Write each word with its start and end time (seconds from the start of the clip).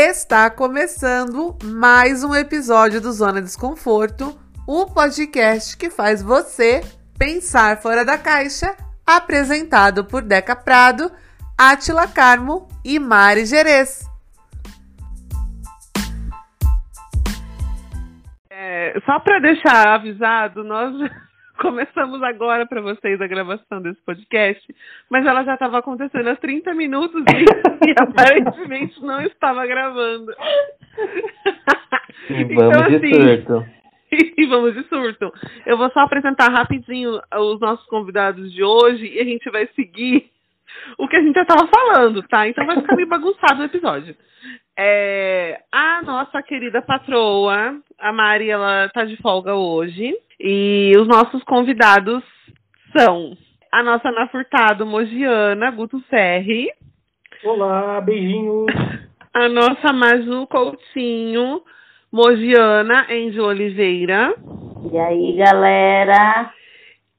Está 0.00 0.48
começando 0.48 1.58
mais 1.60 2.22
um 2.22 2.32
episódio 2.32 3.00
do 3.00 3.10
Zona 3.10 3.42
Desconforto, 3.42 4.38
o 4.64 4.86
podcast 4.86 5.76
que 5.76 5.90
faz 5.90 6.22
você 6.22 6.82
pensar 7.18 7.78
fora 7.78 8.04
da 8.04 8.16
caixa, 8.16 8.76
apresentado 9.04 10.04
por 10.04 10.22
Deca 10.22 10.54
Prado, 10.54 11.10
Atila 11.58 12.06
Carmo 12.06 12.68
e 12.84 12.96
Mari 13.00 13.44
Gerês. 13.44 14.08
É, 18.48 19.00
só 19.04 19.18
para 19.18 19.40
deixar 19.40 19.96
avisado, 19.96 20.62
nós 20.62 20.94
começamos 21.58 22.22
agora 22.22 22.66
para 22.66 22.80
vocês 22.80 23.20
a 23.20 23.26
gravação 23.26 23.82
desse 23.82 24.00
podcast, 24.02 24.74
mas 25.10 25.26
ela 25.26 25.44
já 25.44 25.54
estava 25.54 25.78
acontecendo 25.78 26.28
há 26.28 26.36
30 26.36 26.72
minutos 26.74 27.22
e, 27.22 27.44
e, 27.90 27.94
aparentemente 27.98 29.00
não 29.02 29.20
estava 29.20 29.66
gravando. 29.66 30.32
E 32.30 32.44
vamos 32.44 32.52
então, 32.52 32.84
assim, 32.84 32.98
de 33.00 33.14
surto. 33.14 33.66
E 34.10 34.46
vamos 34.48 34.74
de 34.74 34.82
surto. 34.84 35.32
Eu 35.66 35.76
vou 35.76 35.90
só 35.90 36.00
apresentar 36.00 36.48
rapidinho 36.50 37.20
os 37.34 37.60
nossos 37.60 37.86
convidados 37.88 38.52
de 38.52 38.62
hoje 38.62 39.06
e 39.06 39.20
a 39.20 39.24
gente 39.24 39.50
vai 39.50 39.66
seguir 39.74 40.30
o 40.96 41.08
que 41.08 41.16
a 41.16 41.22
gente 41.22 41.34
já 41.34 41.42
estava 41.42 41.68
falando, 41.68 42.22
tá? 42.28 42.48
Então 42.48 42.64
vai 42.64 42.80
ficar 42.80 42.94
meio 42.96 43.08
bagunçado 43.08 43.60
o 43.60 43.64
episódio. 43.64 44.14
É, 44.80 45.58
a 45.72 46.02
nossa 46.02 46.40
querida 46.40 46.80
patroa, 46.80 47.76
a 47.98 48.12
Mari, 48.12 48.48
ela 48.48 48.88
tá 48.90 49.04
de 49.04 49.16
folga 49.16 49.56
hoje. 49.56 50.14
E 50.38 50.92
os 50.96 51.08
nossos 51.08 51.42
convidados 51.42 52.22
são 52.96 53.36
a 53.72 53.82
nossa 53.82 54.08
Ana 54.08 54.28
Furtado 54.28 54.86
Mogiana, 54.86 55.72
Guto 55.72 56.00
Serri. 56.08 56.70
Olá, 57.42 58.00
beijinhos. 58.00 58.66
A 59.34 59.48
nossa 59.48 59.92
Maju 59.92 60.46
Coutinho, 60.48 61.62
Mogiana 62.10 63.06
Angel 63.10 63.44
Oliveira. 63.44 64.34
E 64.90 64.98
aí, 64.98 65.36
galera? 65.36 66.50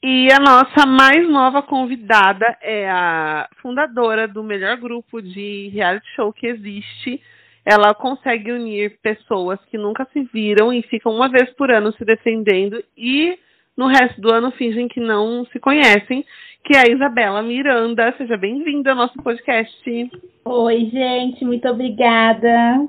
E 0.04 0.28
a 0.32 0.40
nossa 0.40 0.86
mais 0.88 1.30
nova 1.30 1.62
convidada 1.62 2.58
é 2.62 2.90
a 2.90 3.48
fundadora 3.62 4.28
do 4.28 4.44
melhor 4.44 4.76
grupo 4.78 5.22
de 5.22 5.70
reality 5.74 6.08
show 6.16 6.34
que 6.34 6.48
existe, 6.48 7.22
ela 7.70 7.94
consegue 7.94 8.52
unir 8.52 8.98
pessoas 9.00 9.60
que 9.70 9.78
nunca 9.78 10.08
se 10.12 10.24
viram 10.34 10.74
e 10.74 10.82
ficam 10.82 11.14
uma 11.14 11.30
vez 11.30 11.52
por 11.52 11.70
ano 11.70 11.94
se 11.94 12.04
defendendo 12.04 12.84
e 12.98 13.38
no 13.78 13.86
resto 13.86 14.20
do 14.20 14.34
ano 14.34 14.50
fingem 14.54 14.88
que 14.88 15.00
não 15.00 15.46
se 15.46 15.60
conhecem, 15.60 16.26
que 16.64 16.76
é 16.76 16.80
a 16.80 16.92
Isabela 16.92 17.44
Miranda. 17.44 18.12
Seja 18.18 18.36
bem-vinda 18.38 18.90
ao 18.90 18.98
nosso 18.98 19.22
podcast. 19.22 20.12
Oi, 20.46 20.90
gente, 20.92 21.46
muito 21.46 21.68
obrigada. 21.68 22.88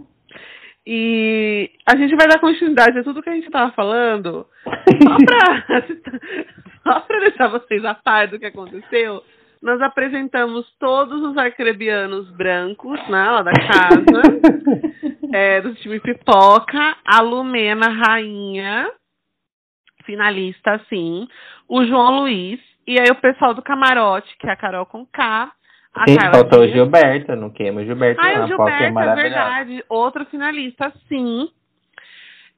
E 0.86 1.70
a 1.84 1.94
gente 1.94 2.16
vai 2.16 2.26
dar 2.26 2.40
continuidade 2.40 2.98
a 2.98 3.04
tudo 3.04 3.22
que 3.22 3.28
a 3.28 3.34
gente 3.34 3.44
estava 3.44 3.70
falando, 3.72 4.46
só 6.82 7.00
para 7.00 7.20
deixar 7.28 7.48
vocês 7.48 7.84
a 7.84 7.94
par 7.94 8.28
do 8.28 8.38
que 8.38 8.46
aconteceu 8.46 9.22
nós 9.62 9.80
apresentamos 9.82 10.66
todos 10.78 11.22
os 11.22 11.36
arcrebianos 11.36 12.30
brancos, 12.30 12.98
né, 13.08 13.30
lá 13.30 13.42
da 13.42 13.52
casa, 13.52 14.22
é, 15.32 15.60
do 15.60 15.74
time 15.74 16.00
Pipoca, 16.00 16.96
a 17.04 17.20
Lumena 17.20 17.88
Rainha, 17.88 18.90
finalista, 20.04 20.80
sim, 20.88 21.28
o 21.68 21.84
João 21.84 22.20
Luiz, 22.20 22.60
e 22.86 22.98
aí 22.98 23.10
o 23.10 23.20
pessoal 23.20 23.54
do 23.54 23.62
Camarote, 23.62 24.34
que 24.38 24.48
é 24.48 24.52
a 24.52 24.56
Carol 24.56 24.86
com 24.86 25.04
K, 25.06 25.52
a 25.92 26.08
Sim, 26.08 26.16
Carla 26.16 26.34
faltou 26.34 26.60
o 26.60 26.68
Gilberto, 26.68 27.34
não 27.34 27.50
queima 27.50 27.80
o 27.80 27.84
Gilberto. 27.84 28.20
Ah, 28.20 28.44
o 28.44 28.46
Gilberto, 28.46 28.98
é, 28.98 29.02
é 29.02 29.14
verdade. 29.14 29.84
Outro 29.88 30.24
finalista, 30.26 30.92
sim. 31.08 31.48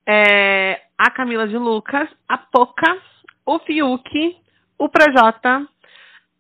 É, 0.07 0.83
a 0.99 1.11
Camila 1.11 1.49
de 1.49 1.57
Lucas, 1.57 2.09
a 2.29 2.37
Poca, 2.37 2.99
o 3.47 3.59
Fiuk, 3.61 4.37
o 4.79 4.89
Projota, 4.89 5.67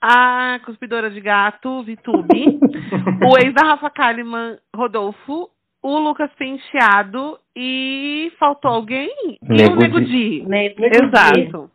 a 0.02 0.58
cuspidora 0.64 1.08
de 1.08 1.20
gato, 1.20 1.84
Vitube, 1.84 2.58
o 3.24 3.38
ex 3.38 3.54
da 3.54 3.62
Rafa 3.62 3.88
Kalimann, 3.88 4.58
Rodolfo, 4.74 5.48
o 5.80 5.98
Lucas 5.98 6.30
Penteado 6.36 7.38
e 7.54 8.32
faltou 8.36 8.72
alguém? 8.72 9.12
Nego 9.40 9.74
e 9.74 9.76
o 9.76 9.76
Nego 9.76 10.00
Di. 10.00 10.44
Exato. 10.92 11.70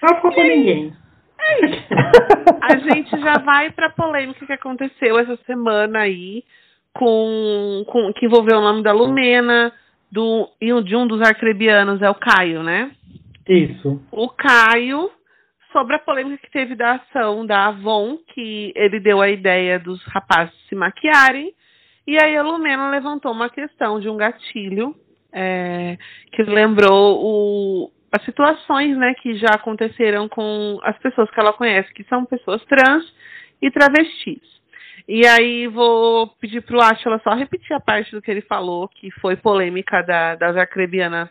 Não 0.00 0.20
faltou 0.20 0.44
ninguém. 0.44 0.92
É 1.40 1.66
isso. 1.66 1.86
A 2.62 2.78
gente 2.78 3.10
já 3.20 3.38
vai 3.38 3.72
para 3.72 3.88
a 3.88 3.92
polêmica 3.92 4.46
que 4.46 4.52
aconteceu 4.52 5.18
essa 5.18 5.36
semana 5.44 6.00
aí, 6.00 6.44
com, 6.92 7.84
com 7.88 8.12
que 8.12 8.26
envolveu 8.26 8.58
o 8.58 8.62
nome 8.62 8.84
da 8.84 8.92
Lumena, 8.92 9.72
do, 10.10 10.48
e 10.60 10.82
de 10.82 10.94
um 10.94 11.06
dos 11.06 11.20
arcrebianos 11.20 12.00
é 12.00 12.08
o 12.08 12.14
Caio, 12.14 12.62
né? 12.62 12.92
Isso. 13.48 14.00
O 14.12 14.28
Caio 14.28 15.10
sobre 15.72 15.96
a 15.96 15.98
polêmica 15.98 16.46
que 16.46 16.52
teve 16.52 16.74
da 16.74 16.94
ação 16.94 17.44
da 17.44 17.66
Avon, 17.66 18.18
que 18.34 18.72
ele 18.76 19.00
deu 19.00 19.20
a 19.20 19.28
ideia 19.28 19.78
dos 19.78 20.02
rapazes 20.04 20.54
se 20.68 20.74
maquiarem, 20.74 21.52
e 22.06 22.20
aí 22.20 22.36
a 22.36 22.42
Lumena 22.42 22.90
levantou 22.90 23.32
uma 23.32 23.48
questão 23.48 24.00
de 24.00 24.08
um 24.08 24.16
gatilho 24.16 24.94
é, 25.32 25.96
que 26.32 26.42
lembrou 26.42 27.20
o, 27.22 27.90
as 28.12 28.24
situações 28.24 28.96
né, 28.96 29.14
que 29.14 29.36
já 29.36 29.54
aconteceram 29.54 30.28
com 30.28 30.78
as 30.82 30.98
pessoas 30.98 31.30
que 31.30 31.40
ela 31.40 31.52
conhece, 31.52 31.92
que 31.94 32.04
são 32.04 32.24
pessoas 32.24 32.62
trans 32.64 33.04
e 33.60 33.70
travestis. 33.70 34.52
E 35.08 35.26
aí 35.26 35.66
vou 35.66 36.28
pedir 36.40 36.60
para 36.60 36.76
o 36.76 36.80
Átila 36.80 37.20
só 37.24 37.34
repetir 37.34 37.74
a 37.74 37.80
parte 37.80 38.12
do 38.12 38.22
que 38.22 38.30
ele 38.30 38.42
falou, 38.42 38.88
que 38.88 39.10
foi 39.20 39.36
polêmica 39.36 40.02
da, 40.02 40.36
das 40.36 40.56
arcrebianas 40.56 41.28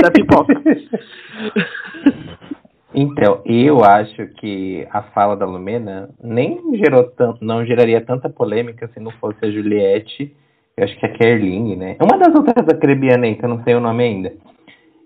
da 0.00 0.10
pipoca. 0.10 0.54
Então, 2.92 3.40
eu 3.44 3.84
acho 3.84 4.26
que 4.34 4.86
a 4.90 5.02
fala 5.02 5.36
da 5.36 5.46
Lumena 5.46 6.10
nem 6.22 6.60
gerou 6.76 7.04
tanto, 7.04 7.44
não 7.44 7.64
geraria 7.64 8.00
tanta 8.00 8.28
polêmica 8.28 8.90
se 8.92 8.98
não 8.98 9.12
fosse 9.12 9.38
a 9.44 9.50
Juliette, 9.50 10.34
eu 10.76 10.84
acho 10.84 10.98
que 10.98 11.06
a 11.06 11.12
Kerline, 11.12 11.76
né? 11.76 11.96
Uma 12.00 12.18
das 12.18 12.34
outras 12.34 12.66
da 12.66 12.74
Crebiana 12.74 13.26
aí, 13.26 13.36
que 13.36 13.44
eu 13.44 13.48
não 13.48 13.62
sei 13.62 13.74
o 13.74 13.80
nome 13.80 14.02
ainda. 14.02 14.32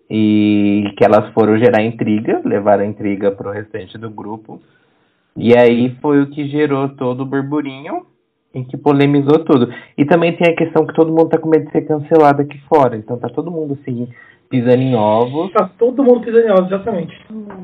E 0.08 0.94
que 0.96 1.04
elas 1.04 1.32
foram 1.32 1.58
gerar 1.58 1.82
intriga, 1.82 2.40
levaram 2.44 2.84
a 2.84 2.86
intriga 2.86 3.30
pro 3.32 3.50
restante 3.50 3.98
do 3.98 4.08
grupo. 4.08 4.62
E 5.36 5.56
aí 5.56 5.96
foi 6.00 6.22
o 6.22 6.30
que 6.30 6.48
gerou 6.48 6.90
todo 6.90 7.22
o 7.22 7.26
burburinho 7.26 8.06
e 8.54 8.64
que 8.64 8.76
polemizou 8.76 9.44
tudo. 9.44 9.68
E 9.98 10.04
também 10.04 10.36
tem 10.36 10.52
a 10.52 10.56
questão 10.56 10.86
que 10.86 10.94
todo 10.94 11.10
mundo 11.10 11.28
tá 11.28 11.38
com 11.38 11.48
medo 11.48 11.66
de 11.66 11.72
ser 11.72 11.82
cancelado 11.82 12.42
aqui 12.42 12.58
fora. 12.68 12.96
Então 12.96 13.18
tá 13.18 13.28
todo 13.28 13.50
mundo 13.50 13.76
assim, 13.80 14.08
pisando 14.54 14.82
em 14.82 14.94
ovos. 14.94 15.52
Tá 15.52 15.68
todo 15.76 16.04
mundo 16.04 16.20
pisando 16.20 16.46
em 16.46 16.52
ovos, 16.52 16.66
exatamente. 16.66 17.12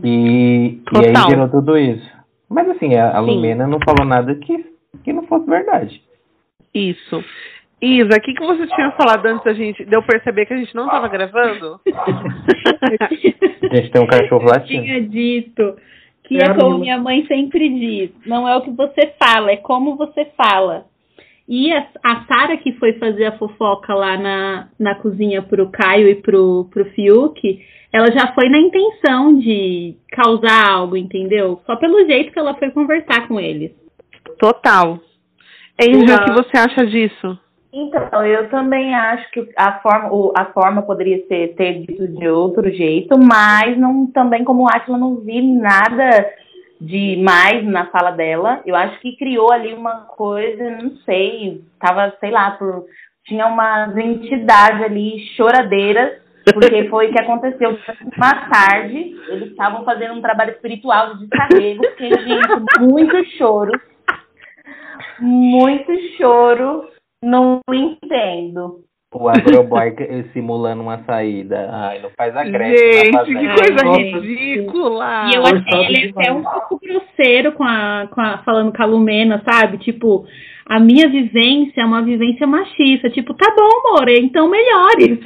E, 0.02 0.80
e 0.92 1.06
aí 1.06 1.14
gerou 1.28 1.48
tudo 1.48 1.78
isso. 1.78 2.10
Mas 2.48 2.68
assim, 2.68 2.96
a, 2.96 3.16
a 3.16 3.20
Lumena 3.20 3.66
não 3.66 3.78
falou 3.84 4.04
nada 4.04 4.34
que, 4.34 4.66
que 5.04 5.12
não 5.12 5.22
fosse 5.24 5.46
verdade. 5.46 6.02
Isso. 6.74 7.24
Isa, 7.80 8.16
o 8.16 8.20
que, 8.20 8.34
que 8.34 8.44
você 8.44 8.66
tinha 8.66 8.90
falado 8.92 9.24
antes 9.24 9.44
da 9.44 9.54
gente? 9.54 9.84
Deu 9.84 10.02
perceber 10.02 10.46
que 10.46 10.52
a 10.52 10.56
gente 10.56 10.74
não 10.74 10.86
estava 10.86 11.08
gravando? 11.08 11.80
a 13.70 13.76
gente 13.76 13.90
tem 13.90 14.02
um 14.02 14.06
cachorro 14.06 14.44
latindo. 14.44 14.80
Eu 14.80 14.84
tinha 14.84 15.00
dito 15.02 15.76
que 16.24 16.36
é, 16.36 16.46
é 16.46 16.54
como 16.54 16.78
minha 16.78 16.98
mãe 16.98 17.24
sempre 17.26 17.68
diz: 17.68 18.10
não 18.26 18.48
é 18.48 18.56
o 18.56 18.62
que 18.62 18.70
você 18.70 19.14
fala, 19.18 19.52
é 19.52 19.56
como 19.56 19.96
você 19.96 20.26
fala. 20.36 20.86
E 21.50 21.72
a, 21.72 21.84
a 22.04 22.24
Sara, 22.26 22.56
que 22.58 22.74
foi 22.74 22.92
fazer 22.92 23.24
a 23.24 23.36
fofoca 23.36 23.92
lá 23.92 24.16
na, 24.16 24.68
na 24.78 24.94
cozinha 24.94 25.42
pro 25.42 25.68
Caio 25.68 26.08
e 26.08 26.14
pro, 26.14 26.68
pro 26.70 26.84
Fiuk, 26.92 27.60
ela 27.92 28.06
já 28.12 28.32
foi 28.34 28.48
na 28.48 28.60
intenção 28.60 29.36
de 29.36 29.96
causar 30.12 30.70
algo, 30.70 30.96
entendeu? 30.96 31.60
Só 31.66 31.74
pelo 31.74 32.06
jeito 32.06 32.32
que 32.32 32.38
ela 32.38 32.54
foi 32.54 32.70
conversar 32.70 33.26
com 33.26 33.40
eles. 33.40 33.72
Total. 34.38 35.00
Angel, 35.82 36.16
o 36.18 36.24
que 36.24 36.32
você 36.32 36.56
acha 36.56 36.86
disso? 36.86 37.36
Então, 37.72 38.24
eu 38.24 38.48
também 38.48 38.94
acho 38.94 39.28
que 39.32 39.48
a 39.56 39.80
forma, 39.80 40.32
a 40.36 40.44
forma 40.52 40.82
poderia 40.82 41.26
ser 41.26 41.54
ter 41.56 41.80
dito 41.80 42.06
de 42.06 42.28
outro 42.28 42.70
jeito, 42.70 43.18
mas 43.18 43.76
não 43.76 44.06
também 44.06 44.44
como 44.44 44.62
o 44.62 44.68
Atila 44.68 44.98
não 44.98 45.16
vi 45.16 45.42
nada 45.42 46.30
de 46.80 47.16
mais 47.22 47.64
na 47.64 47.86
fala 47.86 48.10
dela. 48.12 48.62
Eu 48.64 48.74
acho 48.74 48.98
que 49.00 49.16
criou 49.16 49.52
ali 49.52 49.74
uma 49.74 50.02
coisa, 50.02 50.70
não 50.70 50.96
sei, 51.04 51.62
tava, 51.78 52.14
sei 52.20 52.30
lá, 52.30 52.52
por 52.52 52.86
tinha 53.26 53.46
uma 53.46 53.92
entidade 53.96 54.82
ali 54.82 55.20
choradeira, 55.36 56.20
porque 56.52 56.88
foi 56.90 57.08
o 57.08 57.12
que 57.12 57.20
aconteceu 57.20 57.78
mais 58.16 58.48
tarde. 58.48 59.14
Eles 59.28 59.50
estavam 59.50 59.84
fazendo 59.84 60.14
um 60.14 60.22
trabalho 60.22 60.52
espiritual 60.52 61.14
de 61.14 61.26
descarrego, 61.26 61.82
porque, 61.82 62.08
gente, 62.08 62.80
muito 62.80 63.24
choro. 63.36 63.72
Muito 65.20 65.92
choro. 66.16 66.88
Não 67.22 67.60
entendo. 67.70 68.82
O 69.12 69.28
agroboy 69.28 69.92
simulando 70.32 70.82
uma 70.82 70.98
saída. 71.04 71.68
Ai, 71.72 71.98
não 72.00 72.10
faz 72.10 72.36
a 72.36 72.44
greve. 72.44 72.76
Gente, 72.76 73.24
que 73.24 73.34
coisa 73.34 73.96
ridícula. 73.96 75.28
E 75.28 75.34
eu 75.34 75.42
achei 75.42 75.84
ele 75.84 76.10
até 76.10 76.32
um 76.32 76.44
pouco 76.44 76.78
grosseiro 76.78 77.52
com 77.52 77.64
a, 77.64 78.06
com 78.08 78.20
a, 78.20 78.38
falando 78.44 78.72
com 78.72 78.80
a 78.80 78.86
Lumena, 78.86 79.42
sabe? 79.44 79.78
Tipo, 79.78 80.24
a 80.64 80.78
minha 80.78 81.08
vivência 81.08 81.80
é 81.80 81.84
uma 81.84 82.02
vivência 82.02 82.46
machista. 82.46 83.10
Tipo, 83.10 83.34
tá 83.34 83.52
bom, 83.58 83.88
amor, 83.88 84.08
então 84.10 84.48
melhore. 84.48 85.20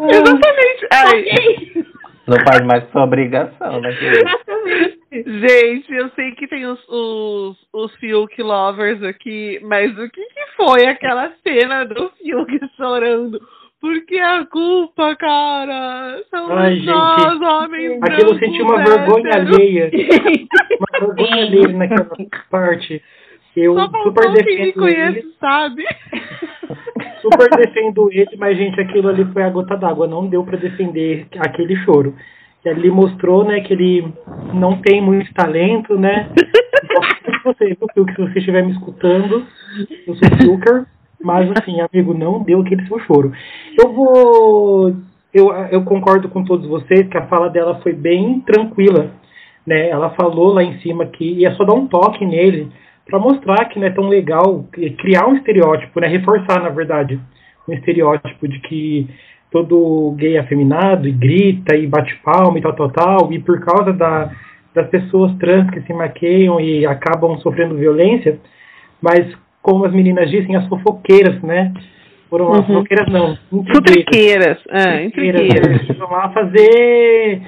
É, 0.00 0.16
exatamente. 0.16 0.88
Ai. 0.92 1.84
Não 2.26 2.36
faz 2.44 2.62
mais 2.66 2.90
sua 2.90 3.04
obrigação, 3.04 3.80
né? 3.80 3.90
Exatamente. 3.90 4.98
Gente, 5.10 5.94
eu 5.94 6.10
sei 6.10 6.32
que 6.32 6.46
tem 6.46 6.66
os, 6.66 6.78
os, 6.88 7.56
os 7.72 7.94
Fiuk 7.96 8.42
lovers 8.42 9.02
aqui, 9.02 9.58
mas 9.62 9.96
o 9.98 10.10
que 10.10 10.27
foi 10.58 10.86
aquela 10.86 11.32
cena 11.42 11.84
do 11.84 12.10
Fiuk 12.18 12.60
chorando? 12.76 13.40
Porque 13.80 14.18
a 14.18 14.44
culpa, 14.44 15.14
cara, 15.14 16.20
são 16.30 16.52
Ai, 16.52 16.80
nós, 16.80 17.40
homens 17.40 18.02
Aquilo 18.02 18.32
eu 18.32 18.38
senti 18.40 18.60
uma 18.60 18.80
héteros. 18.82 18.98
vergonha 19.06 19.34
alheia. 19.36 19.90
Uma 21.00 21.06
vergonha 21.06 21.42
alheia 21.44 21.68
naquela 21.68 22.08
parte. 22.50 23.00
Eu 23.56 23.74
Só 23.74 23.86
super 23.86 24.00
faltou 24.02 24.32
quem 24.34 24.44
me 24.44 24.66
defendo 24.66 24.74
conhece, 24.74 25.18
ele. 25.18 25.34
sabe? 25.40 25.84
Super 27.22 27.48
defendo 27.56 28.08
ele, 28.12 28.36
mas, 28.36 28.56
gente, 28.56 28.80
aquilo 28.80 29.08
ali 29.08 29.24
foi 29.32 29.42
a 29.42 29.50
gota 29.50 29.76
d'água. 29.76 30.06
Não 30.06 30.26
deu 30.28 30.44
pra 30.44 30.56
defender 30.56 31.26
aquele 31.38 31.74
choro. 31.84 32.14
E 32.64 32.68
ali 32.68 32.90
mostrou, 32.90 33.44
né, 33.44 33.60
que 33.60 33.72
ele 33.72 34.12
não 34.54 34.80
tem 34.80 35.00
muito 35.00 35.32
talento, 35.34 35.98
né? 35.98 36.28
Se 37.48 37.64
você, 37.64 37.66
viu, 37.66 37.88
Fiuk, 37.94 38.14
se 38.14 38.20
você 38.20 38.38
estiver 38.38 38.62
me 38.62 38.72
escutando, 38.72 39.46
eu 40.06 40.14
sou 40.16 40.38
Filker, 40.38 40.84
mas 41.22 41.50
assim, 41.52 41.80
amigo, 41.80 42.12
não 42.12 42.42
deu 42.42 42.60
aquele 42.60 42.86
seu 42.86 42.98
choro. 43.00 43.32
Eu 43.78 43.92
vou. 43.92 44.96
Eu, 45.32 45.52
eu 45.70 45.82
concordo 45.84 46.28
com 46.28 46.44
todos 46.44 46.66
vocês 46.66 47.06
que 47.08 47.16
a 47.16 47.26
fala 47.26 47.48
dela 47.48 47.80
foi 47.82 47.92
bem 47.92 48.40
tranquila. 48.40 49.10
Né? 49.66 49.88
Ela 49.88 50.10
falou 50.10 50.52
lá 50.52 50.62
em 50.62 50.78
cima 50.80 51.06
que 51.06 51.24
ia 51.24 51.54
só 51.54 51.64
dar 51.64 51.74
um 51.74 51.86
toque 51.86 52.24
nele 52.24 52.70
para 53.06 53.18
mostrar 53.18 53.66
que 53.66 53.78
não 53.78 53.86
é 53.86 53.90
tão 53.90 54.08
legal 54.08 54.66
criar 54.98 55.26
um 55.26 55.36
estereótipo, 55.36 56.00
né? 56.00 56.08
Reforçar, 56.08 56.62
na 56.62 56.68
verdade, 56.68 57.18
um 57.66 57.72
estereótipo 57.72 58.46
de 58.46 58.58
que 58.60 59.08
todo 59.50 60.14
gay 60.18 60.36
é 60.36 60.40
afeminado 60.40 61.08
e 61.08 61.12
grita 61.12 61.74
e 61.74 61.86
bate 61.86 62.14
palma 62.22 62.58
e 62.58 62.62
tal, 62.62 62.74
tal, 62.74 62.90
tal, 62.90 63.32
e 63.32 63.38
por 63.38 63.60
causa 63.60 63.92
da, 63.92 64.30
das 64.74 64.88
pessoas 64.88 65.34
trans 65.38 65.70
que 65.70 65.80
se 65.82 65.92
maqueiam 65.92 66.60
e 66.60 66.86
acabam 66.86 67.38
sofrendo 67.38 67.74
violência, 67.76 68.38
mas 69.02 69.26
como 69.62 69.84
as 69.84 69.92
meninas 69.92 70.30
dizem, 70.30 70.56
as 70.56 70.66
fofoqueiras, 70.68 71.40
né? 71.42 71.72
Foram 72.30 72.52
as 72.52 72.60
Uhum. 72.60 72.66
fofoqueiras 72.66 73.08
não, 73.12 73.38
intrigueiras. 73.52 73.76
Futriqueiras. 73.76 74.58
Ah, 74.70 75.02
intrigueiras. 75.02 75.82
Eles 75.82 75.96
vão 75.98 76.10
lá 76.10 76.30
fazer 76.30 77.42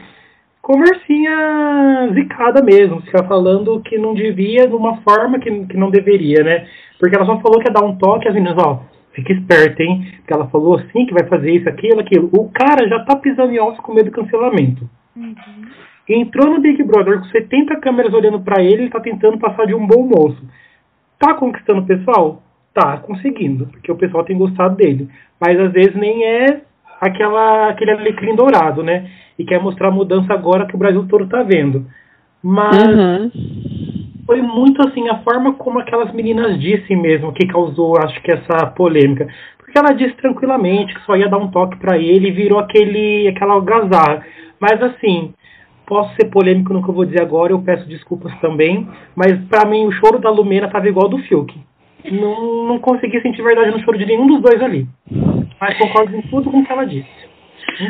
conversinha 0.62 2.10
zicada 2.14 2.62
mesmo, 2.62 3.00
ficar 3.02 3.24
falando 3.26 3.80
que 3.80 3.98
não 3.98 4.14
devia 4.14 4.66
de 4.66 4.74
uma 4.74 4.98
forma 4.98 5.38
que, 5.38 5.50
que 5.66 5.76
não 5.76 5.90
deveria, 5.90 6.42
né? 6.42 6.66
Porque 6.98 7.16
ela 7.16 7.26
só 7.26 7.38
falou 7.40 7.58
que 7.60 7.68
ia 7.68 7.72
dar 7.72 7.84
um 7.84 7.96
toque 7.96 8.28
às 8.28 8.34
meninas, 8.34 8.56
ó, 8.58 8.82
fica 9.12 9.32
esperta, 9.32 9.82
hein? 9.82 10.06
Porque 10.18 10.32
ela 10.32 10.48
falou 10.48 10.76
assim 10.76 11.06
que 11.06 11.14
vai 11.14 11.26
fazer 11.26 11.50
isso, 11.52 11.68
aquilo, 11.68 12.00
aquilo. 12.00 12.30
O 12.32 12.50
cara 12.50 12.88
já 12.88 13.00
tá 13.04 13.16
pisando 13.16 13.52
em 13.52 13.58
ovos 13.58 13.78
com 13.80 13.94
medo 13.94 14.10
do 14.10 14.14
cancelamento. 14.16 14.88
Entrou 16.12 16.50
no 16.50 16.60
Big 16.60 16.82
Brother 16.82 17.18
com 17.20 17.26
70 17.26 17.76
câmeras 17.76 18.12
olhando 18.12 18.40
pra 18.40 18.62
ele, 18.62 18.82
ele 18.82 18.90
tá 18.90 19.00
tentando 19.00 19.38
passar 19.38 19.66
de 19.66 19.74
um 19.74 19.86
bom 19.86 20.02
moço. 20.02 20.42
Tá 21.18 21.34
conquistando 21.34 21.82
o 21.82 21.86
pessoal? 21.86 22.42
Tá 22.74 22.96
conseguindo, 22.98 23.66
porque 23.66 23.92
o 23.92 23.96
pessoal 23.96 24.24
tem 24.24 24.36
gostado 24.36 24.74
dele. 24.76 25.08
Mas 25.40 25.58
às 25.60 25.72
vezes 25.72 25.94
nem 25.94 26.24
é 26.24 26.62
aquela, 27.00 27.68
aquele 27.68 27.92
alecrim 27.92 28.34
dourado, 28.34 28.82
né? 28.82 29.08
E 29.38 29.44
quer 29.44 29.60
mostrar 29.62 29.88
a 29.88 29.92
mudança 29.92 30.32
agora 30.32 30.66
que 30.66 30.74
o 30.74 30.78
Brasil 30.78 31.06
todo 31.08 31.28
tá 31.28 31.42
vendo. 31.42 31.86
Mas 32.42 32.96
Uhum. 32.96 33.30
foi 34.26 34.40
muito 34.42 34.86
assim 34.86 35.08
a 35.08 35.18
forma 35.18 35.54
como 35.54 35.78
aquelas 35.78 36.12
meninas 36.12 36.58
dissem 36.60 36.96
mesmo 36.96 37.32
que 37.32 37.46
causou, 37.46 37.98
acho 37.98 38.20
que 38.22 38.32
essa 38.32 38.66
polêmica. 38.68 39.28
Porque 39.58 39.78
ela 39.78 39.92
disse 39.92 40.14
tranquilamente 40.16 40.94
que 40.94 41.02
só 41.02 41.16
ia 41.16 41.28
dar 41.28 41.38
um 41.38 41.50
toque 41.50 41.78
pra 41.78 41.96
ele 41.98 42.28
e 42.28 42.32
virou 42.32 42.58
aquele 42.58 43.28
aquela 43.28 43.54
algazarra. 43.54 44.24
Mas 44.58 44.82
assim, 44.82 45.32
posso 45.90 46.14
ser 46.14 46.30
polêmico 46.30 46.72
no 46.72 46.84
que 46.84 46.88
eu 46.88 46.94
vou 46.94 47.04
dizer 47.04 47.20
agora, 47.20 47.52
eu 47.52 47.60
peço 47.60 47.84
desculpas 47.88 48.32
também, 48.40 48.88
mas 49.16 49.36
pra 49.48 49.68
mim 49.68 49.86
o 49.86 49.92
choro 49.92 50.20
da 50.20 50.30
Lumena 50.30 50.70
tava 50.70 50.88
igual 50.88 51.06
ao 51.06 51.10
do 51.10 51.18
Fiuk. 51.18 51.52
Não, 52.12 52.64
não 52.68 52.78
consegui 52.78 53.20
sentir 53.20 53.42
verdade 53.42 53.72
no 53.72 53.80
choro 53.80 53.98
de 53.98 54.06
nenhum 54.06 54.28
dos 54.28 54.40
dois 54.40 54.62
ali. 54.62 54.86
Mas 55.60 55.76
concordo 55.76 56.16
em 56.16 56.22
tudo 56.22 56.48
com 56.48 56.60
o 56.60 56.64
que 56.64 56.72
ela 56.72 56.86
disse. 56.86 57.08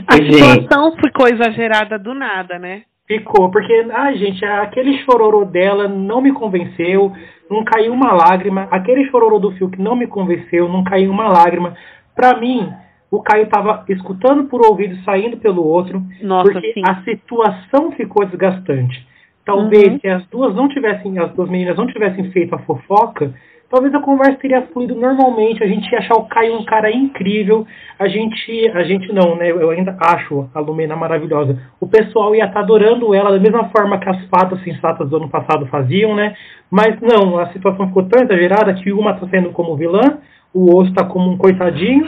A 0.08 0.16
Gente. 0.16 0.34
situação 0.34 0.96
ficou 0.96 1.28
exagerada 1.28 1.98
do 1.98 2.14
nada, 2.14 2.58
né? 2.58 2.82
Ficou, 3.06 3.50
porque, 3.50 3.86
ai 3.92 4.16
gente, 4.16 4.44
aquele 4.44 4.96
chororô 4.98 5.44
dela 5.44 5.86
não 5.86 6.22
me 6.22 6.32
convenceu, 6.32 7.12
não 7.50 7.64
caiu 7.64 7.92
uma 7.92 8.12
lágrima. 8.12 8.66
Aquele 8.70 9.04
chororô 9.10 9.38
do 9.38 9.52
Fiuk 9.52 9.80
não 9.80 9.94
me 9.94 10.06
convenceu, 10.06 10.68
não 10.68 10.82
caiu 10.82 11.10
uma 11.10 11.28
lágrima. 11.28 11.74
Pra 12.14 12.38
mim, 12.38 12.72
o 13.10 13.20
Caio 13.22 13.48
tava 13.48 13.84
escutando 13.88 14.44
por 14.44 14.64
ouvido, 14.64 14.96
saindo 15.04 15.36
pelo 15.38 15.64
outro, 15.66 16.02
Nossa, 16.22 16.52
porque 16.52 16.72
sim. 16.72 16.82
a 16.86 17.02
situação 17.02 17.90
ficou 17.92 18.24
desgastante. 18.24 19.06
Talvez 19.44 19.92
Uhum. 19.94 19.98
se 19.98 20.08
as 20.08 20.26
duas 20.26 20.54
não 20.54 20.68
tivessem, 20.68 21.18
as 21.18 21.32
duas 21.32 21.50
meninas 21.50 21.76
não 21.76 21.86
tivessem 21.86 22.30
feito 22.30 22.54
a 22.54 22.58
fofoca, 22.58 23.34
talvez 23.68 23.92
a 23.94 24.00
conversa 24.00 24.38
teria 24.38 24.62
fluído 24.62 24.94
normalmente, 24.94 25.62
a 25.62 25.66
gente 25.66 25.90
ia 25.90 25.98
achar 25.98 26.14
o 26.14 26.26
Caio 26.26 26.56
um 26.56 26.64
cara 26.64 26.90
incrível, 26.90 27.66
a 27.98 28.06
gente, 28.06 28.68
a 28.74 28.82
gente 28.84 29.12
não, 29.12 29.34
né? 29.36 29.50
Eu 29.50 29.70
ainda 29.70 29.96
acho 29.98 30.48
a 30.54 30.60
Lumena 30.60 30.94
maravilhosa. 30.94 31.58
O 31.80 31.88
pessoal 31.88 32.34
ia 32.34 32.44
estar 32.44 32.60
adorando 32.60 33.14
ela 33.14 33.32
da 33.32 33.40
mesma 33.40 33.68
forma 33.70 33.98
que 33.98 34.08
as 34.08 34.24
fadas 34.26 34.62
sensatas 34.62 35.08
do 35.08 35.16
ano 35.16 35.28
passado 35.28 35.66
faziam, 35.66 36.14
né? 36.14 36.34
Mas 36.70 37.00
não, 37.00 37.38
a 37.38 37.48
situação 37.52 37.88
ficou 37.88 38.04
tão 38.04 38.22
exagerada 38.22 38.74
que 38.74 38.92
uma 38.92 39.14
tá 39.14 39.26
saindo 39.28 39.50
como 39.50 39.76
vilã, 39.76 40.18
o 40.52 40.74
outro 40.74 40.92
tá 40.92 41.04
como 41.04 41.30
um 41.30 41.36
coitadinho, 41.36 42.06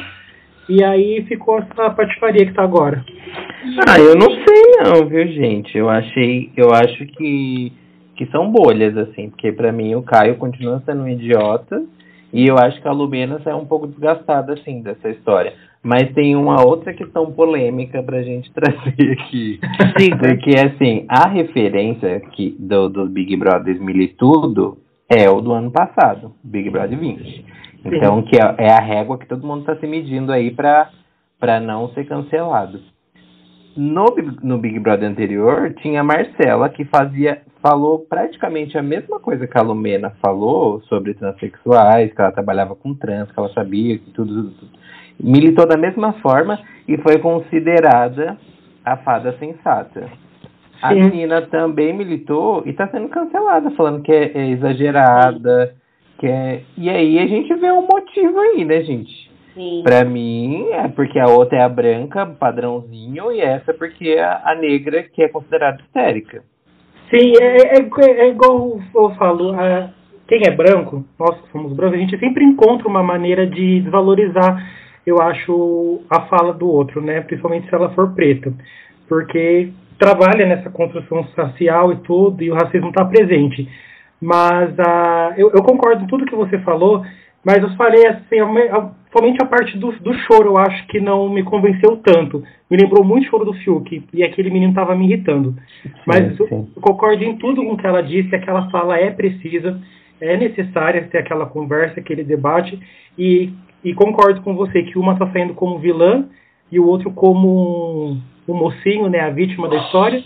e 0.68 0.82
aí 0.84 1.24
ficou 1.24 1.58
essa 1.58 1.90
patifaria 1.90 2.46
que 2.46 2.54
tá 2.54 2.62
agora. 2.62 3.04
Ah, 3.88 3.98
eu 3.98 4.14
não 4.14 4.28
sei 4.28 4.62
não, 4.82 5.08
viu, 5.08 5.26
gente? 5.28 5.76
Eu 5.76 5.88
achei, 5.88 6.50
eu 6.56 6.72
acho 6.72 7.06
que 7.06 7.72
que 8.14 8.26
são 8.26 8.50
bolhas 8.50 8.96
assim, 8.96 9.30
porque 9.30 9.50
pra 9.50 9.72
mim 9.72 9.94
o 9.94 10.02
Caio 10.02 10.36
continua 10.36 10.82
sendo 10.84 11.02
um 11.02 11.08
idiota 11.08 11.82
e 12.32 12.46
eu 12.46 12.56
acho 12.56 12.80
que 12.80 12.88
a 12.88 12.92
Lumena 12.92 13.40
sai 13.42 13.54
um 13.54 13.64
pouco 13.64 13.86
desgastada 13.86 14.52
assim 14.54 14.80
dessa 14.80 15.08
história. 15.10 15.54
Mas 15.82 16.12
tem 16.12 16.36
uma 16.36 16.64
outra 16.64 16.94
questão 16.94 17.32
polêmica 17.32 18.02
pra 18.02 18.22
gente 18.22 18.50
trazer 18.54 19.12
aqui. 19.12 19.58
Porque 20.18 20.54
assim, 20.58 21.04
a 21.08 21.28
referência 21.28 22.20
que 22.32 22.54
do, 22.58 22.88
do 22.88 23.06
Big 23.06 23.34
Brother 23.36 23.80
Militudo 23.80 24.78
é 25.08 25.28
o 25.28 25.40
do 25.40 25.52
ano 25.52 25.70
passado, 25.70 26.32
Big 26.42 26.70
Brother 26.70 26.98
20. 26.98 27.44
Então, 27.84 28.22
que 28.22 28.36
é, 28.36 28.54
é 28.58 28.72
a 28.72 28.80
régua 28.80 29.18
que 29.18 29.26
todo 29.26 29.46
mundo 29.46 29.64
tá 29.64 29.76
se 29.76 29.86
medindo 29.86 30.32
aí 30.32 30.50
pra 30.50 30.90
não 31.60 31.88
ser 31.90 32.04
cancelado. 32.04 32.80
No, 33.76 34.04
Big- 34.14 34.44
no 34.44 34.58
Big 34.58 34.78
Brother 34.78 35.08
anterior, 35.08 35.72
tinha 35.80 36.02
a 36.02 36.04
Marcela, 36.04 36.68
que 36.68 36.84
fazia, 36.84 37.42
falou 37.62 38.00
praticamente 38.00 38.76
a 38.76 38.82
mesma 38.82 39.18
coisa 39.18 39.46
que 39.46 39.58
a 39.58 39.62
Lumena 39.62 40.10
falou 40.20 40.80
sobre 40.82 41.14
transexuais, 41.14 42.12
que 42.12 42.20
ela 42.20 42.32
trabalhava 42.32 42.74
com 42.76 42.94
trans, 42.94 43.32
que 43.32 43.38
ela 43.38 43.48
sabia 43.54 43.98
que 43.98 44.10
tudo, 44.10 44.34
tudo, 44.34 44.50
tudo. 44.50 44.70
Militou 45.18 45.66
da 45.66 45.76
mesma 45.76 46.12
forma 46.14 46.58
e 46.86 46.98
foi 46.98 47.18
considerada 47.18 48.36
a 48.84 48.96
fada 48.98 49.32
sensata. 49.38 50.06
A 50.82 50.92
Sim. 50.92 51.10
Nina 51.10 51.42
também 51.42 51.96
militou 51.96 52.62
e 52.66 52.70
está 52.70 52.88
sendo 52.88 53.08
cancelada, 53.08 53.70
falando 53.70 54.02
que 54.02 54.12
é, 54.12 54.32
é 54.36 54.50
exagerada, 54.50 55.74
que 56.22 56.28
é... 56.28 56.62
E 56.78 56.88
aí 56.88 57.18
a 57.18 57.26
gente 57.26 57.52
vê 57.54 57.72
um 57.72 57.82
motivo 57.82 58.38
aí, 58.38 58.64
né, 58.64 58.80
gente? 58.82 59.28
Sim. 59.54 59.82
Pra 59.82 60.04
mim, 60.04 60.68
é 60.70 60.86
porque 60.86 61.18
a 61.18 61.26
outra 61.26 61.58
é 61.58 61.62
a 61.62 61.68
branca, 61.68 62.24
padrãozinho, 62.24 63.32
e 63.32 63.40
essa 63.40 63.74
porque 63.74 64.10
é 64.10 64.22
a, 64.22 64.40
a 64.44 64.54
negra, 64.54 65.02
que 65.02 65.20
é 65.20 65.28
considerada 65.28 65.82
histérica. 65.82 66.44
Sim, 67.10 67.32
é, 67.40 67.76
é, 67.76 68.20
é 68.20 68.28
igual 68.30 68.78
eu 68.94 69.10
falo, 69.16 69.52
a- 69.52 69.90
quem 70.28 70.42
é 70.46 70.50
branco, 70.52 71.04
nós 71.18 71.40
que 71.40 71.50
somos 71.50 71.72
brancos, 71.74 71.98
a 71.98 72.00
gente 72.00 72.16
sempre 72.20 72.44
encontra 72.44 72.86
uma 72.86 73.02
maneira 73.02 73.44
de 73.44 73.80
desvalorizar, 73.80 74.64
eu 75.04 75.20
acho, 75.20 76.02
a 76.08 76.20
fala 76.28 76.54
do 76.54 76.68
outro, 76.68 77.02
né? 77.02 77.20
Principalmente 77.22 77.68
se 77.68 77.74
ela 77.74 77.90
for 77.90 78.14
preta. 78.14 78.54
Porque 79.08 79.70
trabalha 79.98 80.46
nessa 80.46 80.70
construção 80.70 81.24
social 81.34 81.92
e 81.92 81.96
tudo, 81.96 82.44
e 82.44 82.50
o 82.52 82.54
racismo 82.54 82.90
está 82.90 83.04
presente. 83.04 83.68
Mas 84.22 84.78
ah, 84.78 85.34
eu, 85.36 85.50
eu 85.50 85.62
concordo 85.62 86.04
em 86.04 86.06
tudo 86.06 86.24
que 86.24 86.34
você 86.34 86.58
falou, 86.60 87.04
mas 87.44 87.58
eu 87.62 87.70
falei 87.76 88.06
assim, 88.06 88.36
somente 89.12 89.42
a 89.42 89.46
parte 89.46 89.76
do, 89.76 89.90
do 89.92 90.14
choro 90.14 90.50
eu 90.50 90.58
acho 90.58 90.86
que 90.86 91.00
não 91.00 91.28
me 91.28 91.42
convenceu 91.42 91.96
tanto. 91.96 92.42
Me 92.70 92.76
lembrou 92.76 93.04
muito 93.04 93.26
o 93.26 93.30
choro 93.30 93.44
do 93.44 93.54
Fiuk, 93.54 94.04
e 94.14 94.22
aquele 94.22 94.50
menino 94.50 94.70
estava 94.70 94.94
me 94.94 95.06
irritando. 95.06 95.56
Mas 96.06 96.20
Sim, 96.20 96.36
eu, 96.38 96.48
sim. 96.48 96.68
eu 96.76 96.80
concordo 96.80 97.24
em 97.24 97.36
tudo 97.36 97.64
com 97.64 97.72
o 97.72 97.76
que 97.76 97.86
ela 97.86 98.00
disse, 98.00 98.34
aquela 98.34 98.70
fala 98.70 98.96
é 98.96 99.10
precisa, 99.10 99.80
é 100.20 100.36
necessária 100.36 101.08
ter 101.10 101.18
aquela 101.18 101.46
conversa, 101.46 101.98
aquele 101.98 102.22
debate, 102.22 102.78
e 103.18 103.52
e 103.84 103.92
concordo 103.94 104.40
com 104.42 104.54
você 104.54 104.82
que 104.82 104.98
uma 104.98 105.18
tá 105.18 105.28
saindo 105.32 105.54
como 105.54 105.78
vilã 105.78 106.28
e 106.70 106.78
o 106.78 106.86
outro 106.86 107.10
como 107.10 108.16
o 108.46 108.54
mocinho, 108.54 109.08
né, 109.08 109.20
a 109.20 109.30
vítima 109.30 109.68
da 109.68 109.76
história. 109.76 110.22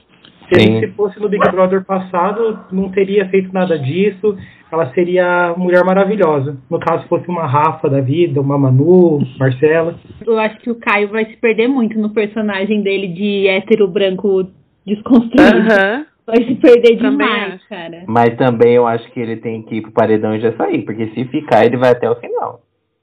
Se, 0.49 0.61
Sim. 0.61 0.77
ele, 0.77 0.87
se 0.87 0.93
fosse 0.95 1.19
no 1.21 1.29
Big 1.29 1.43
Brother 1.51 1.85
passado, 1.85 2.61
não 2.71 2.91
teria 2.91 3.29
feito 3.29 3.53
nada 3.53 3.79
disso. 3.79 4.37
Ela 4.71 4.93
seria 4.93 5.49
a 5.49 5.59
Mulher 5.59 5.85
Maravilhosa. 5.85 6.57
No 6.71 6.79
caso, 6.79 7.07
fosse 7.09 7.29
uma 7.29 7.47
Rafa 7.47 7.89
da 7.89 8.01
vida, 8.01 8.41
uma 8.41 8.59
Manu, 8.59 9.21
Marcela. 9.39 9.95
Eu 10.25 10.39
acho 10.39 10.59
que 10.59 10.71
o 10.71 10.75
Caio 10.77 11.09
vai 11.09 11.25
se 11.27 11.37
perder 11.37 11.69
muito 11.69 11.99
no 11.99 12.11
personagem 12.11 12.83
dele 12.83 13.09
de 13.09 13.47
hétero 13.49 13.89
branco 13.89 14.49
desconstruído. 14.87 16.07
Vai 16.27 16.45
se 16.45 16.57
perder 16.57 16.97
Também 16.97 17.27
demais, 17.27 17.55
acho. 17.55 17.69
cara. 17.69 18.03
Mas 18.09 18.37
também 18.37 18.75
eu 18.75 18.85
acho 18.87 19.09
que 19.13 19.21
ele 19.21 19.37
tem 19.37 19.63
que 19.63 19.77
ir 19.77 19.83
pro 19.83 19.93
paredão 19.93 20.35
e 20.35 20.41
já 20.41 20.53
sair, 20.57 20.83
porque 20.83 21.07
se 21.09 21.25
ficar, 21.27 21.65
ele 21.65 21.77
vai 21.77 21.91
até 21.93 22.11
o 22.11 22.17
final. 22.17 22.63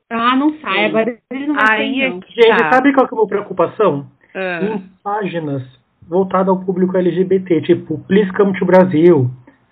Ah, 0.09 0.35
não 0.35 0.53
sai, 0.59 0.85
agora 0.85 1.17
ele 1.31 1.47
não 1.47 1.55
vai 1.55 1.63
Aí 1.69 1.77
sair, 1.77 2.01
é 2.01 2.09
não. 2.09 2.19
Gente, 2.27 2.57
tá. 2.57 2.73
sabe 2.73 2.93
qual 2.93 3.07
que 3.07 3.13
é 3.13 3.15
a 3.15 3.19
minha 3.19 3.27
preocupação? 3.29 4.05
Ah. 4.35 4.59
Em 4.63 4.83
páginas 5.01 5.63
voltadas 6.07 6.49
ao 6.49 6.59
público 6.59 6.97
LGBT, 6.97 7.61
tipo 7.61 7.99
Please 8.07 8.31
Come 8.33 8.57
to 8.57 8.65
Brasil, 8.65 9.29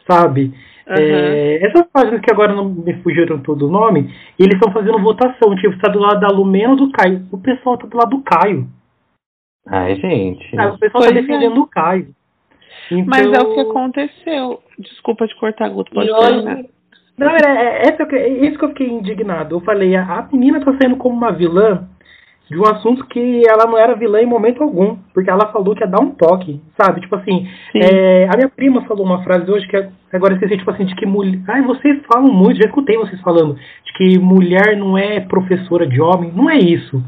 sabe? 0.09 0.53
Aham. 0.87 0.97
É, 0.99 1.65
essas 1.65 1.87
páginas 1.91 2.21
que 2.21 2.31
agora 2.31 2.53
não 2.53 2.65
me 2.69 2.93
fugiram 3.01 3.39
todo 3.39 3.67
o 3.67 3.71
nome, 3.71 4.13
e 4.37 4.43
eles 4.43 4.55
estão 4.55 4.73
fazendo 4.73 4.99
votação, 4.99 5.55
tipo, 5.55 5.73
está 5.75 5.89
do 5.89 5.99
lado 5.99 6.19
da 6.19 6.27
Lumena 6.27 6.71
ou 6.71 6.75
do 6.75 6.91
Caio. 6.91 7.25
O 7.31 7.37
pessoal 7.37 7.77
tá 7.77 7.87
do 7.87 7.95
lado 7.97 8.09
do 8.17 8.23
Caio. 8.23 8.67
Ai, 9.67 9.95
gente. 9.95 10.55
sabe? 10.55 10.75
O 10.75 10.79
pessoal 10.79 11.03
Pois 11.03 11.13
tá 11.13 11.17
é. 11.19 11.21
defendendo 11.21 11.61
o 11.61 11.67
Caio. 11.67 12.07
Então, 12.91 13.05
Mas 13.07 13.31
é 13.31 13.39
o 13.41 13.53
que 13.53 13.59
aconteceu. 13.61 14.59
Desculpa 14.79 15.27
te 15.27 15.35
cortar, 15.39 15.69
Guto. 15.69 15.91
Pode 15.93 16.09
terminar. 16.09 16.57
hoje, 16.57 16.69
Não, 17.17 17.29
é, 17.29 17.83
é, 17.87 17.91
que- 17.91 18.15
é 18.15 18.47
isso 18.47 18.57
que 18.57 18.65
eu 18.65 18.69
fiquei 18.69 18.89
indignado. 18.89 19.55
Eu 19.55 19.61
falei, 19.61 19.95
a, 19.95 20.03
a 20.03 20.27
menina 20.31 20.59
tá 20.59 20.75
saindo 20.81 20.97
como 20.97 21.15
uma 21.15 21.31
vilã 21.31 21.87
de 22.51 22.59
um 22.59 22.65
assunto 22.65 23.05
que 23.05 23.43
ela 23.47 23.65
não 23.65 23.77
era 23.77 23.95
vilã 23.95 24.21
em 24.21 24.25
momento 24.25 24.61
algum. 24.61 24.97
Porque 25.13 25.29
ela 25.29 25.49
falou 25.53 25.73
que 25.73 25.81
ia 25.81 25.87
dar 25.87 26.01
um 26.01 26.11
toque, 26.11 26.59
sabe? 26.77 26.99
Tipo 26.99 27.15
assim, 27.15 27.47
Sim. 27.71 27.79
é, 27.81 28.27
a 28.29 28.35
minha 28.35 28.49
prima 28.49 28.81
falou 28.81 29.05
uma 29.05 29.23
frase 29.23 29.49
hoje 29.49 29.65
que 29.67 29.87
agora 30.11 30.33
esqueci, 30.33 30.57
tipo 30.57 30.69
assim, 30.69 30.83
de 30.83 30.93
que 30.93 31.05
mulher. 31.05 31.39
Ai, 31.47 31.61
vocês 31.61 31.97
falam 32.11 32.29
muito, 32.29 32.61
já 32.61 32.67
escutei 32.67 32.97
vocês 32.97 33.21
falando, 33.21 33.55
de 33.55 33.93
que 33.93 34.19
mulher 34.19 34.75
não 34.75 34.97
é 34.97 35.21
professora 35.21 35.87
de 35.87 36.01
homem. 36.01 36.29
Não 36.35 36.49
é 36.49 36.57
isso. 36.57 37.01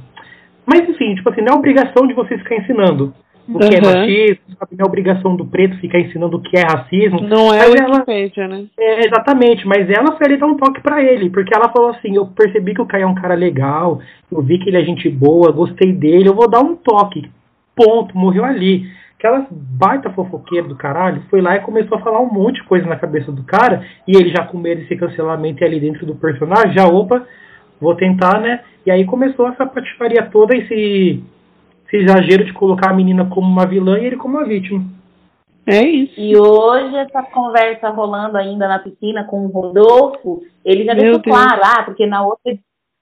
Mas 0.66 0.88
enfim, 0.88 1.14
tipo 1.14 1.30
assim, 1.30 1.42
não 1.42 1.56
é 1.56 1.58
obrigação 1.58 2.08
de 2.08 2.14
vocês 2.14 2.42
ficar 2.42 2.56
ensinando 2.56 3.14
o 3.48 3.60
que 3.60 3.76
é 3.76 3.80
Uhum. 3.80 3.86
machismo, 3.86 4.56
sabe? 4.58 4.72
Não 4.78 4.86
é 4.86 4.88
obrigação 4.88 5.36
do 5.36 5.46
preto 5.46 5.78
ficar 5.78 6.00
ensinando 6.00 6.38
o 6.38 6.42
que 6.42 6.58
é 6.58 6.62
racismo. 6.62 7.22
Não 7.22 7.54
é 7.54 7.68
Wikipedia, 7.68 8.48
né? 8.48 8.66
É, 8.80 9.06
exatamente, 9.06 9.68
mas 9.68 9.90
ela 9.90 10.16
foi 10.18 10.28
ali 10.28 10.38
dar 10.38 10.48
um 10.48 10.58
toque 10.58 10.82
pra 10.82 11.04
ele, 11.04 11.30
porque 11.30 11.54
ela 11.56 11.70
falou 11.70 11.90
assim, 11.90 12.16
eu 12.16 12.26
percebi 12.28 12.74
que 12.74 12.82
o 12.82 12.86
Caio 12.86 13.04
é 13.04 13.08
um 13.08 13.16
cara 13.16 13.36
legal, 13.36 14.00
eu 14.32 14.42
vi 14.42 14.60
que 14.60 14.70
ele 14.70 14.78
é 14.78 14.86
gente 14.86 15.10
boa, 15.10 15.52
gostei 15.52 15.92
dele, 15.92 16.30
eu 16.30 16.36
vou 16.36 16.50
dar 16.50 16.62
um 16.62 16.76
toque. 16.76 17.30
Ponto, 17.76 18.18
morreu 18.18 18.46
ali. 18.46 18.86
Aquela 19.18 19.48
baita 19.50 20.10
fofoqueira 20.10 20.68
do 20.68 20.76
caralho 20.76 21.24
foi 21.30 21.42
lá 21.42 21.56
e 21.56 21.62
começou 21.62 21.98
a 21.98 22.02
falar 22.02 22.20
um 22.20 22.32
monte 22.32 22.56
de 22.56 22.64
coisa 22.64 22.86
na 22.86 22.98
cabeça 22.98 23.32
do 23.32 23.44
cara, 23.44 23.86
e 24.08 24.18
ele 24.18 24.30
já 24.30 24.44
com 24.44 24.58
medo 24.58 24.82
desse 24.82 24.98
cancelamento 24.98 25.64
e 25.64 25.66
ali 25.66 25.80
dentro 25.80 26.06
do 26.06 26.14
personagem, 26.16 26.74
já, 26.74 26.86
opa, 26.88 27.26
vou 27.80 27.96
tentar, 27.96 28.40
né? 28.40 28.62
E 28.86 28.92
aí 28.92 29.06
começou 29.06 29.48
essa 29.48 29.66
patifaria 29.66 30.24
toda, 30.24 30.56
esse, 30.56 31.24
esse 31.94 32.04
exagero 32.04 32.44
de 32.44 32.54
colocar 32.54 32.90
a 32.90 32.96
menina 32.96 33.26
como 33.30 33.48
uma 33.48 33.68
vilã 33.68 34.00
e 34.00 34.06
ele 34.06 34.18
como 34.18 34.38
uma 34.38 34.46
vítima. 34.46 34.84
É 35.66 35.82
isso. 35.82 36.20
E 36.20 36.36
hoje, 36.36 36.96
essa 36.98 37.24
conversa 37.24 37.90
rolando 37.90 38.38
ainda 38.38 38.68
na 38.68 38.80
piscina 38.80 39.24
com 39.24 39.46
o 39.46 39.50
Rodolfo, 39.50 40.42
ele 40.66 40.84
já 40.84 40.94
Meu 40.94 41.04
deixou 41.04 41.22
Deus. 41.22 41.38
claro, 41.38 41.62
ah, 41.64 41.84
porque 41.84 42.06
na 42.06 42.26
outra, 42.26 42.58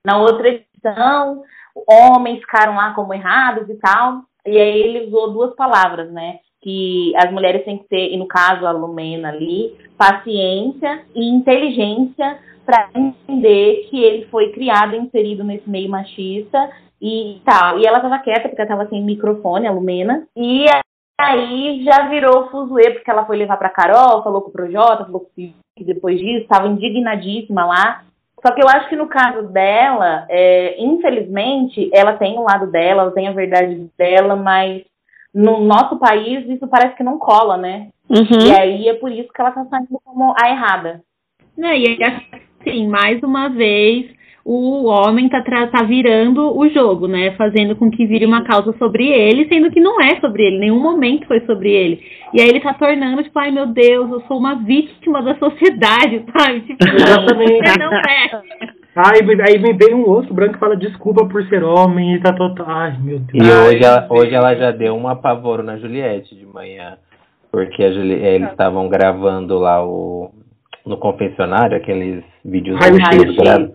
na 0.06 0.18
outra 0.20 0.50
edição, 0.50 1.42
homens 1.88 2.40
ficaram 2.40 2.76
lá 2.76 2.94
como 2.94 3.14
errados 3.14 3.68
e 3.70 3.76
tal. 3.76 4.22
E 4.46 4.60
aí 4.60 4.82
ele 4.82 5.08
usou 5.08 5.32
duas 5.32 5.56
palavras, 5.56 6.12
né? 6.12 6.40
Que 6.62 7.14
as 7.16 7.32
mulheres 7.32 7.64
têm 7.66 7.80
que 7.80 7.88
ter, 7.88 8.12
e 8.12 8.18
no 8.18 8.28
caso 8.28 8.68
a 8.68 8.72
Lumena 8.72 9.30
ali, 9.30 9.76
paciência 9.98 11.04
e 11.16 11.30
inteligência 11.30 12.38
para 12.64 12.90
entender 12.94 13.88
que 13.90 14.04
ele 14.04 14.26
foi 14.28 14.52
criado 14.52 14.96
e 14.96 15.00
inserido 15.00 15.44
nesse 15.44 15.68
meio 15.68 15.90
machista 15.90 16.70
e 17.02 17.42
tal. 17.44 17.80
E 17.80 17.86
ela 17.86 17.98
estava 17.98 18.20
quieta 18.20 18.48
porque 18.48 18.62
ela 18.62 18.72
estava 18.72 18.90
sem 18.90 19.04
microfone, 19.04 19.68
a 19.68 19.72
Lumena. 19.72 20.28
E 20.36 20.66
aí 21.20 21.84
já 21.84 22.08
virou 22.08 22.50
fuzuê, 22.50 22.92
porque 22.92 23.10
ela 23.10 23.26
foi 23.26 23.38
levar 23.38 23.58
pra 23.58 23.70
Carol, 23.70 24.24
falou 24.24 24.42
com 24.42 24.50
o 24.50 24.54
Projota, 24.54 25.06
falou 25.06 25.22
com 25.22 25.42
o 25.42 25.84
depois 25.84 26.20
disso, 26.20 26.44
estava 26.44 26.68
indignadíssima 26.68 27.66
lá. 27.66 28.04
Só 28.46 28.54
que 28.54 28.62
eu 28.62 28.68
acho 28.68 28.90
que 28.90 28.96
no 28.96 29.08
caso 29.08 29.48
dela, 29.50 30.26
é, 30.30 30.82
infelizmente, 30.82 31.90
ela 31.94 32.14
tem 32.14 32.38
o 32.38 32.44
lado 32.44 32.68
dela, 32.68 33.04
ela 33.04 33.12
tem 33.12 33.28
a 33.28 33.34
verdade 33.34 33.88
dela, 33.98 34.36
mas 34.36 34.84
no 35.34 35.62
nosso 35.62 35.98
país 35.98 36.48
isso 36.50 36.68
parece 36.68 36.96
que 36.96 37.04
não 37.04 37.20
cola, 37.20 37.58
né? 37.58 37.90
Uhum. 38.10 38.48
E 38.48 38.52
aí 38.52 38.90
é 38.90 38.96
por 38.96 39.12
isso 39.12 39.32
que 39.32 39.40
ela 39.40 39.52
tá 39.52 39.66
saindo 39.66 40.00
como 40.04 40.34
a 40.38 40.50
errada. 40.50 41.02
Não, 41.56 41.72
e 41.72 41.98
assim, 42.04 42.88
mais 42.88 43.22
uma 43.22 43.48
vez, 43.48 44.12
o 44.44 44.86
homem 44.88 45.30
tá, 45.30 45.42
tá 45.42 45.84
virando 45.84 46.58
o 46.58 46.68
jogo, 46.70 47.08
né? 47.08 47.32
Fazendo 47.32 47.76
com 47.76 47.92
que 47.92 48.06
vire 48.06 48.26
uma 48.26 48.44
causa 48.44 48.74
sobre 48.78 49.08
ele, 49.08 49.48
sendo 49.48 49.70
que 49.70 49.80
não 49.80 50.02
é 50.02 50.20
sobre 50.20 50.44
ele, 50.44 50.56
em 50.58 50.60
nenhum 50.62 50.80
momento 50.82 51.28
foi 51.28 51.42
sobre 51.42 51.72
ele. 51.72 52.02
E 52.34 52.42
aí 52.42 52.50
ele 52.50 52.60
tá 52.60 52.74
tornando, 52.74 53.24
tipo, 53.24 53.38
ai 53.38 53.52
meu 53.52 53.68
Deus, 53.68 54.10
eu 54.10 54.22
sou 54.22 54.38
uma 54.38 54.56
vítima 54.56 55.22
da 55.22 55.36
sociedade, 55.36 56.26
sabe? 56.36 56.62
Tipo, 56.62 56.84
Exatamente. 56.86 57.80
não 57.80 57.94
é. 57.94 58.72
Aí, 58.94 59.22
aí 59.48 59.58
me 59.58 59.72
vem 59.72 59.96
um 59.96 60.06
outro 60.06 60.34
branco 60.34 60.58
e 60.58 60.60
fala 60.60 60.76
desculpa 60.76 61.26
por 61.26 61.42
ser 61.46 61.64
homem 61.64 62.16
e 62.16 62.20
tá 62.20 62.34
total. 62.34 62.66
Ai, 62.68 62.98
meu 63.02 63.16
E 63.34 63.40
Deus. 63.40 63.50
Ai, 63.50 63.68
hoje, 63.70 63.86
ela, 63.86 64.08
hoje 64.10 64.36
ela 64.36 64.54
já 64.54 64.72
deu 64.72 64.94
um 64.94 65.08
apavoro 65.08 65.64
na 65.64 65.78
Juliette 65.78 66.36
de 66.36 66.46
manhã. 66.46 66.98
Porque 67.50 67.82
a 67.84 67.92
Juli- 67.94 68.22
eles 68.22 68.50
estavam 68.52 68.90
gravando 68.90 69.58
lá 69.58 69.82
o, 69.82 70.32
no 70.86 70.98
confessionário, 70.98 71.78
aqueles 71.78 72.22
vídeos 72.44 72.78
Raio-X. 72.80 73.72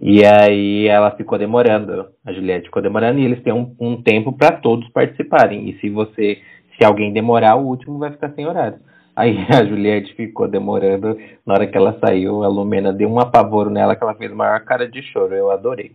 E 0.00 0.24
aí 0.24 0.86
ela 0.86 1.10
ficou 1.12 1.38
demorando. 1.38 2.06
A 2.24 2.32
Juliette 2.32 2.66
ficou 2.66 2.82
demorando 2.82 3.20
e 3.20 3.24
eles 3.24 3.42
têm 3.42 3.52
um, 3.52 3.74
um 3.78 4.02
tempo 4.02 4.32
para 4.32 4.56
todos 4.56 4.88
participarem. 4.88 5.68
E 5.68 5.78
se 5.80 5.88
você, 5.88 6.38
se 6.76 6.84
alguém 6.84 7.12
demorar, 7.12 7.54
o 7.56 7.66
último 7.66 7.98
vai 7.98 8.10
ficar 8.10 8.30
sem 8.30 8.46
horário. 8.46 8.78
Aí 9.16 9.46
a 9.48 9.64
Juliette 9.64 10.14
ficou 10.14 10.48
demorando. 10.48 11.16
Na 11.46 11.54
hora 11.54 11.66
que 11.66 11.76
ela 11.76 11.96
saiu, 12.04 12.42
a 12.42 12.48
Lumena 12.48 12.92
deu 12.92 13.08
um 13.08 13.20
apavoro 13.20 13.70
nela 13.70 13.94
que 13.94 14.02
ela 14.02 14.14
fez 14.14 14.32
a 14.32 14.34
maior 14.34 14.60
cara 14.60 14.88
de 14.88 15.02
choro. 15.02 15.34
Eu 15.34 15.50
adorei. 15.50 15.92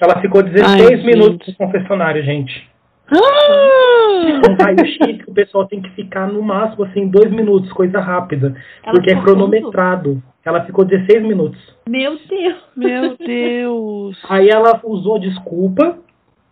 Ela 0.00 0.20
ficou 0.20 0.42
16 0.42 0.90
Ai, 0.90 0.96
minutos 1.04 1.46
no 1.48 1.54
confessionário, 1.54 2.22
gente. 2.24 2.71
Ah! 3.12 4.40
Um 4.48 4.62
raio-x 4.62 5.24
que 5.24 5.30
o 5.30 5.34
pessoal 5.34 5.66
tem 5.66 5.80
que 5.82 5.90
ficar 5.90 6.26
no 6.26 6.42
máximo 6.42 6.84
assim, 6.84 7.08
dois 7.08 7.30
minutos, 7.30 7.72
coisa 7.72 8.00
rápida. 8.00 8.56
Ela 8.82 8.94
porque 8.94 9.10
é 9.10 9.20
cronometrado. 9.20 10.22
Ela 10.44 10.64
ficou 10.64 10.84
16 10.84 11.22
minutos. 11.22 11.60
Meu 11.88 12.18
Deus. 12.28 12.56
Meu 12.76 13.16
Deus. 13.16 14.18
Aí 14.28 14.48
ela 14.48 14.80
usou 14.84 15.18
desculpa, 15.18 15.98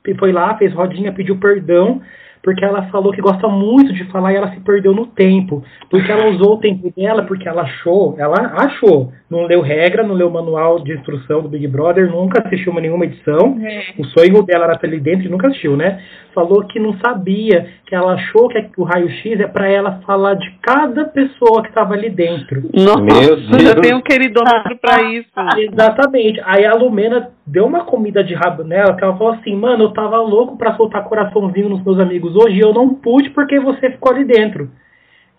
e 0.06 0.14
foi 0.14 0.32
lá, 0.32 0.56
fez 0.56 0.72
rodinha, 0.72 1.12
pediu 1.12 1.38
perdão, 1.38 2.00
porque 2.42 2.64
ela 2.64 2.88
falou 2.90 3.12
que 3.12 3.20
gosta 3.20 3.46
muito 3.48 3.92
de 3.92 4.04
falar 4.04 4.32
e 4.32 4.36
ela 4.36 4.50
se 4.52 4.60
perdeu 4.60 4.94
no 4.94 5.06
tempo. 5.06 5.62
Porque 5.90 6.10
ela 6.10 6.28
usou 6.30 6.54
o 6.54 6.58
tempo 6.58 6.92
dela, 6.96 7.24
porque 7.24 7.48
ela 7.48 7.62
achou, 7.62 8.14
ela 8.18 8.52
achou, 8.56 9.12
não 9.28 9.44
leu 9.44 9.60
regra, 9.60 10.02
não 10.02 10.14
leu 10.14 10.30
manual 10.30 10.82
de 10.82 10.94
instrução 10.94 11.42
do 11.42 11.48
Big 11.48 11.66
Brother, 11.68 12.10
nunca 12.10 12.42
assistiu 12.44 12.72
nenhuma 12.74 13.04
edição. 13.04 13.58
O 13.98 14.04
sonho 14.06 14.42
dela 14.42 14.64
era 14.64 14.74
estar 14.74 14.86
ali 14.86 15.00
dentro 15.00 15.26
e 15.26 15.28
nunca 15.28 15.48
assistiu, 15.48 15.76
né? 15.76 16.02
Falou 16.34 16.64
que 16.64 16.78
não 16.78 16.96
sabia, 16.98 17.68
que 17.90 17.94
ela 17.96 18.12
achou 18.12 18.48
que 18.48 18.70
o 18.76 18.84
raio-x 18.84 19.40
é 19.40 19.48
para 19.48 19.68
ela 19.68 20.00
falar 20.06 20.34
de 20.34 20.48
cada 20.62 21.06
pessoa 21.06 21.60
que 21.60 21.70
estava 21.70 21.94
ali 21.94 22.08
dentro. 22.08 22.62
Nossa, 22.72 23.00
Meu 23.00 23.36
já 23.58 23.72
Deus. 23.72 23.80
tem 23.80 23.94
um 23.94 24.00
queridômetro 24.00 24.78
pra 24.78 25.02
isso. 25.02 25.28
Exatamente. 25.58 26.40
Aí 26.44 26.64
a 26.64 26.72
Lumena 26.72 27.32
deu 27.44 27.66
uma 27.66 27.84
comida 27.84 28.22
de 28.22 28.32
rabo 28.32 28.62
nela, 28.62 28.94
que 28.94 29.02
ela 29.02 29.16
falou 29.18 29.32
assim, 29.32 29.56
mano, 29.56 29.82
eu 29.82 29.92
tava 29.92 30.18
louco 30.18 30.56
pra 30.56 30.76
soltar 30.76 31.02
coraçãozinho 31.02 31.68
nos 31.68 31.82
meus 31.84 31.98
amigos 31.98 32.36
hoje 32.36 32.58
e 32.58 32.60
eu 32.60 32.72
não 32.72 32.94
pude 32.94 33.30
porque 33.30 33.58
você 33.58 33.90
ficou 33.90 34.12
ali 34.12 34.24
dentro. 34.24 34.70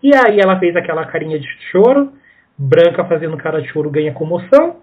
E 0.02 0.14
aí 0.14 0.38
ela 0.38 0.58
fez 0.58 0.76
aquela 0.76 1.06
carinha 1.06 1.40
de 1.40 1.48
choro, 1.70 2.12
branca 2.58 3.02
fazendo 3.06 3.34
cara 3.38 3.62
de 3.62 3.68
choro 3.68 3.90
ganha 3.90 4.12
comoção. 4.12 4.76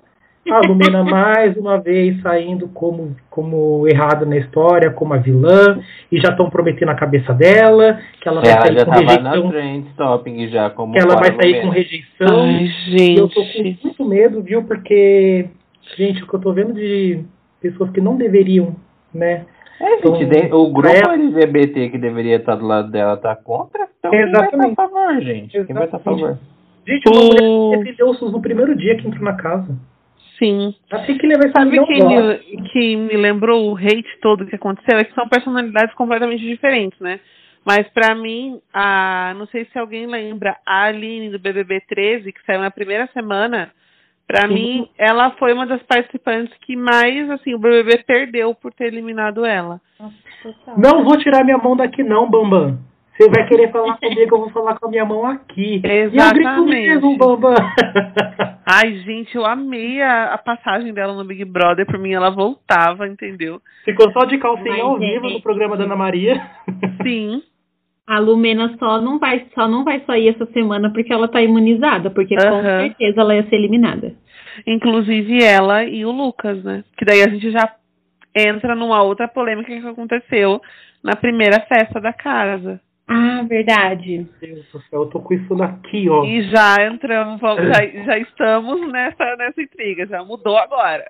A 0.49 0.61
Lumena 0.65 1.03
mais 1.03 1.55
uma 1.57 1.77
vez 1.79 2.19
saindo 2.21 2.67
como, 2.69 3.15
como 3.29 3.87
errada 3.87 4.25
na 4.25 4.37
história, 4.37 4.89
como 4.89 5.13
a 5.13 5.17
vilã, 5.17 5.79
e 6.11 6.17
já 6.19 6.29
estão 6.29 6.49
prometendo 6.49 6.89
a 6.89 6.95
cabeça 6.95 7.33
dela, 7.33 7.99
que 8.19 8.27
ela 8.27 8.41
vai 8.41 8.51
Ela 8.51 8.61
sair 8.65 8.79
já 8.79 8.85
com 8.85 8.91
rejeição, 8.91 9.21
na 9.43 9.49
trend 9.51 9.85
topping 9.95 10.47
já, 10.47 10.69
como 10.71 10.93
que 10.93 10.99
ela 10.99 11.15
vai 11.17 11.35
sair 11.35 11.51
Lumena. 11.51 11.61
com 11.61 11.69
rejeição. 11.69 12.41
Ai, 12.41 12.67
E 12.87 13.15
eu 13.19 13.27
tô 13.27 13.41
com 13.41 13.47
gente. 13.63 13.79
muito 13.83 14.05
medo, 14.05 14.41
viu? 14.41 14.63
Porque, 14.63 15.49
gente, 15.97 16.23
o 16.23 16.27
que 16.27 16.33
eu 16.33 16.39
tô 16.39 16.51
vendo 16.53 16.73
de 16.73 17.19
pessoas 17.61 17.91
que 17.91 18.01
não 18.01 18.15
deveriam, 18.17 18.75
né? 19.13 19.45
É, 19.79 19.97
gente, 19.97 20.23
Então, 20.23 20.59
o 20.61 20.71
grupo 20.73 20.89
ela- 20.89 21.13
LGBT 21.13 21.89
que 21.89 21.97
deveria 21.99 22.37
estar 22.37 22.55
do 22.55 22.65
lado 22.65 22.89
dela 22.89 23.15
tá 23.17 23.35
contra, 23.35 23.87
então 23.99 24.09
quem 24.09 24.19
vai 24.21 24.29
estar 24.29 24.39
a 24.39 24.43
Exatamente. 24.45 24.75
favor, 24.75 25.21
gente? 25.21 25.63
Quem 25.65 25.75
vai 25.75 25.85
estar 25.85 25.97
a 25.97 25.99
Exatamente. 25.99 26.21
favor? 26.21 26.37
Gente, 26.87 27.03
uma 27.07 27.23
mulher 27.23 27.77
defendeu 27.77 28.09
o 28.09 28.13
SUS 28.15 28.31
no 28.31 28.41
primeiro 28.41 28.75
dia 28.75 28.95
que 28.97 29.07
entrou 29.07 29.23
na 29.23 29.33
casa. 29.33 29.77
Sim. 30.39 30.73
Assim 30.89 31.17
que 31.17 31.27
Sabe 31.51 31.85
quem 31.85 32.07
me, 32.07 32.37
que 32.69 32.95
me 32.95 33.17
lembrou 33.17 33.71
o 33.71 33.77
hate 33.77 34.19
todo 34.21 34.45
que 34.45 34.55
aconteceu? 34.55 34.97
É 34.97 35.03
que 35.03 35.13
são 35.13 35.27
personalidades 35.27 35.93
completamente 35.95 36.41
diferentes, 36.41 36.97
né? 36.99 37.19
Mas 37.65 37.87
pra 37.89 38.15
mim, 38.15 38.61
a, 38.73 39.33
não 39.37 39.45
sei 39.47 39.65
se 39.65 39.77
alguém 39.77 40.07
lembra, 40.07 40.57
a 40.65 40.85
Aline 40.85 41.29
do 41.29 41.37
BBB 41.37 41.81
13, 41.81 42.31
que 42.31 42.43
saiu 42.45 42.61
na 42.61 42.71
primeira 42.71 43.07
semana, 43.13 43.69
pra 44.25 44.47
Sim. 44.47 44.53
mim, 44.53 44.89
ela 44.97 45.31
foi 45.31 45.53
uma 45.53 45.67
das 45.67 45.83
participantes 45.83 46.55
que 46.61 46.75
mais, 46.75 47.29
assim, 47.29 47.53
o 47.53 47.59
BBB 47.59 48.03
perdeu 48.05 48.55
por 48.55 48.73
ter 48.73 48.85
eliminado 48.85 49.45
ela. 49.45 49.81
Não 50.77 51.03
vou 51.03 51.17
tirar 51.17 51.43
minha 51.43 51.57
mão 51.57 51.75
daqui 51.75 52.01
não, 52.01 52.29
Bambam. 52.29 52.79
Você 53.19 53.29
vai 53.29 53.45
querer 53.49 53.69
falar 53.69 53.97
comigo, 53.97 54.21
eu 54.21 54.39
vou 54.39 54.49
falar 54.51 54.79
com 54.79 54.87
a 54.87 54.89
minha 54.89 55.03
mão 55.03 55.25
aqui. 55.25 55.81
E 55.83 55.87
eu 55.87 56.09
grito 56.09 56.15
Exatamente. 56.15 56.69
mesmo, 56.69 57.17
Bambam. 57.17 57.53
Ai, 58.65 58.95
gente, 58.99 59.35
eu 59.35 59.45
amei 59.45 60.01
a, 60.01 60.35
a 60.35 60.37
passagem 60.37 60.93
dela 60.93 61.13
no 61.13 61.25
Big 61.25 61.43
Brother. 61.43 61.85
Por 61.85 61.99
mim, 61.99 62.13
ela 62.13 62.29
voltava, 62.29 63.05
entendeu? 63.05 63.61
Ficou 63.83 64.09
só 64.13 64.23
de 64.23 64.37
calcinha 64.37 64.69
Mas, 64.69 64.79
ao 64.79 64.97
vivo 64.97 65.27
é. 65.27 65.33
no 65.33 65.41
programa 65.41 65.75
da 65.75 65.83
Ana 65.83 65.97
Maria. 65.97 66.41
Sim. 67.03 67.43
A 68.07 68.19
Lumena 68.19 68.73
só 68.79 69.01
não 69.01 69.19
vai, 69.19 69.47
só 69.53 69.67
não 69.67 69.83
vai 69.83 69.99
sair 70.05 70.29
essa 70.29 70.45
semana 70.53 70.89
porque 70.89 71.11
ela 71.11 71.27
tá 71.27 71.41
imunizada, 71.41 72.09
porque 72.09 72.37
com 72.37 72.47
Aham. 72.47 72.83
certeza 72.83 73.19
ela 73.19 73.35
ia 73.35 73.43
ser 73.49 73.55
eliminada. 73.57 74.15
Inclusive 74.65 75.43
ela 75.43 75.83
e 75.83 76.05
o 76.05 76.11
Lucas, 76.11 76.63
né? 76.63 76.85
Que 76.97 77.03
daí 77.03 77.21
a 77.21 77.27
gente 77.27 77.51
já 77.51 77.69
entra 78.33 78.75
numa 78.75 79.03
outra 79.03 79.27
polêmica 79.27 79.77
que 79.77 79.85
aconteceu 79.85 80.61
na 81.03 81.17
primeira 81.17 81.59
festa 81.59 81.99
da 81.99 82.13
casa. 82.13 82.79
Ah, 83.11 83.43
verdade. 83.47 84.17
Meu 84.41 84.53
Deus 84.55 84.65
do 84.71 84.79
céu, 84.83 85.01
eu 85.01 85.05
tô 85.07 85.19
com 85.19 85.33
isso 85.33 85.63
aqui, 85.63 86.07
ó. 86.09 86.23
E 86.23 86.43
já 86.43 86.75
entramos, 86.85 87.41
vamos- 87.41 87.65
já, 87.67 87.85
já 88.05 88.17
estamos 88.19 88.91
nessa, 88.91 89.35
nessa 89.35 89.61
intriga, 89.61 90.05
já 90.05 90.23
mudou 90.23 90.55
agora. 90.57 91.05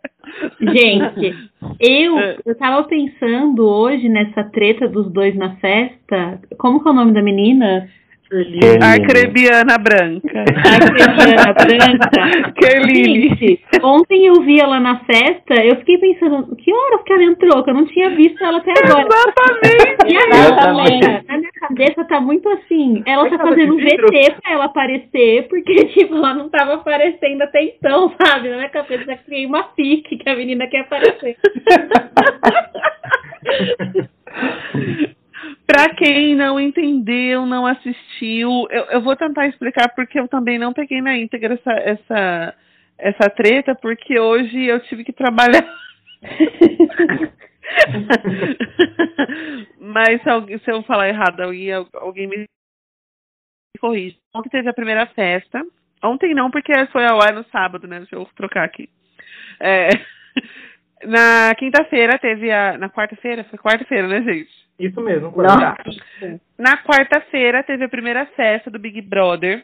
Gente, 0.62 1.36
eu, 1.80 2.18
É. 2.20 2.38
eu 2.46 2.56
tava 2.58 2.84
pensando 2.84 3.68
hoje 3.68 4.08
nessa 4.08 4.44
treta 4.46 4.88
dos 4.88 5.12
dois 5.12 5.36
na 5.36 5.56
festa. 5.58 6.40
Como 6.58 6.82
que 6.82 6.88
é 6.88 6.92
o 6.92 6.96
nome 6.96 7.12
da 7.14 7.22
menina? 7.22 7.90
Kerline. 8.30 8.84
Arcrebiana 8.84 9.78
branca. 9.80 10.44
A 10.44 10.80
Cristiana 10.92 11.54
Branca. 11.54 12.52
Kerline. 12.62 13.30
Gente, 13.30 13.60
ontem 13.82 14.28
eu 14.28 14.44
vi 14.44 14.60
ela 14.60 14.80
na 14.80 15.00
festa, 15.00 15.56
eu 15.66 15.78
fiquei 15.78 15.98
pensando, 15.98 16.56
que 16.56 16.72
horas 16.72 17.02
que 17.04 17.12
ela 17.14 17.24
entrou? 17.24 17.64
Que 17.64 17.72
eu 17.72 17.74
não 17.74 17.88
tinha 17.88 18.12
visto 18.12 18.44
ela 18.44 18.60
até 18.60 18.72
agora. 18.72 19.08
Exatamente. 19.08 20.14
E 20.14 20.18
a 20.18 20.22
Eu 20.22 20.28
minha 20.76 21.24
na 21.28 21.38
minha 21.38 21.52
cabeça 21.60 22.04
tá 22.06 22.22
muito 22.22 22.48
assim. 22.50 23.02
Ela 23.06 23.24
Mas 23.24 23.32
tá 23.32 23.40
fazendo 23.40 23.74
um? 23.74 23.78
VT 23.78 24.36
pra 24.42 24.52
ela 24.52 24.66
aparecer, 24.66 25.48
porque, 25.50 25.86
tipo, 25.94 26.16
ela 26.16 26.36
não 26.36 26.50
tava 26.50 26.76
aparecendo 26.76 27.42
até 27.42 27.64
então, 27.64 28.14
sabe? 28.22 28.50
Na 28.50 28.58
minha 28.58 28.70
cabeça 28.70 29.06
já 29.06 29.18
criei 29.18 29.48
uma 29.48 29.64
fique 29.76 30.18
que 30.18 30.30
a 30.30 30.36
menina 30.36 30.68
quer 30.68 30.82
aparecer. 30.82 31.36
Pra 35.80 35.96
quem 35.96 36.36
não 36.36 36.60
entendeu, 36.60 37.46
não 37.46 37.66
assistiu, 37.66 38.68
eu, 38.70 38.84
eu 38.92 39.02
vou 39.02 39.16
tentar 39.16 39.48
explicar 39.48 39.88
porque 39.96 40.20
eu 40.20 40.28
também 40.28 40.60
não 40.60 40.74
peguei 40.74 41.02
na 41.02 41.18
íntegra 41.18 41.54
essa, 41.54 41.72
essa, 41.72 42.54
essa 42.98 43.30
treta, 43.30 43.74
porque 43.76 44.20
hoje 44.20 44.66
eu 44.66 44.82
tive 44.82 45.06
que 45.06 45.14
trabalhar. 45.14 45.64
Mas 49.80 50.22
se, 50.22 50.30
alguém- 50.30 50.60
se 50.60 50.70
eu 50.70 50.84
falar 50.84 51.08
errado, 51.08 51.40
alguém, 51.40 51.72
alguém 51.94 52.28
me 52.28 52.44
corrige. 53.80 54.18
Ontem 54.36 54.50
teve 54.50 54.68
a 54.68 54.74
primeira 54.74 55.06
festa. 55.08 55.66
Ontem 56.04 56.36
não, 56.36 56.52
porque 56.52 56.74
foi 56.88 57.06
ao 57.06 57.22
ar 57.22 57.32
no 57.32 57.46
sábado, 57.46 57.88
né? 57.88 58.00
Deixa 58.00 58.18
eu 58.18 58.26
trocar 58.36 58.66
aqui. 58.66 58.90
É, 59.62 59.88
na 61.08 61.56
quinta-feira 61.56 62.20
teve 62.20 62.52
a. 62.52 62.78
Na 62.78 62.90
quarta-feira? 62.90 63.46
Foi 63.46 63.58
quarta-feira, 63.58 64.10
né, 64.10 64.22
gente? 64.24 64.69
Isso 64.80 65.02
mesmo. 65.02 65.32
Na 66.58 66.78
quarta-feira 66.78 67.64
teve 67.64 67.84
a 67.84 67.90
primeira 67.90 68.26
festa 68.28 68.72
do 68.72 68.80
Big 68.80 69.02
Brother. 69.02 69.64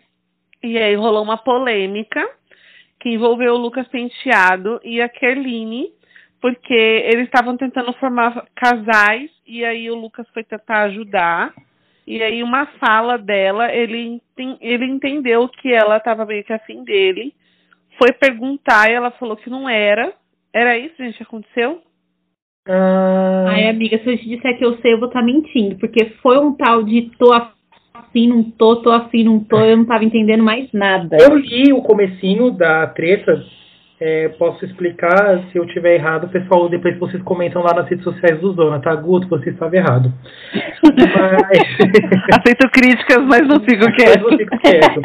E 0.61 0.77
aí 0.77 0.95
rolou 0.95 1.23
uma 1.23 1.37
polêmica 1.37 2.21
que 2.99 3.09
envolveu 3.09 3.53
o 3.53 3.57
Lucas 3.57 3.87
Penteado 3.87 4.79
e 4.83 5.01
a 5.01 5.07
Kerline, 5.07 5.89
porque 6.41 6.73
eles 6.73 7.25
estavam 7.25 7.55
tentando 7.55 7.93
formar 7.93 8.45
casais 8.55 9.29
e 9.45 9.63
aí 9.63 9.89
o 9.91 9.95
Lucas 9.95 10.27
foi 10.33 10.43
tentar 10.43 10.83
ajudar. 10.83 11.53
E 12.07 12.21
aí 12.21 12.43
uma 12.43 12.65
fala 12.79 13.17
dela, 13.17 13.73
ele, 13.73 14.21
ele 14.59 14.85
entendeu 14.85 15.47
que 15.49 15.71
ela 15.71 15.97
estava 15.97 16.25
meio 16.25 16.43
que 16.43 16.53
afim 16.53 16.83
dele. 16.83 17.33
Foi 17.97 18.11
perguntar 18.11 18.89
e 18.89 18.93
ela 18.93 19.11
falou 19.11 19.37
que 19.37 19.49
não 19.49 19.69
era. 19.69 20.13
Era 20.51 20.77
isso, 20.77 20.95
gente, 20.97 21.17
que 21.17 21.23
aconteceu? 21.23 21.81
Ah, 22.67 23.45
Ai, 23.49 23.69
amiga, 23.69 23.99
se 23.99 24.09
eu 24.09 24.17
te 24.17 24.27
disser 24.27 24.57
que 24.57 24.65
eu 24.65 24.77
sei, 24.77 24.93
eu 24.93 24.99
vou 24.99 25.07
estar 25.07 25.21
mentindo, 25.21 25.75
porque 25.75 26.05
foi 26.21 26.37
um 26.39 26.53
tal 26.53 26.81
de 26.83 27.11
tô 27.17 27.31
afim, 27.31 28.27
não 28.27 28.43
tô, 28.43 28.77
tô 28.77 28.91
afim, 28.91 29.23
não 29.23 29.39
tô, 29.39 29.59
eu 29.59 29.77
não 29.77 29.85
tava 29.85 30.03
entendendo 30.03 30.43
mais 30.43 30.71
nada. 30.73 31.15
eu 31.19 31.37
li 31.37 31.71
o 31.71 31.81
comecinho 31.83 32.49
da 32.49 32.87
treta. 32.87 33.43
é, 33.99 34.29
posso 34.29 34.65
explicar 34.65 35.43
se 35.51 35.57
eu 35.57 35.65
tiver 35.67 35.95
errado, 35.95 36.27
pessoal. 36.29 36.67
Depois 36.67 36.97
vocês 36.97 37.21
comentam 37.21 37.61
lá 37.61 37.73
nas 37.73 37.87
redes 37.87 38.03
sociais 38.03 38.39
do 38.41 38.51
Zona, 38.53 38.79
tá? 38.79 38.95
Guto, 38.95 39.27
você 39.27 39.51
estava 39.51 39.75
errado. 39.75 40.11
Mas... 40.83 42.39
Aceito 42.39 42.69
críticas, 42.71 43.23
mas 43.25 43.47
não 43.47 43.59
fico 43.61 43.85
Mas 43.85 43.95
quieto. 43.95 44.31
eu 44.31 44.37
fico 44.37 44.57
quieto. 44.57 45.01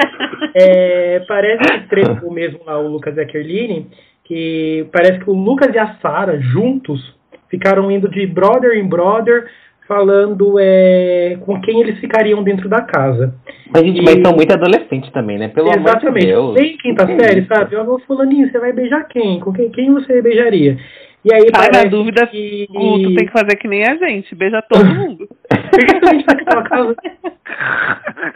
É, 0.55 1.20
parece 1.29 1.62
que 1.62 1.88
tretou 1.88 2.33
mesmo 2.33 2.61
lá 2.66 2.79
o 2.79 2.88
Lucas 2.88 3.16
e 3.16 3.20
a 3.20 3.27
Kerline, 3.27 3.87
que 4.25 4.87
parece 4.92 5.20
que 5.20 5.31
o 5.31 5.35
Lucas 5.35 5.75
e 5.75 5.79
a 5.79 5.96
Sara 6.01 6.40
juntos 6.40 7.20
ficaram 7.51 7.91
indo 7.91 8.09
de 8.09 8.27
brother 8.27 8.79
em 8.79 8.89
brother, 8.89 9.47
falando 9.87 10.57
é, 10.61 11.37
com 11.41 11.61
quem 11.61 11.81
eles 11.81 11.99
ficariam 11.99 12.45
dentro 12.45 12.69
da 12.69 12.81
casa. 12.83 13.35
Mas, 13.75 13.83
gente, 13.83 14.03
mas 14.03 14.23
são 14.25 14.35
muito 14.37 14.53
adolescentes 14.53 15.11
também, 15.11 15.37
né? 15.37 15.49
Pelo 15.49 15.67
amor 15.67 15.83
de 15.83 15.89
Exatamente. 15.89 16.27
Deus. 16.27 16.55
Bem 16.55 16.77
quinta 16.77 17.07
Que 17.07 17.19
série, 17.21 17.41
isso? 17.41 17.49
sabe? 17.49 17.75
Ó, 17.77 17.99
fulaninho, 18.07 18.49
você 18.51 18.59
vai 18.61 18.73
beijar 18.73 19.05
quem? 19.09 19.41
Com 19.41 19.53
quem, 19.53 19.69
quem 19.71 19.93
você 19.93 20.23
beijaria? 20.23 20.79
E 21.25 21.35
aí 21.35 21.43
Sai 21.55 21.67
na 21.67 21.73
parece 21.73 21.89
dúvida, 21.89 22.27
que... 22.29 22.67
Guto 22.71 23.15
tem 23.15 23.27
que 23.27 23.33
fazer 23.33 23.57
que 23.57 23.69
nem 23.69 23.85
a 23.85 23.97
gente, 23.97 24.35
beija 24.35 24.63
todo 24.63 24.85
mundo. 24.87 25.29
A 25.85 26.25
tá 26.25 26.35
naquela 26.35 26.62
casa? 26.64 26.97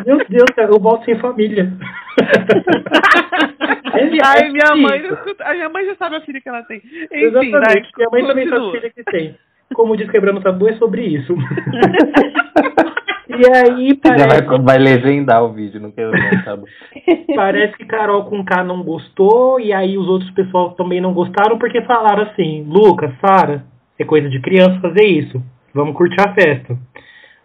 Meu 0.06 0.18
Deus, 0.28 0.50
cara, 0.54 0.70
eu 0.70 0.78
volto 0.80 1.04
sem 1.04 1.18
família. 1.18 1.72
Ele- 3.94 4.20
Ai, 4.22 4.50
minha 4.50 4.74
mãe, 4.76 5.02
não 5.02 5.16
a 5.46 5.54
minha 5.54 5.68
mãe 5.68 5.86
já 5.86 5.94
sabe 5.96 6.16
a 6.16 6.20
filha 6.20 6.40
que 6.40 6.48
ela 6.48 6.62
tem. 6.64 6.78
Enfim, 6.78 7.06
Exatamente. 7.12 7.52
vai, 7.60 7.82
Minha 7.96 8.10
mãe 8.10 8.26
também 8.26 8.48
sabe 8.48 8.60
continua. 8.60 8.80
filha 8.80 8.90
que 8.90 9.04
tem. 9.04 9.36
Como 9.74 9.96
diz 9.96 10.10
Quebrando 10.10 10.40
Tabu, 10.40 10.68
é 10.68 10.74
sobre 10.74 11.02
isso. 11.02 11.34
e 13.28 13.46
aí 13.56 13.88
Já 14.04 14.26
parece, 14.26 14.46
vai, 14.46 14.58
vai 14.60 14.78
legendar 14.78 15.42
o 15.44 15.52
vídeo, 15.52 15.80
não 15.80 15.90
quero 15.90 16.12
sabe? 16.44 16.64
parece 17.34 17.76
que 17.76 17.84
Carol 17.86 18.24
com 18.24 18.44
K 18.44 18.62
não 18.62 18.82
gostou, 18.82 19.58
e 19.58 19.72
aí 19.72 19.96
os 19.96 20.06
outros 20.08 20.30
pessoal 20.32 20.72
também 20.72 21.00
não 21.00 21.12
gostaram, 21.14 21.58
porque 21.58 21.82
falaram 21.82 22.24
assim, 22.24 22.64
Lucas, 22.68 23.10
Sara, 23.20 23.64
é 23.98 24.04
coisa 24.04 24.28
de 24.28 24.40
criança 24.40 24.78
fazer 24.80 25.04
isso. 25.06 25.42
Vamos 25.72 25.96
curtir 25.96 26.20
a 26.20 26.32
festa. 26.34 26.76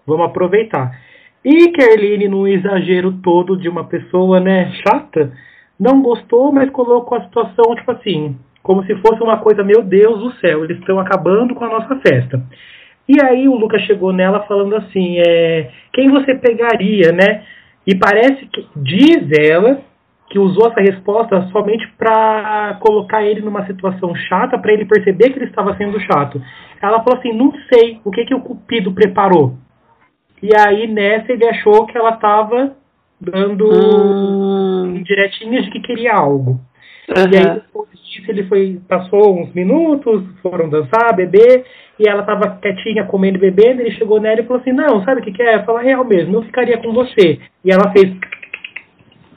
Vamos 0.10 0.26
aproveitar. 0.26 1.00
E 1.44 1.72
Kerline, 1.72 2.28
no 2.28 2.48
exagero 2.48 3.14
todo 3.24 3.56
de 3.56 3.70
uma 3.70 3.86
pessoa, 3.86 4.42
né, 4.42 4.72
chata, 4.86 5.32
não 5.80 6.02
gostou, 6.02 6.52
mas 6.52 6.70
colocou 6.70 7.18
a 7.18 7.24
situação, 7.24 7.74
tipo 7.76 7.92
assim, 7.92 8.36
como 8.62 8.84
se 8.86 8.94
fosse 8.96 9.24
uma 9.24 9.38
coisa, 9.38 9.64
meu 9.64 9.82
Deus 9.82 10.20
do 10.20 10.32
céu, 10.40 10.66
eles 10.66 10.78
estão 10.80 11.00
acabando 11.00 11.56
com 11.56 11.64
a 11.64 11.70
nossa 11.70 11.96
festa. 12.02 12.42
E 13.08 13.16
aí 13.24 13.48
o 13.48 13.56
Lucas 13.56 13.82
chegou 13.84 14.12
nela 14.12 14.42
falando 14.42 14.76
assim, 14.76 15.18
é, 15.26 15.72
quem 15.94 16.10
você 16.10 16.36
pegaria, 16.36 17.12
né? 17.12 17.44
E 17.88 17.96
parece 17.96 18.46
que, 18.48 18.68
diz 18.76 19.32
ela, 19.40 19.80
que 20.30 20.38
usou 20.38 20.70
essa 20.70 20.82
resposta 20.82 21.50
somente 21.52 21.88
para 21.98 22.78
colocar 22.82 23.24
ele 23.24 23.42
numa 23.42 23.66
situação 23.66 24.14
chata, 24.14 24.60
para 24.60 24.74
ele 24.74 24.86
perceber 24.86 25.32
que 25.32 25.40
ele 25.40 25.46
estava 25.46 25.76
sendo 25.76 26.00
chato. 26.02 26.40
Ela 26.82 27.02
falou 27.02 27.18
assim, 27.18 27.34
não 27.34 27.52
sei 27.74 28.00
o 28.06 28.12
que, 28.12 28.26
que 28.26 28.36
o 28.36 28.42
Cupido 28.42 28.94
preparou. 28.94 29.56
E 30.42 30.50
aí 30.56 30.88
nessa 30.88 31.32
ele 31.32 31.48
achou 31.48 31.86
que 31.86 31.98
ela 31.98 32.12
estava 32.12 32.76
dando 33.20 33.70
Hum, 33.70 34.96
indiretinhas 34.98 35.66
de 35.66 35.72
que 35.72 35.82
queria 35.82 36.14
algo. 36.14 36.60
E 37.10 37.38
aí 37.38 37.56
depois 37.56 37.90
disso 37.92 38.30
ele 38.30 38.44
foi, 38.44 38.80
passou 38.88 39.38
uns 39.40 39.54
minutos, 39.54 40.24
foram 40.42 40.70
dançar, 40.70 41.16
beber, 41.16 41.66
e 42.00 42.08
ela 42.08 42.24
tava 42.24 42.58
quietinha 42.62 43.04
comendo 43.06 43.38
e 43.38 43.42
bebendo, 43.42 43.82
ele 43.82 43.92
chegou 43.92 44.22
nela 44.22 44.40
e 44.40 44.44
falou 44.44 44.62
assim, 44.62 44.72
não, 44.72 45.04
sabe 45.04 45.22
o 45.22 45.24
que, 45.24 45.32
que 45.34 45.42
é? 45.42 45.64
Fala 45.64 45.82
real 45.82 46.06
mesmo, 46.06 46.36
eu 46.36 46.44
ficaria 46.44 46.78
com 46.78 46.94
você. 46.94 47.40
E 47.66 47.72
ela 47.72 47.92
fez 47.92 48.16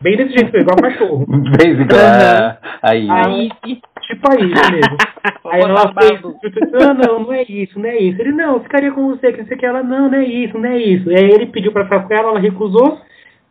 bem 0.01 0.17
desse 0.17 0.33
jeito, 0.37 0.57
igual 0.57 0.77
cachorro. 0.77 1.27
Fez 1.61 1.79
igual 1.81 2.01
a- 2.01 2.59
aí. 2.83 3.09
Aí, 3.11 3.51
tipo 4.03 4.31
aí 4.31 4.47
mesmo. 4.47 4.97
Aí 5.45 5.61
Vou 5.61 5.71
ela 5.71 5.93
fez, 5.93 6.21
não, 6.23 6.95
não, 6.95 7.21
não 7.25 7.33
é 7.33 7.43
isso, 7.43 7.79
não 7.79 7.89
é 7.89 7.99
isso. 7.99 8.21
Ele, 8.21 8.33
não, 8.33 8.55
eu 8.55 8.63
ficaria 8.63 8.93
com 8.93 9.09
você, 9.09 9.33
que 9.33 9.45
você 9.45 9.57
quer 9.57 9.67
ela, 9.67 9.83
não, 9.83 10.09
não 10.09 10.19
é 10.19 10.25
isso, 10.25 10.57
não 10.57 10.69
é 10.69 10.79
isso. 10.79 11.11
E 11.11 11.15
aí 11.15 11.31
ele 11.31 11.47
pediu 11.47 11.73
pra 11.73 11.85
ficar 11.85 12.01
com 12.01 12.15
ela, 12.15 12.31
ela 12.31 12.41
recusou. 12.41 13.01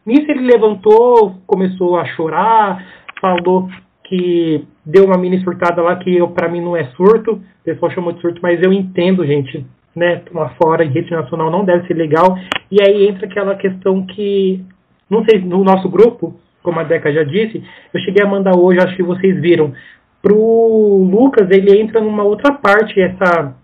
Nisso 0.05 0.31
ele 0.31 0.51
levantou, 0.51 1.35
começou 1.45 1.97
a 1.97 2.05
chorar, 2.05 2.83
falou 3.19 3.69
que 4.05 4.65
deu 4.85 5.05
uma 5.05 5.17
mini 5.17 5.43
surtada 5.43 5.81
lá 5.81 5.95
que 5.97 6.15
eu, 6.15 6.29
pra 6.29 6.49
mim 6.49 6.61
não 6.61 6.75
é 6.75 6.85
surto. 6.95 7.33
O 7.33 7.63
pessoal 7.63 7.91
chamou 7.91 8.11
de 8.13 8.21
surto, 8.21 8.39
mas 8.41 8.61
eu 8.61 8.73
entendo, 8.73 9.25
gente. 9.25 9.65
Né, 9.93 10.17
tomar 10.19 10.55
fora 10.55 10.85
em 10.85 10.89
rede 10.89 11.11
nacional 11.11 11.51
não 11.51 11.65
deve 11.65 11.85
ser 11.85 11.93
legal. 11.95 12.37
E 12.71 12.81
aí 12.81 13.07
entra 13.07 13.25
aquela 13.25 13.55
questão 13.55 14.05
que, 14.05 14.63
não 15.09 15.25
sei, 15.25 15.41
no 15.41 15.63
nosso 15.65 15.89
grupo, 15.89 16.39
como 16.63 16.79
a 16.79 16.83
Deca 16.83 17.11
já 17.11 17.23
disse, 17.23 17.61
eu 17.93 17.99
cheguei 17.99 18.23
a 18.23 18.29
mandar 18.29 18.57
hoje, 18.57 18.79
acho 18.79 18.95
que 18.95 19.03
vocês 19.03 19.39
viram. 19.41 19.73
Pro 20.21 21.03
Lucas, 21.09 21.49
ele 21.49 21.79
entra 21.79 21.99
numa 21.99 22.23
outra 22.23 22.53
parte, 22.53 22.99
essa, 23.01 23.55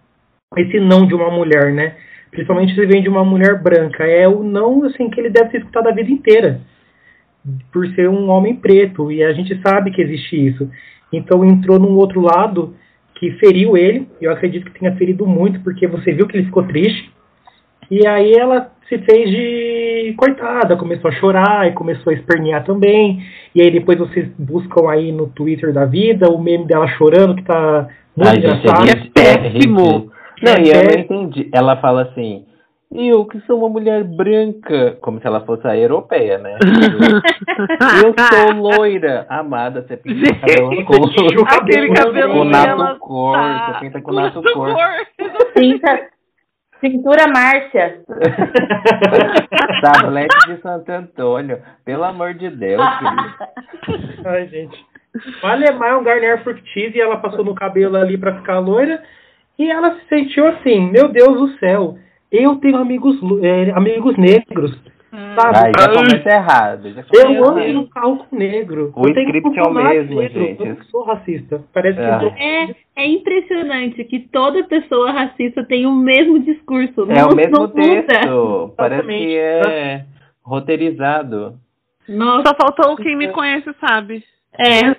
esse 0.58 0.80
não 0.80 1.06
de 1.06 1.14
uma 1.14 1.30
mulher, 1.30 1.72
né? 1.72 1.96
Principalmente 2.32 2.74
se 2.74 2.86
vem 2.86 3.02
de 3.02 3.10
uma 3.10 3.24
mulher 3.24 3.62
branca. 3.62 4.04
É 4.06 4.28
o 4.28 4.44
não 4.44 4.84
assim 4.84 5.10
que 5.10 5.20
ele 5.20 5.30
deve 5.30 5.50
ter 5.50 5.58
escutado 5.60 5.88
a 5.88 5.94
vida 5.94 6.12
inteira. 6.12 6.62
Por 7.72 7.88
ser 7.90 8.10
um 8.10 8.30
homem 8.30 8.56
preto. 8.56 9.12
E 9.12 9.24
a 9.24 9.34
gente 9.34 9.60
sabe 9.62 9.92
que 9.92 10.02
existe 10.02 10.36
isso. 10.36 10.70
Então 11.12 11.46
entrou 11.46 11.80
num 11.80 11.96
outro 11.96 12.22
lado 12.22 12.76
que 13.16 13.32
feriu 13.34 13.78
ele. 13.78 14.08
Eu 14.20 14.32
acredito 14.32 14.66
que 14.66 14.80
tenha 14.80 14.96
ferido 14.96 15.26
muito, 15.26 15.60
porque 15.62 15.88
você 15.88 16.12
viu 16.12 16.28
que 16.28 16.38
ele 16.38 16.46
ficou 16.46 16.64
triste. 16.64 17.12
E 17.90 18.06
aí 18.06 18.34
ela 18.34 18.72
se 18.88 18.98
fez 19.00 19.30
de 19.30 20.14
coitada, 20.18 20.78
começou 20.78 21.10
a 21.10 21.14
chorar 21.14 21.68
e 21.68 21.74
começou 21.74 22.12
a 22.12 22.16
espernear 22.16 22.64
também. 22.64 23.22
E 23.54 23.62
aí 23.62 23.70
depois 23.70 23.98
vocês 23.98 24.28
buscam 24.38 24.90
aí 24.90 25.12
no 25.12 25.28
Twitter 25.28 25.74
da 25.74 25.86
vida 25.86 26.30
o 26.30 26.42
meme 26.42 26.66
dela 26.66 26.88
chorando, 26.88 27.36
que 27.36 27.44
tá 27.44 27.88
muito 28.16 28.30
Ai, 28.30 28.36
gente, 28.36 28.60
engraçado. 28.60 28.90
é 28.90 29.10
péssimo. 29.14 30.12
Não, 30.42 30.54
e 30.64 30.70
eu 30.70 30.84
não 30.84 31.02
entendi. 31.02 31.50
Ela 31.54 31.78
fala 31.78 32.04
assim, 32.04 32.46
eu 32.94 33.26
que 33.26 33.40
sou 33.42 33.60
uma 33.60 33.70
mulher 33.70 34.04
branca, 34.04 34.98
como 35.02 35.20
se 35.20 35.28
ela 35.28 35.42
fosse 35.42 35.68
a 35.68 35.78
europeia, 35.78 36.38
né? 36.38 36.58
eu 38.06 38.14
sou 38.18 38.54
loira, 38.54 39.26
amada, 39.30 39.86
você 39.86 39.98
pinta 39.98 40.26
Gente, 40.26 40.40
cabelo 40.40 40.86
com, 40.86 41.44
Aquele 41.46 41.94
cabelo 41.94 42.34
com 42.34 42.50
dela 42.50 42.76
nato 42.76 43.00
cor, 43.00 43.34
tá 43.34 43.74
você 43.74 43.80
pinta 43.82 44.02
com 44.02 44.10
com 44.10 44.16
nato 44.16 44.42
cor. 44.54 44.76
Cinta, 45.58 46.08
cintura 46.80 47.28
Márcia. 47.28 48.02
Tablete 49.82 50.36
de 50.48 50.62
Santo 50.62 50.92
Antônio, 50.92 51.62
pelo 51.86 52.04
amor 52.04 52.34
de 52.34 52.50
Deus, 52.50 52.84
querido. 53.00 54.22
Ai, 54.26 54.48
gente. 54.48 54.86
O 55.44 55.48
Alemar 55.48 55.90
é 55.90 55.96
um 55.96 56.04
Garnier 56.04 56.44
Fructis 56.44 56.94
e 56.94 57.00
ela 57.00 57.18
passou 57.18 57.44
no 57.44 57.56
cabelo 57.56 57.98
ali 57.98 58.18
pra 58.18 58.36
ficar 58.36 58.60
loira. 58.60 59.02
E 59.58 59.70
ela 59.70 59.96
se 59.96 60.08
sentiu 60.08 60.48
assim, 60.48 60.92
meu 60.92 61.08
Deus 61.08 61.36
do 61.36 61.58
céu, 61.58 61.98
eu 62.32 62.56
tenho 62.58 62.78
amigos, 62.78 63.16
é, 63.42 63.72
amigos 63.72 64.16
negros, 64.18 64.78
sabe? 65.36 65.58
Ai, 65.58 65.72
já 65.80 65.94
começa 65.94 66.30
errado. 66.30 66.94
Já 66.94 67.02
Eu 67.02 67.26
começa 67.26 67.50
ando 67.52 67.60
errado. 67.60 67.74
no 67.74 67.88
carro 67.90 68.18
com 68.18 68.36
negro. 68.36 68.94
O 68.96 69.08
Eu 69.08 69.10
script 69.10 69.52
que 69.52 69.60
é 69.60 69.64
o 69.64 69.74
mesmo, 69.74 70.20
negro. 70.20 70.40
gente. 70.42 70.60
Eu 70.62 70.76
não 70.76 70.84
sou 70.86 71.04
racista. 71.04 71.62
Parece 71.74 71.98
que 71.98 72.04
É. 72.04 72.16
eu 72.16 72.20
tô- 72.20 72.36
É, 72.38 72.76
é 73.04 73.08
impressionante 73.08 74.04
que 74.04 74.20
toda 74.20 74.64
pessoa 74.66 75.12
racista 75.12 75.64
tem 75.64 75.86
o 75.86 75.92
mesmo 75.94 76.40
discurso. 76.40 77.10
É 77.10 77.22
não, 77.22 77.30
o 77.30 77.36
mesmo 77.36 77.68
texto. 77.70 78.74
Parece 78.78 79.02
Exatamente. 79.02 79.26
que 79.28 79.38
é 79.38 80.06
roteirizado. 80.44 81.56
Nossa, 82.08 82.50
Só 82.50 82.56
faltou 82.56 82.96
quem 82.98 83.16
me 83.16 83.28
conhece, 83.30 83.70
sabe? 83.80 84.24
é. 84.58 84.96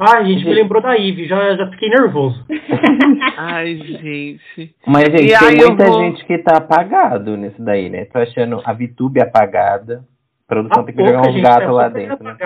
Ai, 0.00 0.26
gente, 0.26 0.44
me 0.44 0.54
lembrou 0.54 0.80
da 0.80 0.96
Ive, 0.96 1.26
já, 1.26 1.56
já 1.56 1.68
fiquei 1.70 1.88
nervoso. 1.88 2.44
Ai, 3.36 3.74
gente. 3.76 4.74
Mas, 4.86 5.04
gente, 5.06 5.24
E 5.32 5.38
tem 5.38 5.66
muita 5.66 5.86
vou- 5.86 6.00
gente 6.04 6.24
que 6.24 6.38
tá 6.38 6.58
apagado 6.58 7.36
nisso 7.36 7.60
daí, 7.62 7.88
né? 7.90 8.04
Tô 8.04 8.18
achando 8.18 8.60
a 8.64 8.72
VTube 8.72 9.20
apagada. 9.20 10.04
A 10.44 10.48
produção 10.54 10.82
A 10.82 10.86
tem 10.86 10.94
que 10.94 11.00
jogar 11.04 11.14
pouca, 11.22 11.30
uns 11.30 11.34
gente, 11.34 11.42
gatos 11.44 11.62
é 11.68 11.70
lá 11.72 11.88
super 11.88 12.08
dentro, 12.08 12.24
né? 12.24 12.36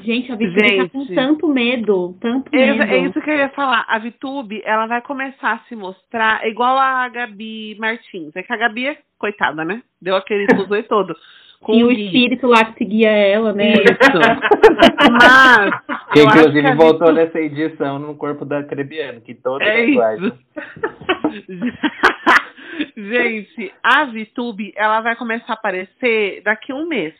Gente, 0.00 0.30
a 0.30 0.36
Vitória 0.36 0.82
tá 0.84 0.88
com 0.90 1.06
tanto 1.06 1.48
medo, 1.48 2.14
tanto 2.20 2.54
É, 2.54 2.74
medo. 2.74 2.82
é 2.82 2.98
isso 2.98 3.20
que 3.22 3.30
eu 3.30 3.36
ia 3.36 3.48
falar. 3.48 3.86
A 3.88 3.98
VTube, 3.98 4.60
ela 4.66 4.86
vai 4.86 5.00
começar 5.00 5.52
a 5.54 5.58
se 5.68 5.74
mostrar 5.74 6.44
é 6.44 6.50
igual 6.50 6.76
a 6.76 7.08
Gabi 7.08 7.74
Martins. 7.78 8.36
É 8.36 8.42
que 8.42 8.52
a 8.52 8.56
Gabi 8.58 8.88
é 8.88 8.98
coitada, 9.18 9.64
né? 9.64 9.80
Deu 10.00 10.14
aquele 10.14 10.46
fuzuê 10.54 10.82
todo. 10.82 11.16
Com 11.66 11.74
E 11.74 11.82
o 11.82 11.90
espírito 11.90 12.46
lá 12.46 12.64
que 12.64 12.78
seguia 12.78 13.10
ela, 13.10 13.52
né? 13.52 13.72
Isso. 13.72 13.82
Mas, 15.10 15.70
Que 16.12 16.22
inclusive 16.22 16.74
voltou 16.76 17.08
VTube- 17.08 17.12
nessa 17.14 17.40
edição 17.40 17.98
no 17.98 18.14
corpo 18.14 18.44
da 18.44 18.62
Crebiano, 18.62 19.20
que 19.20 19.34
todo 19.34 19.60
É 19.62 19.84
isso. 19.84 20.32
Gente, 22.96 23.74
a 23.82 24.04
VTube, 24.04 24.72
ela 24.76 25.00
vai 25.00 25.16
começar 25.16 25.46
a 25.48 25.54
aparecer 25.54 26.40
daqui 26.44 26.70
a 26.70 26.76
um 26.76 26.86
mês. 26.86 27.14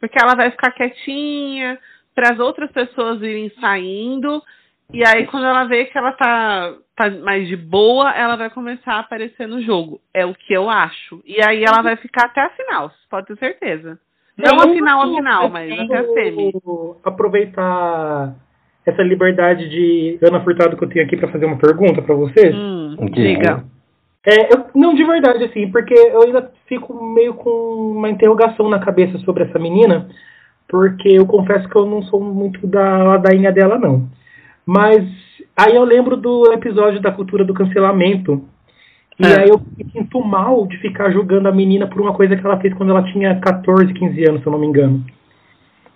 Porque 0.00 0.16
ela 0.18 0.34
vai 0.34 0.50
ficar 0.50 0.70
quietinha 0.72 1.78
para 2.14 2.32
as 2.32 2.38
outras 2.38 2.72
pessoas 2.72 3.20
irem 3.20 3.52
saindo. 3.60 4.42
E 4.92 5.02
aí, 5.06 5.26
quando 5.26 5.46
ela 5.46 5.64
vê 5.64 5.86
que 5.86 5.96
ela 5.96 6.12
tá, 6.12 6.74
tá 6.96 7.10
mais 7.10 7.48
de 7.48 7.56
boa, 7.56 8.10
ela 8.12 8.36
vai 8.36 8.50
começar 8.50 8.94
a 8.94 9.00
aparecer 9.00 9.46
no 9.46 9.62
jogo. 9.62 10.00
É 10.12 10.24
o 10.24 10.34
que 10.34 10.52
eu 10.52 10.68
acho. 10.68 11.22
E 11.26 11.42
aí 11.42 11.64
ela 11.64 11.82
vai 11.82 11.96
ficar 11.96 12.26
até 12.26 12.40
a 12.42 12.50
final, 12.50 12.90
pode 13.10 13.26
ter 13.26 13.38
certeza. 13.38 13.98
Não 14.36 14.60
a 14.60 14.68
final, 14.72 15.02
a 15.02 15.14
final, 15.14 15.48
mas 15.48 15.78
até 15.78 15.98
a 15.98 16.04
semi. 16.08 16.52
Aproveitar 17.04 18.34
essa 18.84 19.02
liberdade 19.02 19.68
de 19.68 20.18
Ana 20.22 20.40
Furtado 20.40 20.76
que 20.76 20.84
eu 20.84 20.88
tenho 20.88 21.04
aqui 21.04 21.16
para 21.16 21.28
fazer 21.28 21.46
uma 21.46 21.58
pergunta 21.58 22.02
para 22.02 22.14
vocês. 22.14 22.54
Hum, 22.54 22.96
Diga. 23.12 23.22
diga. 23.22 23.64
É, 24.24 24.54
eu- 24.54 24.66
não 24.74 24.94
de 24.94 25.04
verdade, 25.04 25.44
assim, 25.44 25.70
porque 25.70 25.94
eu 25.94 26.22
ainda 26.22 26.50
fico 26.66 26.94
meio 27.12 27.34
com 27.34 27.50
uma 27.50 28.08
interrogação 28.08 28.68
na 28.68 28.78
cabeça 28.78 29.18
sobre 29.18 29.44
essa 29.44 29.58
menina, 29.58 30.08
porque 30.68 31.08
eu 31.08 31.26
confesso 31.26 31.68
que 31.68 31.76
eu 31.76 31.86
não 31.86 32.02
sou 32.04 32.20
muito 32.20 32.66
da 32.66 33.02
ladainha 33.02 33.50
dela, 33.52 33.78
não. 33.78 34.08
Mas 34.66 35.04
aí 35.56 35.74
eu 35.74 35.84
lembro 35.84 36.16
do 36.16 36.52
episódio 36.52 37.00
da 37.00 37.10
cultura 37.10 37.44
do 37.44 37.54
cancelamento. 37.54 38.44
E 39.18 39.26
É. 39.26 39.40
aí 39.40 39.48
eu 39.48 39.60
me 39.76 39.90
sinto 39.92 40.20
mal 40.24 40.66
de 40.66 40.78
ficar 40.78 41.10
julgando 41.10 41.48
a 41.48 41.52
menina 41.52 41.86
por 41.86 42.00
uma 42.00 42.14
coisa 42.14 42.36
que 42.36 42.44
ela 42.44 42.58
fez 42.58 42.72
quando 42.74 42.90
ela 42.90 43.02
tinha 43.12 43.38
14, 43.40 43.92
15 43.92 44.28
anos, 44.28 44.40
se 44.40 44.46
eu 44.46 44.52
não 44.52 44.58
me 44.58 44.66
engano. 44.66 45.04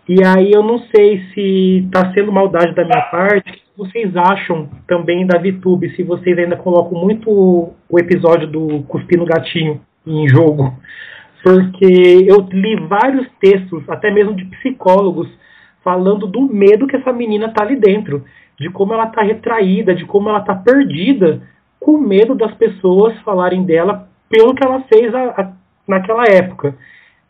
E 0.09 0.23
aí 0.23 0.53
eu 0.53 0.63
não 0.63 0.79
sei 0.95 1.25
se 1.35 1.89
tá 1.91 2.13
sendo 2.13 2.31
maldade 2.31 2.75
da 2.75 2.85
minha 2.85 3.03
parte. 3.03 3.51
O 3.77 3.85
que 3.85 3.93
vocês 3.93 4.17
acham 4.17 4.69
também 4.87 5.27
da 5.27 5.39
VTube? 5.39 5.95
Se 5.97 6.03
vocês 6.05 6.39
ainda 6.39 6.57
colocam 6.57 7.01
muito 7.01 7.29
o 7.29 7.99
episódio 7.99 8.47
do 8.47 8.83
Cuspir 8.85 9.19
no 9.19 9.25
Gatinho 9.25 9.81
em 10.07 10.29
jogo. 10.29 10.73
Porque 11.43 12.25
eu 12.27 12.47
li 12.53 12.77
vários 12.89 13.27
textos, 13.41 13.83
até 13.89 14.13
mesmo 14.13 14.35
de 14.35 14.45
psicólogos, 14.45 15.29
falando 15.87 16.27
do 16.27 16.41
medo 16.43 16.89
que 16.89 16.97
essa 16.97 17.13
menina 17.13 17.49
tá 17.53 17.63
ali 17.63 17.77
dentro. 17.77 18.25
De 18.59 18.69
como 18.69 18.93
ela 18.93 19.07
tá 19.07 19.23
retraída, 19.23 19.95
de 19.95 20.05
como 20.05 20.29
ela 20.29 20.41
tá 20.41 20.53
perdida, 20.53 21.43
com 21.79 21.97
medo 21.97 22.35
das 22.35 22.53
pessoas 22.55 23.17
falarem 23.21 23.63
dela 23.63 24.09
pelo 24.29 24.53
que 24.53 24.67
ela 24.67 24.81
fez 24.93 25.15
a- 25.15 25.35
a- 25.41 25.53
naquela 25.87 26.25
época. 26.25 26.75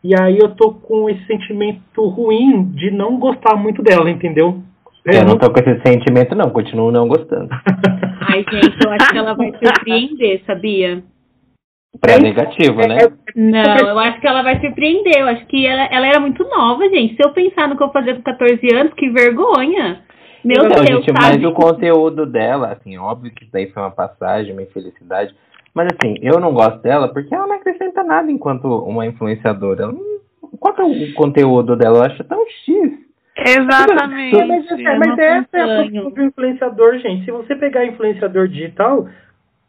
E 0.03 0.19
aí 0.19 0.39
eu 0.39 0.55
tô 0.55 0.71
com 0.71 1.07
esse 1.07 1.23
sentimento 1.27 2.03
ruim 2.07 2.63
de 2.73 2.89
não 2.89 3.19
gostar 3.19 3.55
muito 3.55 3.83
dela, 3.83 4.09
entendeu? 4.09 4.63
Eu 5.05 5.23
não 5.25 5.37
tô 5.37 5.51
com 5.51 5.59
esse 5.59 5.79
sentimento, 5.85 6.33
não. 6.35 6.49
Continuo 6.49 6.91
não 6.91 7.07
gostando. 7.07 7.49
Ai, 8.27 8.43
gente, 8.51 8.75
eu 8.83 8.91
acho 8.91 9.09
que 9.11 9.17
ela 9.17 9.33
vai 9.35 9.51
surpreender, 9.51 10.41
sabia? 10.47 11.03
Pré-negativo, 11.99 12.77
né? 12.87 12.97
É- 13.03 13.11
Não, 13.35 13.89
eu 13.89 13.99
acho 13.99 14.19
que 14.19 14.27
ela 14.27 14.41
vai 14.43 14.59
surpreender. 14.59 15.17
Eu 15.17 15.27
acho 15.27 15.45
que 15.47 15.65
ela, 15.65 15.85
ela 15.91 16.07
era 16.07 16.19
muito 16.19 16.43
nova, 16.43 16.87
gente. 16.89 17.15
Se 17.15 17.27
eu 17.27 17.31
pensar 17.33 17.67
no 17.67 17.77
que 17.77 17.83
eu 17.83 17.91
fazia 17.91 18.15
com 18.15 18.21
14 18.21 18.75
anos, 18.75 18.93
que 18.93 19.09
vergonha. 19.09 20.01
Meu 20.43 20.63
Não, 20.63 20.69
Deus, 20.69 20.87
gente, 20.87 21.11
sabe? 21.11 21.41
mas 21.41 21.43
o 21.43 21.53
conteúdo 21.53 22.25
dela, 22.25 22.71
assim, 22.71 22.97
óbvio 22.97 23.31
que 23.33 23.43
isso 23.43 23.51
daí 23.51 23.69
foi 23.71 23.83
uma 23.83 23.91
passagem, 23.91 24.53
uma 24.53 24.61
infelicidade. 24.61 25.35
Mas 25.73 25.87
assim, 25.93 26.15
eu 26.21 26.39
não 26.39 26.53
gosto 26.53 26.81
dela 26.81 27.07
porque 27.09 27.33
ela 27.33 27.47
não 27.47 27.55
acrescenta 27.55 28.03
nada 28.03 28.31
enquanto 28.31 28.65
uma 28.65 29.05
influenciadora. 29.05 29.93
Qual 30.59 30.73
que 30.73 30.81
é 30.81 30.85
o 30.85 31.13
conteúdo 31.13 31.75
dela? 31.75 31.99
Eu 31.99 32.03
acho 32.03 32.23
tão 32.23 32.43
X. 32.65 33.07
Exatamente. 33.45 34.35
É, 34.35 34.45
mas, 34.45 34.65
mas 34.69 35.07
não 35.07 35.23
essa 35.23 35.57
é 35.57 35.61
a 35.61 35.83
do 35.83 36.23
influenciador, 36.23 36.97
gente. 36.97 37.25
Se 37.25 37.31
você 37.31 37.55
pegar 37.55 37.85
influenciador 37.85 38.47
digital, 38.47 39.07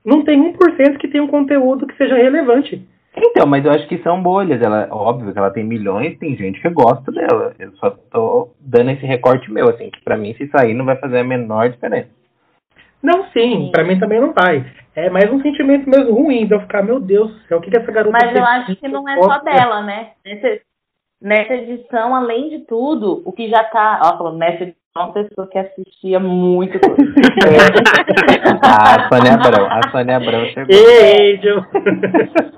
não 0.05 0.25
tem 0.25 0.41
1% 0.55 0.99
que 0.99 1.09
tenha 1.09 1.23
um 1.23 1.29
conteúdo 1.29 1.87
que 1.87 1.97
seja 1.97 2.17
relevante. 2.17 2.87
Então, 3.17 3.47
mas 3.47 3.65
eu 3.65 3.73
acho 3.73 3.89
que 3.89 3.99
são 3.99 4.23
bolhas. 4.23 4.63
Ela, 4.63 4.89
óbvio 4.91 5.33
que 5.33 5.39
ela 5.39 5.51
tem 5.51 5.65
milhões, 5.65 6.19
tem 6.19 6.37
gente 6.37 6.61
que 6.61 6.69
gosta 6.71 7.11
dela. 7.11 7.53
Eu 7.59 7.73
só 7.77 7.91
tô 7.91 8.51
dando 8.61 8.91
esse 8.91 9.05
recorte 9.05 9.51
meu, 9.51 9.69
assim, 9.69 9.91
que 9.91 10.01
pra 10.03 10.17
mim, 10.17 10.35
se 10.35 10.47
sair, 10.49 10.75
não 10.75 10.85
vai 10.85 10.97
fazer 10.97 11.19
a 11.19 11.25
menor 11.25 11.69
diferença. 11.69 12.11
Não, 13.03 13.25
sim, 13.31 13.71
pra 13.73 13.85
mim 13.85 13.99
também 13.99 14.21
não 14.21 14.33
vai. 14.33 14.65
É 14.95 15.09
mais 15.09 15.31
um 15.31 15.41
sentimento 15.41 15.89
mesmo 15.89 16.13
ruim 16.13 16.47
de 16.47 16.55
eu 16.55 16.61
ficar, 16.61 16.83
meu 16.83 16.99
Deus 16.99 17.33
do 17.33 17.41
céu, 17.47 17.59
o 17.59 17.61
que, 17.61 17.71
que 17.71 17.79
essa 17.79 17.93
garota 17.93 18.19
Mas 18.21 18.37
eu 18.37 18.45
acho 18.45 18.77
que 18.77 18.89
não 18.89 19.09
é 19.09 19.17
só 19.21 19.39
dela, 19.39 19.83
né? 19.83 20.13
Nessa, 20.25 20.61
nessa 21.23 21.55
edição, 21.55 22.15
além 22.15 22.49
de 22.49 22.61
tudo, 22.67 23.23
o 23.25 23.33
que 23.33 23.49
já 23.49 23.63
tá. 23.65 24.01
Ó, 24.05 24.19
falando, 24.19 24.39
nessa 24.39 24.65
edição, 24.65 24.78
uma 25.05 25.13
pessoa 25.13 25.47
que 25.49 25.59
assistia 25.59 26.19
muito 26.21 26.79
a 28.63 29.09
Sônia 29.09 29.35
Abrão, 29.35 29.67
a 29.71 29.91
Sônia 29.91 30.17
Abrão 30.17 30.45
chegou. 30.47 30.75
Ei, 30.75 31.37
Angel! 31.37 31.65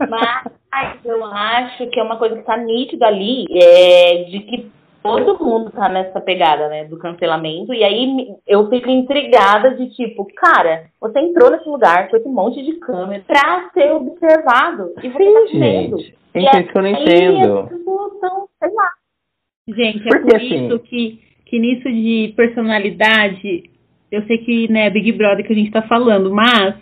Mas 0.08 1.04
eu 1.04 1.24
acho 1.24 1.86
que 1.88 1.98
é 2.00 2.02
uma 2.02 2.16
coisa 2.16 2.36
que 2.36 2.42
tá 2.42 2.56
nítida 2.56 3.06
ali, 3.06 3.44
é, 3.52 4.24
de 4.24 4.40
que 4.40 4.70
todo 5.02 5.42
mundo 5.42 5.70
tá 5.70 5.88
nessa 5.88 6.20
pegada, 6.20 6.68
né, 6.68 6.84
do 6.84 6.98
cancelamento. 6.98 7.72
E 7.72 7.82
aí 7.82 8.28
eu 8.46 8.68
fico 8.68 8.88
intrigada 8.90 9.74
de 9.74 9.88
tipo, 9.90 10.26
cara, 10.36 10.84
você 11.00 11.20
entrou 11.20 11.50
nesse 11.50 11.68
lugar 11.68 12.08
com 12.08 12.16
esse 12.16 12.28
monte 12.28 12.62
de 12.62 12.72
câmera 12.74 13.22
pra 13.26 13.70
ser 13.72 13.92
observado. 13.92 14.92
E 15.02 15.08
você 15.08 15.32
tá 15.32 15.40
vendo. 15.52 15.98
Gente, 15.98 16.14
gente, 16.34 16.56
é 16.56 16.60
isso 16.60 16.72
que 16.72 16.78
eu 16.78 16.82
não 16.82 16.88
entendo. 16.90 17.58
as 17.60 17.68
pessoas 17.70 18.12
tão, 18.20 18.48
sei 18.62 18.74
lá. 18.74 18.90
Gente, 19.68 19.98
é 20.06 20.10
Porque, 20.10 20.26
por 20.30 20.36
assim- 20.36 20.66
isso 20.66 20.78
que, 20.80 21.20
que 21.50 21.58
nisso 21.58 21.90
de 21.90 22.32
personalidade, 22.36 23.64
eu 24.10 24.22
sei 24.22 24.38
que 24.38 24.70
né, 24.72 24.86
é 24.86 24.90
Big 24.90 25.12
Brother 25.12 25.44
que 25.44 25.52
a 25.52 25.56
gente 25.56 25.70
tá 25.72 25.82
falando, 25.82 26.32
mas 26.32 26.74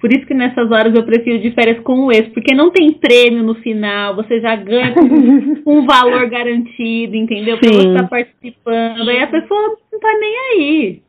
por 0.00 0.12
isso 0.12 0.26
que 0.26 0.34
nessas 0.34 0.70
horas 0.70 0.94
eu 0.94 1.04
prefiro 1.04 1.38
de 1.38 1.50
férias 1.52 1.80
com 1.80 2.06
o 2.06 2.12
ex, 2.12 2.28
porque 2.28 2.54
não 2.54 2.70
tem 2.70 2.92
prêmio 2.92 3.42
no 3.42 3.54
final, 3.56 4.14
você 4.16 4.40
já 4.40 4.54
ganha 4.56 4.92
com 4.92 5.00
um 5.66 5.86
valor 5.86 6.28
garantido, 6.28 7.16
entendeu? 7.16 7.56
Pra 7.58 7.68
você 7.70 7.88
estar 7.88 8.08
participando, 8.08 9.08
aí 9.08 9.22
a 9.22 9.26
pessoa 9.28 9.76
não 9.92 10.00
tá 10.00 10.12
nem 10.20 10.36
aí. 10.52 11.02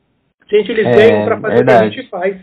Gente, 0.50 0.72
eles 0.72 0.86
É, 0.86 0.92
ganham 0.94 1.26
pra 1.26 1.42
fazer 1.42 1.54
o 1.62 1.66
que 1.66 1.72
a 1.72 1.74
verdade. 1.74 1.96
gente 1.96 2.10
faz. 2.10 2.38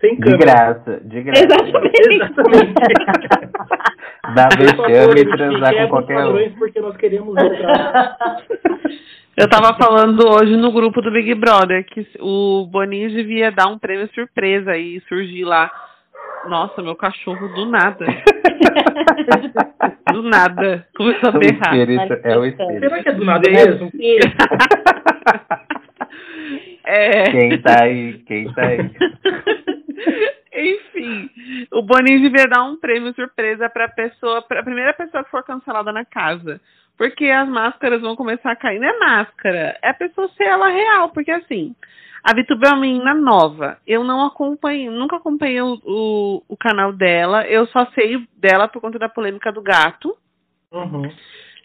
Sem 0.00 0.14
De 0.16 0.20
câmera. 0.20 0.38
graça, 0.44 1.00
de 1.06 1.22
graça. 1.22 1.44
Exatamente. 1.44 2.12
Exatamente. 2.12 2.74
Dá 4.34 4.48
vexame 4.56 5.18
gente, 5.18 5.36
transar 5.36 5.74
com 5.74 5.88
qualquer 5.88 6.26
um. 6.26 6.50
porque 6.58 6.80
nós 6.80 6.96
queremos 6.96 7.36
entrar. 7.36 8.16
Eu 9.36 9.48
tava 9.50 9.76
falando 9.76 10.26
hoje 10.26 10.56
no 10.56 10.72
grupo 10.72 11.02
do 11.02 11.12
Big 11.12 11.34
Brother 11.34 11.84
que 11.84 12.06
o 12.20 12.66
Boninho 12.70 13.10
devia 13.10 13.52
dar 13.52 13.66
um 13.66 13.78
prêmio 13.78 14.08
surpresa 14.14 14.76
e 14.78 14.98
surgir 15.08 15.44
lá. 15.44 15.70
Nossa, 16.48 16.82
meu 16.82 16.94
cachorro 16.96 17.46
do 17.48 17.66
nada. 17.66 18.06
Do 20.12 20.22
nada. 20.22 20.86
Começou 20.96 21.30
a 21.30 21.36
O 21.36 21.38
berrar. 21.38 21.76
espírito, 21.76 22.20
é 22.22 22.38
o 22.38 22.44
espírito. 22.46 22.78
Será 22.80 23.02
que 23.02 23.08
é 23.08 23.12
do 23.12 23.24
nada 23.24 23.50
mesmo? 23.50 23.90
É. 26.88 27.24
Quem 27.32 27.58
tá 27.62 27.82
aí? 27.82 28.12
Quem 28.28 28.52
tá 28.52 28.64
aí? 28.64 28.90
Enfim, 30.56 31.30
o 31.72 31.82
Boninho 31.82 32.22
devia 32.22 32.46
dar 32.46 32.64
um 32.64 32.76
prêmio 32.76 33.14
surpresa 33.14 33.68
pra 33.68 33.88
pessoa, 33.88 34.40
pra 34.42 34.62
primeira 34.62 34.94
pessoa 34.94 35.22
que 35.22 35.30
for 35.30 35.44
cancelada 35.44 35.92
na 35.92 36.04
casa. 36.04 36.60
Porque 36.96 37.26
as 37.26 37.46
máscaras 37.46 38.00
vão 38.00 38.16
começar 38.16 38.52
a 38.52 38.56
cair. 38.56 38.80
Não 38.80 38.88
é 38.88 38.98
máscara, 38.98 39.78
é 39.82 39.90
a 39.90 39.94
pessoa 39.94 40.28
ser 40.30 40.44
ela 40.44 40.68
real. 40.68 41.10
Porque 41.10 41.30
assim, 41.30 41.74
a 42.24 42.34
Vitube 42.34 42.66
é 42.66 42.70
uma 42.70 42.80
menina 42.80 43.14
nova. 43.14 43.78
Eu 43.86 44.02
não 44.02 44.24
acompanho, 44.24 44.90
nunca 44.90 45.16
acompanhei 45.16 45.60
o, 45.60 45.78
o, 45.84 46.42
o 46.48 46.56
canal 46.56 46.92
dela. 46.92 47.46
Eu 47.46 47.66
só 47.66 47.86
sei 47.92 48.26
dela 48.36 48.66
por 48.66 48.80
conta 48.80 48.98
da 48.98 49.08
polêmica 49.08 49.52
do 49.52 49.62
gato. 49.62 50.16
Uhum. 50.72 51.10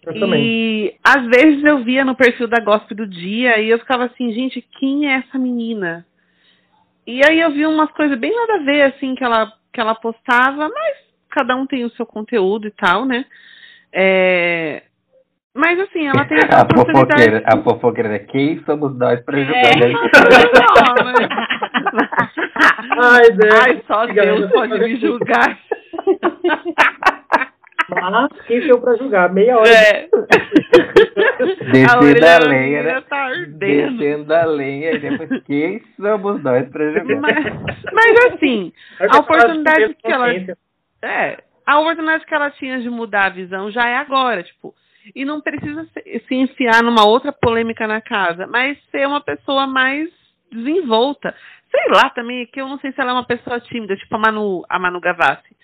Eu 0.04 0.20
também. 0.20 0.44
E 0.44 0.96
às 1.04 1.26
vezes 1.28 1.64
eu 1.64 1.84
via 1.84 2.04
no 2.04 2.16
perfil 2.16 2.48
da 2.48 2.60
Gospel 2.60 2.98
do 2.98 3.08
dia 3.08 3.60
e 3.60 3.70
eu 3.70 3.80
ficava 3.80 4.06
assim, 4.06 4.34
gente, 4.34 4.62
quem 4.62 5.08
é 5.08 5.18
essa 5.18 5.40
menina? 5.40 6.06
E 7.12 7.22
aí 7.28 7.42
eu 7.42 7.52
vi 7.52 7.66
umas 7.66 7.92
coisas 7.92 8.18
bem 8.18 8.34
nada 8.34 8.54
a 8.56 8.64
ver, 8.64 8.84
assim, 8.84 9.16
que 9.16 9.24
ela, 9.24 9.52
que 9.74 9.82
ela 9.82 9.94
postava, 9.96 10.70
mas 10.70 10.96
cada 11.30 11.58
um 11.58 11.68
tem 11.68 11.84
o 11.84 11.90
seu 11.92 12.06
conteúdo 12.06 12.68
e 12.68 12.72
tal, 12.72 13.04
né? 13.04 13.26
É... 13.94 14.84
Mas 15.54 15.78
assim, 15.82 16.08
ela 16.08 16.24
tem 16.24 16.38
essa 16.40 16.62
A 16.62 16.68
fofoqueira, 16.74 17.44
a 17.46 17.58
fofoqueira, 17.62 18.18
quem 18.20 18.64
somos 18.64 18.98
nós 18.98 19.20
pra 19.26 19.38
julgar? 19.38 19.62
É. 19.62 19.76
né? 19.76 19.94
Não, 19.94 20.96
mas- 21.04 21.30
Ai, 23.04 23.32
Deus. 23.32 23.56
Ai, 23.62 23.84
só 23.86 24.06
Deus 24.06 24.50
pode 24.50 24.80
me 24.80 24.96
julgar. 24.96 25.60
Mas 27.92 28.42
quem 28.48 28.62
sou 28.62 28.70
eu 28.70 28.82
pra 28.82 28.96
julgar? 28.96 29.34
Meia 29.34 29.58
hora. 29.58 29.70
É. 29.70 30.10
A 31.42 32.00
Descendo 32.00 32.26
a 32.26 32.40
da 32.40 32.48
lenha, 32.48 32.84
né? 32.84 33.02
tá. 33.02 33.30
Descendo 33.48 34.34
a 34.34 34.46
lenha 34.46 34.92
e 34.92 35.00
depois 35.00 35.30
quem 35.46 35.82
somos 35.96 36.42
nós 36.44 36.70
pra 36.70 36.92
julgar? 36.92 37.20
Mas, 37.20 37.84
mas 37.92 38.26
assim, 38.34 38.72
a 39.00 39.18
oportunidade 39.18 39.96
que 39.96 40.12
ela. 40.12 40.32
É, 41.02 41.38
a 41.66 41.80
oportunidade 41.80 42.26
que 42.26 42.34
ela 42.34 42.52
tinha 42.52 42.80
de 42.80 42.90
mudar 42.90 43.26
a 43.26 43.30
visão 43.30 43.72
já 43.72 43.88
é 43.88 43.98
agora, 43.98 44.44
tipo, 44.44 44.74
e 45.16 45.26
não 45.26 45.42
precisa 45.42 45.86
se, 45.94 46.20
se 46.28 46.36
enfiar 46.36 46.84
numa 46.84 47.06
outra 47.06 47.32
polêmica 47.32 47.88
na 47.88 48.02
casa, 48.02 48.46
mas 48.48 48.78
ser 48.92 49.08
uma 49.08 49.22
pessoa 49.22 49.66
mais 49.66 50.10
desenvolta. 50.52 51.34
Sei 51.72 51.92
lá 51.96 52.10
também, 52.10 52.46
que 52.48 52.60
eu 52.60 52.68
não 52.68 52.78
sei 52.80 52.92
se 52.92 53.00
ela 53.02 53.12
é 53.12 53.14
uma 53.14 53.26
pessoa 53.26 53.60
tímida, 53.62 53.96
tipo 53.96 54.16
a 54.16 54.20
Manu, 54.20 54.64
a 54.70 54.78
Manu 54.78 55.00
Gavassi. 55.00 55.56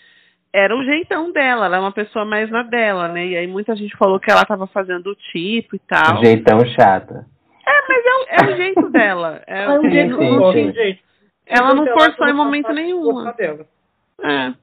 Era 0.54 0.76
o 0.76 0.84
jeitão 0.84 1.32
dela, 1.32 1.66
ela 1.66 1.78
é 1.78 1.80
uma 1.80 1.92
pessoa 1.92 2.26
mais 2.26 2.50
na 2.50 2.64
dela, 2.64 3.08
né? 3.10 3.26
E 3.28 3.38
aí 3.38 3.48
muita 3.48 3.76
gente 3.76 3.96
falou 3.98 4.20
que 4.20 4.32
ela 4.32 4.46
tava 4.46 4.66
fazendo 4.68 5.08
o 5.12 5.16
tipo 5.16 5.76
e 5.76 5.80
tal. 5.80 6.24
Jeitão 6.24 6.66
chata. 6.68 7.26
É, 7.66 7.72
mas 7.88 8.06
é, 8.06 8.10
o- 8.10 8.28
é 8.50 8.54
o 8.54 8.58
jeito 8.58 8.90
dela. 8.90 9.42
É, 9.46 9.64
É 9.64 9.80
o 9.80 9.90
jeito 9.90 10.12
não- 10.12 10.20
sim, 10.20 10.32
não 10.32 10.38
Gosto, 10.40 10.58
sim. 10.58 10.72
gente. 10.74 11.04
Ela 11.46 11.74
não 11.74 11.86
forçou 11.88 12.28
em 12.28 12.34
momento 12.34 12.72
nenhum. 12.74 13.28
É. 14.24 14.54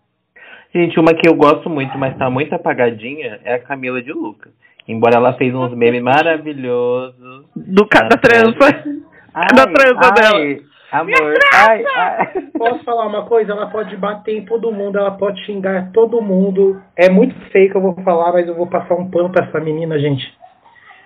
Gente, 0.74 0.98
uma 0.98 1.14
que 1.14 1.28
eu 1.28 1.34
gosto 1.34 1.70
muito, 1.70 1.96
mas 1.96 2.16
tá 2.16 2.28
muito 2.28 2.52
apagadinha, 2.54 3.40
é 3.44 3.54
a 3.54 3.58
Camila 3.60 4.02
de 4.02 4.12
Luca. 4.12 4.50
Embora 4.88 5.16
ela 5.16 5.32
fez 5.34 5.54
uns 5.54 5.72
memes 5.74 6.02
maravilhosos. 6.02 7.44
Do 7.54 7.86
ca- 7.86 8.08
da 8.08 8.16
Ah, 8.16 8.18
trança. 8.18 8.84
da 9.54 9.66
trança 9.66 10.10
dela. 10.12 10.60
Amor, 10.94 11.34
ai, 11.52 11.84
ai. 11.96 12.32
Posso 12.56 12.84
falar 12.84 13.06
uma 13.06 13.24
coisa? 13.26 13.52
Ela 13.52 13.66
pode 13.66 13.96
bater 13.96 14.36
em 14.38 14.44
todo 14.44 14.70
mundo, 14.70 14.96
ela 14.98 15.10
pode 15.10 15.44
xingar 15.44 15.90
todo 15.92 16.22
mundo. 16.22 16.80
É 16.96 17.10
muito 17.10 17.34
feio 17.50 17.70
que 17.70 17.76
eu 17.76 17.80
vou 17.80 17.94
falar, 18.04 18.32
mas 18.32 18.46
eu 18.46 18.54
vou 18.54 18.66
passar 18.68 18.94
um 18.94 19.10
pano 19.10 19.30
pra 19.30 19.46
essa 19.46 19.58
menina, 19.60 19.98
gente. 19.98 20.22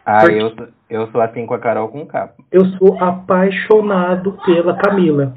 Ai, 0.04 0.40
eu, 0.40 0.50
sou- 0.54 0.68
eu 0.90 1.06
sou 1.08 1.20
assim 1.20 1.46
com 1.46 1.54
a 1.54 1.58
Carol 1.58 1.88
com 1.88 2.04
capa. 2.06 2.34
Eu 2.52 2.64
sou 2.76 2.98
apaixonado 3.02 4.38
pela 4.44 4.76
Camila. 4.76 5.34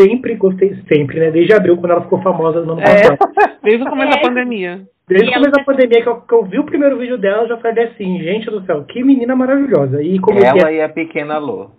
Sempre 0.00 0.34
gostei, 0.34 0.74
sempre, 0.92 1.20
né? 1.20 1.30
Desde 1.30 1.52
abril, 1.52 1.76
quando 1.76 1.92
ela 1.92 2.02
ficou 2.02 2.20
famosa 2.20 2.62
no 2.62 2.72
ano 2.72 2.80
É, 2.82 3.16
passado. 3.16 3.18
desde 3.62 3.84
o 3.84 3.88
começo 3.88 4.08
É. 4.12 4.20
da 4.20 4.28
pandemia. 4.28 4.80
Desde 5.06 5.28
o 5.28 5.32
começo 5.34 5.50
ela- 5.50 5.58
da 5.58 5.64
pandemia, 5.64 6.02
que 6.02 6.08
eu, 6.08 6.20
que 6.20 6.34
eu 6.34 6.44
vi 6.44 6.58
o 6.58 6.64
primeiro 6.64 6.98
vídeo 6.98 7.16
dela, 7.18 7.42
eu 7.42 7.48
já 7.48 7.56
falei 7.58 7.84
assim, 7.84 8.18
gente 8.20 8.50
do 8.50 8.64
céu, 8.64 8.82
que 8.84 9.04
menina 9.04 9.36
maravilhosa. 9.36 10.02
E 10.02 10.18
como 10.18 10.40
que 10.40 10.44
Ela 10.46 10.70
é 10.70 10.74
e 10.76 10.82
a 10.82 10.88
pequena 10.88 11.38
Lô. 11.38 11.70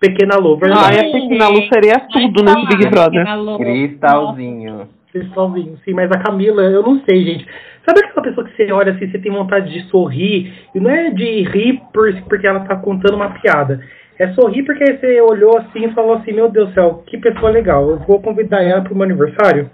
Pequena 0.00 0.36
lover, 0.38 0.72
Ai, 0.72 0.96
né? 0.96 1.00
a 1.00 1.12
Pequena 1.12 1.48
Lu 1.48 1.62
seria 1.72 2.00
tudo 2.10 2.42
nesse 2.42 2.66
Big 2.66 2.88
Brother. 2.88 3.24
Cristalzinho. 3.58 4.88
Cristalzinho, 5.12 5.78
sim, 5.84 5.92
mas 5.92 6.10
a 6.10 6.18
Camila, 6.18 6.62
eu 6.62 6.82
não 6.82 7.00
sei, 7.04 7.24
gente. 7.24 7.46
Sabe 7.86 8.00
aquela 8.00 8.22
pessoa 8.22 8.46
que 8.46 8.56
você 8.56 8.72
olha 8.72 8.92
assim, 8.92 9.10
você 9.10 9.18
tem 9.18 9.30
vontade 9.30 9.72
de 9.72 9.88
sorrir, 9.90 10.52
e 10.74 10.80
não 10.80 10.90
é 10.90 11.10
de 11.10 11.42
rir 11.42 11.82
por, 11.92 12.12
porque 12.22 12.46
ela 12.46 12.60
tá 12.60 12.76
contando 12.76 13.14
uma 13.14 13.30
piada. 13.30 13.84
É 14.18 14.32
sorrir 14.34 14.62
porque 14.64 14.84
você 14.84 15.20
olhou 15.20 15.58
assim 15.58 15.86
e 15.86 15.94
falou 15.94 16.14
assim, 16.14 16.32
meu 16.32 16.50
Deus 16.50 16.68
do 16.68 16.74
céu, 16.74 17.02
que 17.06 17.18
pessoa 17.18 17.50
legal. 17.50 17.90
Eu 17.90 17.98
vou 18.00 18.20
convidar 18.20 18.62
ela 18.62 18.82
pro 18.82 18.94
meu 18.94 19.04
aniversário. 19.04 19.70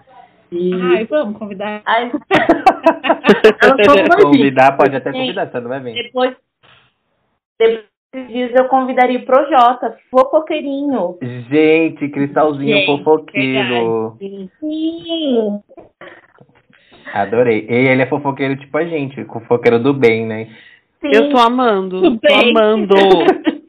E 0.51 0.73
Ai, 0.73 1.05
vamos 1.07 1.37
convidar. 1.37 1.83
Ai, 1.85 2.11
ela 3.63 3.85
só 3.85 3.95
não 3.95 4.07
vai 4.07 4.17
vir. 4.17 4.23
Convidar, 4.23 4.77
pode 4.77 4.97
até 4.97 5.13
convidar, 5.13 5.51
você 5.51 5.61
não 5.61 5.69
vai 5.69 5.81
vir. 5.81 5.95
depois, 5.95 6.37
depois 7.59 7.96
desses 8.17 8.29
dias 8.29 8.55
eu 8.55 8.65
convidaria 8.69 9.19
o 9.19 9.27
Projota, 9.27 9.97
fofoqueirinho. 10.11 11.19
Gente, 11.51 12.09
Cristalzinho 12.09 12.77
Gente, 12.79 12.87
fofoqueiro. 12.87 14.17
Sim. 14.61 15.61
Adorei. 17.13 17.67
E 17.69 17.75
ele 17.75 18.03
é 18.03 18.07
fofoqueiro 18.07 18.57
tipo 18.57 18.77
a 18.79 18.85
gente, 18.85 19.23
fofoqueiro 19.27 19.79
do 19.79 19.93
bem, 19.93 20.25
né? 20.27 20.47
Sim. 21.01 21.11
Eu 21.13 21.31
tô 21.31 21.39
amando. 21.39 22.01
Tudo 22.03 22.19
Tô 22.19 22.29
bem. 22.29 22.51
amando. 22.51 22.95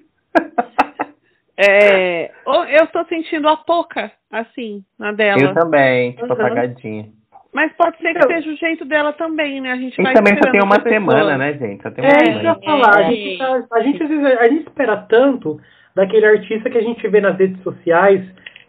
É, 1.59 2.29
eu 2.45 2.85
tô 2.93 3.03
sentindo 3.05 3.49
a 3.49 3.57
pouca, 3.57 4.11
assim, 4.31 4.83
na 4.99 5.11
dela. 5.11 5.41
Eu 5.41 5.55
também, 5.55 6.11
tipo 6.11 6.25
Uhum. 6.27 6.31
apagadinha. 6.33 7.09
Mas 7.57 7.73
pode 7.73 7.97
ser 7.97 8.13
que 8.13 8.19
Então- 8.19 8.29
seja 8.29 8.51
o 8.51 8.55
jeito 8.55 8.85
dela 8.85 9.11
também, 9.13 9.59
né? 9.59 9.71
A 9.71 9.75
gente 9.77 9.99
E 9.99 10.03
vai 10.03 10.13
também 10.13 10.37
só 10.37 10.51
tem 10.51 10.61
uma 10.61 10.79
semana, 10.79 11.39
né, 11.39 11.53
gente? 11.53 11.81
Só 11.81 11.89
tem 11.89 12.05
uma 12.05 12.11
É, 12.13 12.29
isso 12.29 12.39
que 12.39 12.45
eu 12.45 12.53
semana. 12.53 12.59
ia 12.61 12.83
falar. 12.83 12.97
A 12.97 13.01
É. 13.01 13.11
gente, 13.15 13.37
tá- 13.39 13.63
a, 13.71 13.81
gente, 13.81 14.03
às 14.03 14.09
vezes, 14.09 14.25
a 14.39 14.47
gente 14.47 14.61
espera 14.67 14.97
tanto 14.97 15.59
daquele 15.95 16.27
artista 16.27 16.69
que 16.69 16.77
a 16.77 16.83
gente 16.83 17.07
vê 17.07 17.19
nas 17.19 17.35
redes 17.35 17.59
sociais 17.63 18.23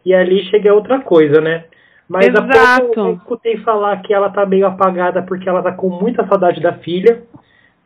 e 0.07 0.15
ali 0.15 0.43
chega 0.45 0.73
outra 0.73 1.01
coisa, 1.01 1.39
né? 1.39 1.65
Mas 2.09 2.29
há 2.31 2.41
pouco 2.41 2.51
Exato. 2.55 3.01
eu 3.01 3.13
escutei 3.17 3.59
falar 3.59 4.01
que 4.01 4.15
ela 4.15 4.31
tá 4.31 4.47
meio 4.47 4.67
apagada 4.67 5.21
porque 5.23 5.47
ela 5.47 5.63
tá 5.63 5.73
com 5.73 5.91
muita 5.91 6.27
saudade 6.27 6.59
da 6.63 6.73
filha. 6.73 7.21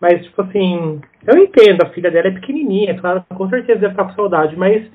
Mas, 0.01 0.25
tipo 0.25 0.41
assim, 0.43 1.01
eu 1.27 1.37
entendo, 1.37 1.83
a 1.83 1.89
filha 1.89 2.13
dela 2.13 2.29
é 2.29 2.31
pequenininha, 2.31 2.97
claro, 3.01 3.25
com 3.35 3.49
certeza 3.49 3.81
deve 3.81 3.91
ficar 3.95 4.05
com 4.05 4.15
saudade, 4.15 4.57
mas 4.57 4.89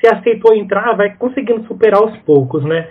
se 0.00 0.06
aceitou 0.06 0.54
entrar, 0.54 0.92
vai 0.94 1.14
conseguindo 1.16 1.64
superar 1.66 2.02
aos 2.02 2.14
poucos, 2.18 2.62
né? 2.62 2.86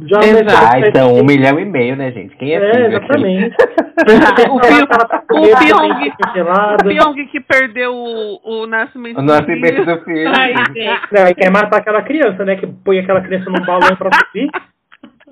Já 0.00 0.18
Exato. 0.18 0.74
Ah, 0.74 0.80
então, 0.80 1.14
um 1.14 1.24
milhão 1.24 1.58
e 1.60 1.64
meio, 1.64 1.94
né, 1.96 2.10
gente? 2.10 2.34
Quem 2.36 2.52
é, 2.52 2.56
É, 2.56 2.72
filho 2.72 2.96
aqui? 2.96 2.96
exatamente. 2.96 3.54
o 4.50 4.60
Pyong- 4.60 4.86
Ela 4.90 5.04
tá 5.06 5.22
o 5.30 5.42
Pyong- 5.58 6.82
Pyong 6.82 7.26
que 7.28 7.40
perdeu 7.40 7.94
o, 7.94 8.40
o 8.62 8.66
nascimento 8.66 9.18
O 9.18 9.22
nascimento 9.22 9.84
do 9.84 10.04
filho. 10.04 10.32
Ai, 10.36 10.52
gente. 10.74 11.12
Não, 11.12 11.28
e 11.28 11.34
quer 11.34 11.50
matar 11.50 11.78
aquela 11.78 12.02
criança, 12.02 12.44
né? 12.44 12.56
Que 12.56 12.66
põe 12.66 12.98
aquela 12.98 13.20
criança 13.20 13.48
num 13.50 13.64
balão 13.64 13.94
pra 13.96 14.10
subir. 14.26 14.50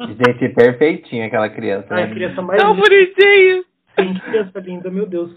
Gente, 0.01 0.49
perfeitinha 0.55 1.27
aquela 1.27 1.49
criança, 1.49 1.87
Ai, 1.91 2.05
né? 2.05 2.11
a 2.11 2.15
criança 2.15 2.43
mais 2.43 2.61
Tão 2.63 2.75
linda. 2.75 2.89
bonitinho. 2.89 3.65
Gente, 3.99 4.21
criança 4.21 4.61
linda, 4.61 4.91
meu 4.91 5.07
Deus. 5.07 5.31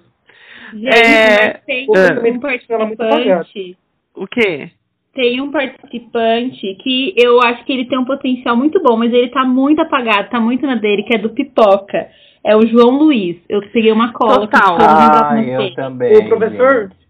Gente, 0.73 0.87
É, 0.87 1.53
mas 1.53 1.61
tem 1.65 1.85
o 1.87 1.91
um 1.91 1.93
tratamento 1.93 2.41
dela 2.67 2.83
é 2.83 2.85
muito. 2.85 3.77
O 4.15 4.27
quê? 4.27 4.69
Tem 5.15 5.39
um 5.39 5.49
participante 5.49 6.75
que 6.83 7.13
eu 7.17 7.41
acho 7.41 7.63
que 7.63 7.71
ele 7.71 7.85
tem 7.85 7.97
um 7.97 8.03
potencial 8.03 8.57
muito 8.57 8.83
bom, 8.83 8.97
mas 8.97 9.13
ele 9.13 9.29
tá 9.29 9.45
muito 9.45 9.81
apagado, 9.81 10.29
tá 10.29 10.41
muito 10.41 10.67
na 10.67 10.75
dele, 10.75 11.03
que 11.03 11.15
é 11.15 11.17
do 11.17 11.29
Pipoca. 11.29 12.09
É 12.43 12.55
o 12.55 12.67
João 12.67 12.97
Luiz. 12.97 13.37
Eu 13.47 13.61
peguei 13.71 13.93
uma 13.93 14.11
cola 14.11 14.45
que 14.45 14.51
Total. 14.51 14.77
Ah, 14.79 15.41
eu 15.41 15.73
também. 15.73 16.17
O 16.17 16.27
professor? 16.27 16.89
gente. 16.91 17.05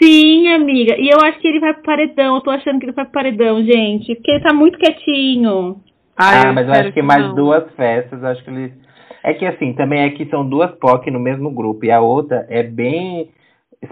Sim, 0.00 0.48
amiga. 0.52 0.96
E 0.98 1.08
eu 1.08 1.18
acho 1.22 1.38
que 1.38 1.48
ele 1.48 1.58
vai 1.58 1.72
pro 1.72 1.82
paredão. 1.82 2.34
Eu 2.34 2.40
tô 2.42 2.50
achando 2.50 2.78
que 2.78 2.84
ele 2.84 2.92
vai 2.92 3.04
pro 3.04 3.14
paredão, 3.14 3.64
gente. 3.64 4.14
Porque 4.14 4.30
ele 4.30 4.42
tá 4.42 4.52
muito 4.52 4.78
quietinho. 4.78 5.76
Ai, 6.16 6.48
Ah, 6.48 6.52
mas 6.52 6.66
eu 6.66 6.72
acho 6.74 6.92
que 6.92 7.02
mais 7.02 7.26
não. 7.26 7.34
duas 7.34 7.64
festas, 7.74 8.22
eu 8.22 8.28
acho 8.28 8.44
que 8.44 8.50
eles. 8.50 8.72
É 9.22 9.32
que 9.32 9.46
assim, 9.46 9.72
também 9.72 10.02
é 10.02 10.10
que 10.10 10.26
são 10.26 10.46
duas 10.46 10.70
POC 10.72 11.10
no 11.10 11.18
mesmo 11.18 11.50
grupo, 11.50 11.86
e 11.86 11.90
a 11.90 12.00
outra 12.00 12.46
é 12.50 12.62
bem 12.62 13.30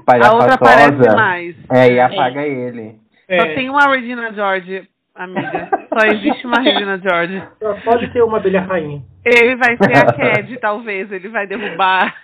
A 0.06 0.32
outra 0.34 0.54
aparece 0.54 1.14
mais. 1.16 1.56
É, 1.70 1.92
e 1.92 2.00
apaga 2.00 2.42
ele. 2.46 2.96
Só 3.26 3.34
É, 3.34 3.54
tem 3.54 3.70
uma 3.70 3.86
Regina 3.88 4.32
George, 4.32 4.82
amiga. 5.14 5.68
Só 5.88 6.06
existe 6.06 6.46
uma 6.46 6.60
Regina 6.60 6.98
George. 6.98 7.42
só 7.62 7.74
pode 7.84 8.08
ter 8.12 8.22
uma 8.22 8.38
abelha 8.38 8.60
rainha. 8.60 9.02
Ele 9.24 9.56
vai 9.56 9.76
ser 9.76 9.96
a 9.96 10.12
Cad, 10.12 10.56
talvez. 10.58 11.10
Ele 11.12 11.28
vai 11.28 11.46
derrubar. 11.46 12.14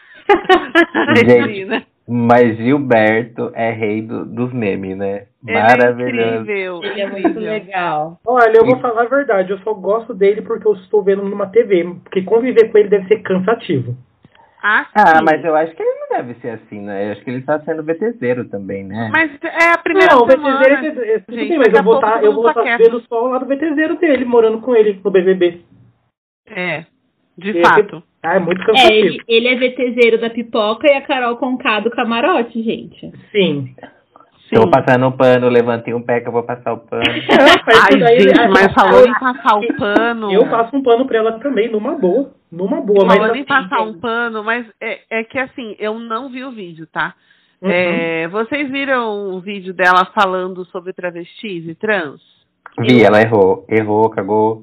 Regina. 1.16 1.82
Mas 2.10 2.56
Gilberto 2.56 3.52
é 3.54 3.70
rei 3.70 4.00
do- 4.00 4.24
dos 4.24 4.50
memes, 4.52 4.96
né? 4.96 5.24
Ele 5.46 5.56
é 5.58 5.62
Maravilhoso. 5.62 6.40
incrível. 6.40 6.80
Ele 6.82 7.00
é 7.02 7.10
muito 7.10 7.38
legal. 7.38 8.18
Olha, 8.26 8.56
eu 8.56 8.64
vou 8.64 8.78
falar 8.80 9.02
a 9.02 9.08
verdade, 9.08 9.50
eu 9.50 9.58
só 9.58 9.74
gosto 9.74 10.14
dele 10.14 10.40
porque 10.40 10.66
eu 10.66 10.72
estou 10.74 11.02
vendo 11.02 11.22
numa 11.22 11.46
TV, 11.48 11.84
porque 12.02 12.22
conviver 12.22 12.70
com 12.72 12.78
ele 12.78 12.88
deve 12.88 13.06
ser 13.08 13.18
cansativo. 13.18 13.94
Ah, 14.62 14.86
Ah, 14.94 15.22
mas 15.22 15.44
eu 15.44 15.54
acho 15.54 15.74
que 15.74 15.82
ele 15.82 15.98
não 16.00 16.16
deve 16.18 16.34
ser 16.40 16.50
assim, 16.50 16.80
né? 16.80 17.06
Eu 17.08 17.12
acho 17.12 17.22
que 17.22 17.30
ele 17.30 17.42
tá 17.42 17.60
sendo 17.60 17.82
VTZero 17.84 18.44
também, 18.48 18.82
né? 18.84 19.08
Mas 19.12 19.30
é 19.42 19.70
a 19.72 19.78
primeira 19.78 20.14
não, 20.14 20.28
semana. 20.28 20.58
VTZero, 20.58 21.00
é- 21.04 21.14
é- 21.14 21.18
tudo 21.20 21.34
gente, 21.38 21.48
bem, 21.48 21.58
mas 21.58 21.72
eu 21.74 21.82
vou 21.84 21.94
estar 21.94 22.24
eu 22.24 22.32
vou 22.34 22.52
tá 22.52 22.62
vendo 22.76 23.00
só 23.08 23.24
o 23.24 23.28
lado 23.28 23.46
VTZero 23.46 23.96
dele, 23.98 24.24
morando 24.24 24.60
com 24.60 24.74
ele 24.74 25.00
no 25.04 25.10
BBB. 25.10 25.60
É, 26.50 26.84
de 27.36 27.50
Esse- 27.50 27.60
fato. 27.60 28.02
Ah, 28.22 28.34
é 28.34 28.38
muito 28.40 28.60
É, 28.62 28.66
cansativo. 28.66 28.94
ele, 29.06 29.18
ele 29.28 29.48
é 29.48 29.56
VTZero 29.56 30.18
da 30.20 30.28
pipoca 30.30 30.88
e 30.90 30.94
a 30.96 31.02
Carol 31.02 31.36
Conká 31.36 31.78
do 31.80 31.90
camarote, 31.90 32.60
gente. 32.62 33.12
Sim. 33.30 33.74
Tô 34.50 34.62
Sim. 34.62 34.70
passando 34.70 35.06
o 35.06 35.12
pano, 35.12 35.48
levantei 35.48 35.92
um 35.92 36.00
pé 36.02 36.20
que 36.20 36.28
eu 36.28 36.32
vou 36.32 36.42
passar 36.42 36.72
o 36.72 36.78
pano. 36.78 37.02
Ai, 37.92 37.98
daí- 37.98 38.20
gente, 38.20 38.48
mas 38.48 38.66
eu- 38.68 38.72
falando 38.74 39.06
em 39.08 39.18
passar 39.18 39.56
o 39.58 39.76
pano. 39.76 40.32
Eu 40.32 40.48
passo 40.48 40.76
um 40.76 40.82
pano 40.82 41.06
pra 41.06 41.18
ela 41.18 41.32
também, 41.38 41.70
numa 41.70 41.96
boa. 41.96 42.30
Numa 42.50 42.80
boa, 42.80 43.04
mas 43.04 43.18
Falando 43.18 43.36
em 43.36 43.40
assim, 43.40 43.44
passar 43.46 43.82
um 43.82 44.00
pano, 44.00 44.42
mas 44.42 44.66
é, 44.80 45.00
é 45.10 45.24
que 45.24 45.38
assim, 45.38 45.76
eu 45.78 45.98
não 45.98 46.30
vi 46.30 46.44
o 46.44 46.50
vídeo, 46.52 46.86
tá? 46.90 47.14
Uhum. 47.60 47.68
É, 47.70 48.28
vocês 48.28 48.70
viram 48.70 49.34
o 49.34 49.40
vídeo 49.40 49.74
dela 49.74 50.06
falando 50.14 50.64
sobre 50.66 50.92
travestis 50.94 51.68
e 51.68 51.74
trans? 51.74 52.20
Vi, 52.78 53.02
ela 53.02 53.20
errou. 53.20 53.66
Errou, 53.68 54.08
cagou. 54.08 54.62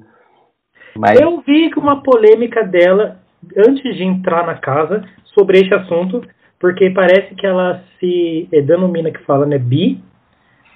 Mas 0.98 1.20
Eu 1.20 1.42
vi 1.46 1.70
que 1.70 1.78
uma 1.78 2.02
polêmica 2.02 2.64
dela, 2.64 3.18
antes 3.56 3.94
de 3.96 4.02
entrar 4.02 4.46
na 4.46 4.54
casa, 4.54 5.04
sobre 5.26 5.58
este 5.60 5.74
assunto, 5.74 6.22
porque 6.58 6.90
parece 6.90 7.34
que 7.34 7.46
ela 7.46 7.82
se 7.98 8.48
é, 8.52 8.60
denomina 8.60 9.10
que 9.10 9.22
fala, 9.24 9.46
né, 9.46 9.58
bi, 9.58 10.00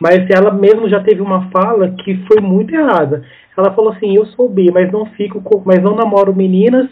mas 0.00 0.26
ela 0.30 0.52
mesmo 0.52 0.88
já 0.88 1.00
teve 1.00 1.20
uma 1.20 1.50
fala 1.50 1.90
que 1.90 2.16
foi 2.26 2.40
muito 2.40 2.74
errada. 2.74 3.22
Ela 3.56 3.72
falou 3.74 3.92
assim, 3.92 4.16
eu 4.16 4.24
sou 4.26 4.48
bi, 4.48 4.70
mas 4.72 4.90
não 4.90 5.06
fico 5.06 5.42
com, 5.42 5.62
mas 5.64 5.82
não 5.82 5.94
namoro 5.94 6.34
meninas 6.34 6.88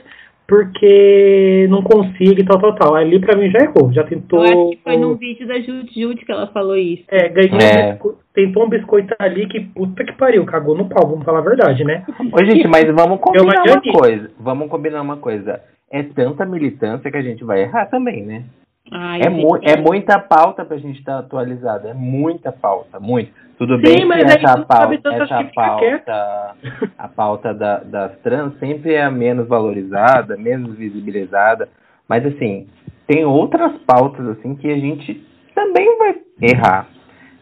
porque 0.46 1.66
não 1.68 1.82
consigo 1.82 2.40
e 2.40 2.44
tal, 2.44 2.58
tal, 2.58 2.74
tal. 2.74 2.94
Ali 2.94 3.20
pra 3.20 3.36
mim 3.36 3.50
já 3.50 3.58
errou, 3.60 3.92
já 3.92 4.02
tentou... 4.02 4.38
Eu 4.38 4.44
acho 4.44 4.70
que 4.70 4.82
foi 4.82 4.96
num 4.96 5.14
vídeo 5.14 5.46
da 5.46 5.60
Jude 5.60 5.90
Jude 5.94 6.24
que 6.24 6.32
ela 6.32 6.46
falou 6.46 6.74
isso. 6.74 7.04
É, 7.08 7.28
ganhou 7.28 7.58
É. 7.60 7.84
Um 7.84 7.92
bisco- 7.92 8.18
tentou 8.34 8.64
um 8.64 8.68
biscoito 8.68 9.14
ali 9.18 9.46
que 9.46 9.60
puta 9.60 10.02
que 10.04 10.12
pariu, 10.12 10.46
cagou 10.46 10.74
no 10.74 10.88
pau, 10.88 11.06
vamos 11.06 11.24
falar 11.24 11.40
a 11.40 11.42
verdade, 11.42 11.84
né? 11.84 12.02
Ô, 12.32 12.44
gente, 12.44 12.66
mas 12.66 12.84
vamos 12.86 13.20
combinar 13.20 13.62
uma 13.62 13.92
coisa. 13.92 14.30
Vamos 14.40 14.68
combinar 14.70 15.02
uma 15.02 15.16
coisa. 15.18 15.60
É 15.90 16.02
tanta 16.02 16.46
militância 16.46 17.10
que 17.10 17.16
a 17.16 17.22
gente 17.22 17.44
vai 17.44 17.62
errar 17.62 17.86
também, 17.86 18.22
né? 18.24 18.44
Ai, 18.92 19.20
É, 19.22 19.28
mu 19.28 19.58
é 19.62 19.76
muita 19.76 20.18
pauta 20.18 20.64
pra 20.64 20.76
gente 20.78 20.98
estar 20.98 21.18
atualizado. 21.18 21.88
É 21.88 21.94
muita 21.94 22.50
pauta, 22.52 22.98
muito. 22.98 23.32
Tudo 23.58 23.76
bem 23.76 24.04
mas 24.06 24.22
que 24.24 24.46
a 24.46 24.50
essa 24.50 24.64
pauta, 24.64 25.14
essa 25.14 25.44
pauta, 25.52 26.54
a 26.96 27.08
pauta 27.08 27.52
da, 27.52 27.78
das 27.78 28.16
trans 28.20 28.56
sempre 28.60 28.94
é 28.94 29.02
a 29.02 29.10
menos 29.10 29.48
valorizada, 29.48 30.36
menos 30.36 30.76
visibilizada. 30.76 31.68
Mas 32.08 32.24
assim, 32.24 32.68
tem 33.06 33.24
outras 33.24 33.72
pautas 33.86 34.26
assim 34.28 34.54
que 34.54 34.70
a 34.70 34.76
gente 34.78 35.26
também 35.54 35.98
vai 35.98 36.14
errar. 36.40 36.86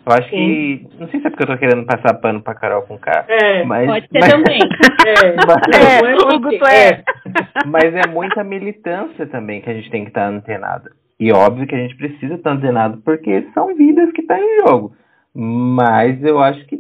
Eu 0.07 0.13
acho 0.13 0.31
que. 0.31 0.87
Não 0.99 1.09
sei 1.09 1.21
se 1.21 1.27
é 1.27 1.31
porque 1.31 1.43
eu 1.43 1.49
tô 1.49 1.59
querendo 1.59 1.85
passar 1.85 2.15
pano 2.15 2.41
pra 2.41 2.55
Carol 2.55 2.83
com 2.83 2.97
K. 2.97 3.25
É, 3.29 3.65
mas, 3.65 3.87
Pode 3.87 4.07
ser 4.09 4.19
mas- 4.21 4.31
também. 4.31 4.61
é, 5.05 5.35
Mas- 5.35 6.63
é 6.63 6.65
é. 6.65 6.89
é. 6.91 7.03
Mas 7.67 7.95
é 7.95 8.09
muita 8.09 8.43
militância 8.45 9.27
também 9.27 9.61
que 9.61 9.69
a 9.69 9.75
gente 9.75 9.91
tem 9.91 10.05
que 10.05 10.11
estar 10.11 10.29
antenado. 10.29 10.91
E 11.19 11.33
óbvio 11.33 11.67
que 11.67 11.75
a 11.75 11.79
gente 11.79 11.97
precisa 11.97 12.35
estar 12.35 12.53
antenado 12.53 12.99
porque 13.05 13.47
são 13.55 13.75
vidas 13.75 14.13
que 14.13 14.21
estão 14.21 14.37
em 14.37 14.59
jogo. 14.61 14.93
Mas 15.35 16.23
eu 16.23 16.39
acho 16.41 16.65
que. 16.67 16.79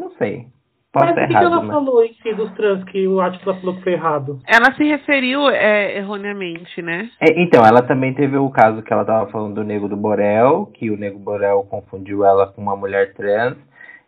Não 0.00 0.10
sei. 0.12 0.46
Posso 0.92 1.06
Mas 1.06 1.16
o 1.16 1.20
estar 1.20 1.38
que, 1.38 1.44
ela 1.46 1.62
mas. 1.62 1.70
falou 1.72 2.04
em 2.04 2.12
si 2.22 2.34
dos 2.34 2.52
trans 2.52 2.84
que 2.84 3.08
o 3.08 3.18
Atila 3.20 3.54
falou 3.54 3.76
que 3.76 3.82
foi 3.82 3.92
errado? 3.94 4.38
Ela 4.46 4.74
se 4.74 4.84
referiu 4.84 5.48
é, 5.48 5.96
erroneamente, 5.96 6.82
né? 6.82 7.08
É, 7.18 7.40
então, 7.42 7.64
ela 7.64 7.80
também 7.82 8.12
teve 8.12 8.36
o 8.36 8.50
caso 8.50 8.82
que 8.82 8.92
ela 8.92 9.04
tava 9.04 9.30
falando 9.30 9.54
do 9.54 9.64
Nego 9.64 9.88
do 9.88 9.96
Borel, 9.96 10.66
que 10.74 10.90
o 10.90 10.96
Nego 10.98 11.18
Borel 11.18 11.66
confundiu 11.70 12.26
ela 12.26 12.46
com 12.46 12.60
uma 12.60 12.76
mulher 12.76 13.14
trans. 13.14 13.56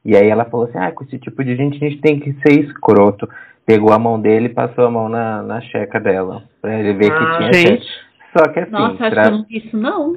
E 0.05 0.15
aí 0.15 0.29
ela 0.29 0.45
falou 0.45 0.67
assim, 0.67 0.77
ah, 0.77 0.93
com 0.93 1.05
esse 1.05 1.19
tipo 1.19 1.43
de 1.43 1.57
gente 1.57 1.83
a 1.83 1.89
gente 1.89 2.03
tem 2.03 2.21
que 2.21 2.35
ser 2.47 2.61
escroto. 2.61 3.27
Pegou 3.65 3.91
a 3.95 3.99
mão 3.99 4.21
dele 4.21 4.47
e 4.47 4.55
passou 4.55 4.85
a 4.85 4.91
mão 4.91 5.09
na, 5.09 5.43
na 5.43 5.63
checa 5.63 5.99
dela. 5.99 6.43
Pra 6.61 6.79
ele 6.79 6.93
ver 6.93 7.11
Ah, 7.11 7.19
que 7.19 7.37
tinha 7.39 7.53
gente. 7.55 7.83
cheque. 7.83 8.05
Só 8.37 8.49
que 8.53 8.61
assim, 8.61 8.73
Nossa, 8.73 9.05
acho 9.05 9.15
pra- 9.15 9.23
que 9.23 9.29
eu 9.29 9.39
não 9.39 9.45
vi 9.45 9.57
isso, 9.59 9.77
não. 9.77 10.17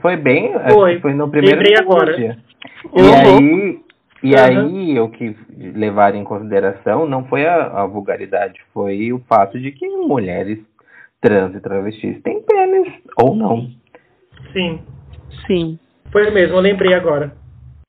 Foi 0.00 0.16
bem, 0.16 0.54
acho 0.54 0.74
Foi. 0.74 1.00
foi 1.00 1.14
no 1.14 1.30
primeiro 1.30 1.58
Lembrei 1.58 1.76
agora. 1.78 2.16
dia. 2.16 2.38
E 2.94 3.00
louco. 3.02 3.16
aí, 3.16 3.80
e 4.22 4.34
Aham. 4.34 4.44
aí 4.66 5.00
o 5.00 5.08
que 5.10 5.36
levaram 5.74 6.18
em 6.18 6.24
consideração 6.24 7.06
não 7.06 7.24
foi 7.26 7.46
a, 7.46 7.82
a 7.82 7.86
vulgaridade, 7.86 8.60
foi 8.72 9.12
o 9.12 9.18
fato 9.20 9.58
de 9.58 9.70
que 9.72 9.86
mulheres 9.88 10.58
trans 11.20 11.54
e 11.54 11.60
travestis 11.60 12.20
têm 12.22 12.42
pênis 12.42 12.92
ou 13.20 13.34
não. 13.34 13.68
Sim, 14.52 14.80
Sim. 15.46 15.78
foi 16.10 16.30
mesmo, 16.30 16.56
eu 16.56 16.60
lembrei 16.60 16.94
agora. 16.94 17.32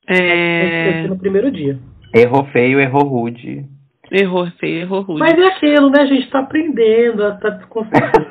É... 0.08 1.02
Foi 1.02 1.10
no 1.10 1.18
primeiro 1.18 1.52
dia. 1.52 1.78
Errou 2.14 2.46
feio, 2.46 2.80
errou 2.80 3.04
rude. 3.04 3.66
Errou 4.12 4.48
feio, 4.58 4.82
errou 4.82 5.02
rude. 5.02 5.20
Mas 5.20 5.38
é 5.38 5.48
aquilo, 5.48 5.90
né? 5.90 6.02
A 6.02 6.06
gente 6.06 6.30
tá 6.30 6.40
aprendendo, 6.40 7.38
tá 7.40 7.50
desconcentrando. 7.60 8.28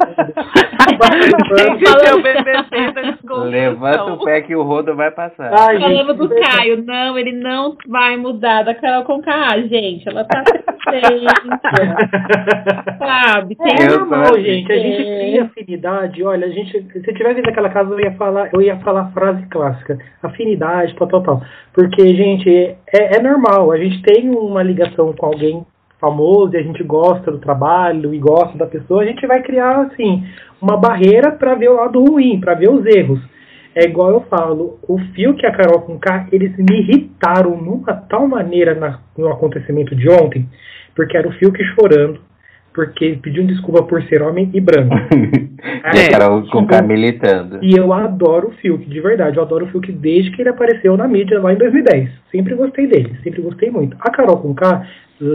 Gente, 1.59 1.83
esse 1.85 2.15
o 2.15 2.23
BBC 2.23 2.93
da 2.93 3.03
desconstrução. 3.03 3.51
Levanta 3.51 4.13
o 4.13 4.25
pé 4.25 4.41
que 4.41 4.57
o 4.57 4.63
rodo 4.63 4.95
vai 4.97 5.11
passar. 5.11 5.53
Ai, 5.53 5.79
Falando 5.79 6.07
gente, 6.09 6.17
do 6.17 6.29
Caio, 6.41 6.83
não, 6.83 7.19
ele 7.19 7.33
não 7.33 7.77
vai 7.87 8.17
mudar 8.17 8.63
da 8.63 8.75
Carol 8.75 9.05
Conká, 9.05 9.59
gente. 9.61 10.09
Ela 10.09 10.25
tá 10.25 10.43
crescendo, 10.87 11.29
sabe? 12.99 13.57
Tem 13.57 13.75
É 13.81 13.89
normal, 13.89 14.41
gente. 14.41 14.73
A 14.73 14.79
gente 14.79 15.03
cria 15.03 15.45
afinidade. 15.45 16.23
Olha, 16.25 16.47
a 16.47 16.51
gente, 16.51 16.71
se 16.71 17.11
eu 17.11 17.15
tivesse 17.15 17.43
naquela 17.43 17.69
casa, 17.69 17.91
eu 17.91 18.01
ia 18.01 18.13
falar, 18.13 18.51
eu 18.53 18.63
ia 18.63 18.77
falar 18.79 19.03
a 19.03 19.11
frase 19.11 19.45
clássica, 19.47 19.99
afinidade, 20.23 20.95
tal, 20.97 21.09
tal, 21.09 21.23
tal. 21.23 21.43
Porque, 21.75 22.15
gente, 22.15 22.49
é, 22.49 23.17
é 23.17 23.23
normal. 23.23 23.73
A 23.73 23.79
gente 23.79 24.01
tem 24.03 24.31
uma 24.31 24.63
ligação 24.63 25.13
com 25.13 25.27
alguém 25.27 25.67
famoso 26.01 26.55
e 26.55 26.59
a 26.59 26.63
gente 26.63 26.83
gosta 26.83 27.31
do 27.31 27.39
trabalho 27.39 28.15
e 28.15 28.19
gosta 28.19 28.57
da 28.57 28.67
pessoa, 28.67 29.03
a 29.03 29.07
gente 29.07 29.27
vai 29.27 29.43
criar 29.43 29.87
assim 29.87 30.25
uma 30.61 30.77
barreira 30.77 31.33
para 31.33 31.55
ver 31.55 31.71
o 31.71 31.77
lado 31.77 32.05
ruim, 32.05 32.41
para 32.41 32.55
ver 32.55 32.71
os 32.71 32.85
erros. 32.87 33.21
É 33.79 33.85
igual 33.85 34.11
eu 34.11 34.21
falo, 34.23 34.79
o 34.89 34.99
fio 35.15 35.35
que 35.37 35.45
a 35.47 35.53
Carol 35.53 35.83
com 35.83 35.99
K, 35.99 36.29
eles 36.33 36.57
me 36.57 36.81
irritaram 36.81 37.55
numa 37.61 37.93
tal 37.93 38.27
maneira 38.27 38.75
na- 38.75 39.01
no 39.19 39.29
acontecimento 39.29 39.95
de 39.95 40.09
ontem, 40.09 40.49
porque 40.95 41.15
era 41.15 41.29
o 41.29 41.33
fio 41.33 41.53
que 41.53 41.63
chorando, 41.63 42.19
porque 42.77 43.19
pediu 43.23 43.47
desculpa 43.47 43.83
por 43.85 44.03
ser 44.03 44.23
homem 44.23 44.51
e 44.53 44.61
branco. 44.61 44.95
É, 45.83 46.09
Carol 46.11 46.47
com 46.49 46.67
K 46.67 46.83
militando. 46.83 47.59
E 47.63 47.77
eu 47.77 47.93
adoro 47.93 48.49
o 48.49 48.53
Fiuk, 48.53 48.85
de 48.85 49.01
verdade. 49.01 49.37
Eu 49.37 49.43
adoro 49.43 49.65
o 49.65 49.69
Fiuk 49.69 49.91
desde 49.91 50.31
que 50.31 50.43
ele 50.43 50.51
apareceu 50.51 50.97
na 50.97 51.09
mídia 51.09 51.41
lá 51.41 51.53
em 51.53 51.57
2010. 51.57 52.09
sempre 52.31 52.55
gostei 52.55 52.87
dele, 52.87 53.17
sempre 53.23 53.41
gostei 53.41 53.71
muito. 53.71 53.97
A 54.01 54.11
Carol 54.11 54.37
com 54.39 54.55
K, 54.55 54.87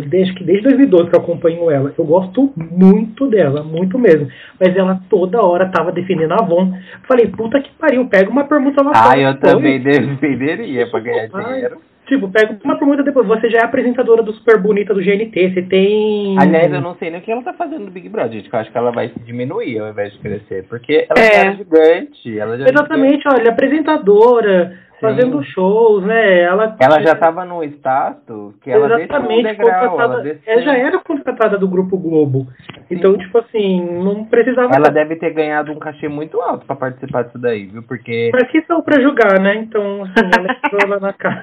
desde 0.08 0.34
que 0.34 0.44
desde 0.44 0.64
2012 0.64 1.10
que 1.10 1.16
eu 1.16 1.22
acompanho 1.22 1.70
ela, 1.72 1.94
eu 1.98 2.06
gosto 2.06 2.54
muito 2.56 3.28
dela, 3.28 3.64
muito 3.64 3.98
mesmo. 3.98 4.28
Mas 4.60 4.76
ela 4.76 5.02
toda 5.10 5.42
hora 5.42 5.70
tava 5.70 5.92
defendendo 5.92 6.34
a 6.34 6.44
Avon. 6.44 6.74
Falei, 7.08 7.28
puta 7.28 7.60
que 7.60 7.72
pariu, 7.72 8.06
pega 8.06 8.30
uma 8.30 8.46
pergunta 8.46 8.84
lá 8.84 8.92
Ah, 8.94 9.18
eu 9.18 9.38
também 9.40 9.80
defenderia 9.84 10.90
pra 10.90 11.00
ganhar 11.00 11.28
dinheiro. 11.28 11.78
Tipo, 12.12 12.28
pega 12.30 12.60
uma 12.62 12.78
pergunta 12.78 13.04
depois. 13.04 13.26
Você 13.26 13.50
já 13.50 13.60
é 13.60 13.64
apresentadora 13.64 14.22
do 14.22 14.34
Super 14.34 14.60
Bonita 14.60 14.94
do 14.94 15.00
GNT, 15.00 15.54
você 15.54 15.62
tem. 15.62 16.36
Aliás, 16.38 16.70
eu 16.74 16.82
não 16.82 16.94
sei 16.96 17.10
nem 17.10 17.22
o 17.22 17.24
que 17.24 17.32
ela 17.32 17.42
tá 17.42 17.54
fazendo 17.54 17.86
no 17.86 17.90
Big 17.92 18.10
Brother, 18.10 18.34
gente. 18.34 18.50
que 18.50 18.54
Eu 18.56 18.60
acho 18.60 18.70
que 18.70 18.78
ela 18.78 18.92
vai 18.92 19.10
diminuir 19.26 19.80
ao 19.80 19.90
invés 19.90 20.12
de 20.12 20.20
crescer. 20.20 20.66
Porque 20.68 21.08
ela 21.10 21.18
É. 21.26 21.32
já 21.32 21.40
era 21.40 21.56
gigante. 21.56 22.38
Ela 22.38 22.58
já 22.58 22.66
Exatamente, 22.68 23.26
olha, 23.30 23.50
apresentadora, 23.50 24.78
fazendo 25.02 25.44
shows, 25.44 26.04
né? 26.06 26.42
Ela, 26.42 26.76
Ela 26.80 27.02
já 27.02 27.16
tava 27.16 27.44
num 27.44 27.64
status 27.64 28.56
que 28.62 28.70
ela 28.70 28.88
deixou 28.88 29.02
um 29.02 29.04
Exatamente, 29.04 29.44
degrau. 29.44 30.00
Ela, 30.00 30.22
desceu. 30.22 30.54
ela 30.54 30.62
já 30.62 30.78
era 30.78 31.00
contratada 31.00 31.58
do 31.58 31.68
Grupo 31.68 31.98
Globo. 31.98 32.48
Então, 32.90 33.18
tipo 33.18 33.38
assim, 33.40 33.82
não 34.04 34.26
precisava. 34.26 34.76
Ela 34.76 34.90
deve 34.90 35.16
ter 35.16 35.34
ganhado 35.34 35.72
um 35.72 35.80
cachê 35.80 36.08
muito 36.08 36.40
alto 36.42 36.66
pra 36.66 36.76
participar 36.76 37.24
disso 37.24 37.38
daí, 37.40 37.66
viu? 37.66 37.84
Porque 37.84 38.30
Mas 38.34 38.50
que 38.52 38.62
são 38.64 38.82
pra 38.82 39.02
julgar, 39.02 39.40
né? 39.40 39.56
Então, 39.56 40.04
assim, 40.04 40.30
ela 40.38 40.54
entrou 40.66 40.90
lá 40.90 41.00
na 41.00 41.14
cara. 41.14 41.42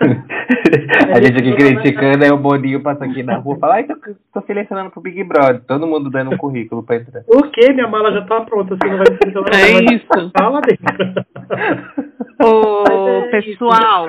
a 1.14 1.20
gente 1.20 1.38
aqui 1.38 1.54
criticando, 1.54 2.24
aí 2.24 2.30
o 2.30 2.36
Boninho 2.36 2.80
passa 2.82 3.04
aqui 3.04 3.22
na 3.22 3.36
rua 3.38 3.56
e 3.56 3.60
fala, 3.60 3.74
ai, 3.74 3.84
tô, 3.84 3.94
tô 4.32 4.46
selecionando 4.46 4.90
pro 4.90 5.00
Big 5.00 5.24
Brother. 5.24 5.60
Todo 5.66 5.86
mundo 5.86 6.10
dando 6.10 6.32
um 6.34 6.36
currículo 6.36 6.82
pra 6.82 6.96
entrar. 6.96 7.22
O 7.26 7.42
quê? 7.50 7.72
Minha 7.72 7.88
mala 7.88 8.12
já 8.12 8.22
tá 8.22 8.40
pronta, 8.42 8.76
você 8.76 8.88
não 8.88 8.98
vai 8.98 9.06
selecionar 9.20 9.54
É 9.54 9.72
nada, 9.82 9.94
isso. 9.94 10.06
lá 10.36 10.60
dentro. 10.60 11.24
Ô, 12.40 12.84
é 12.88 13.30
pessoal, 13.52 14.06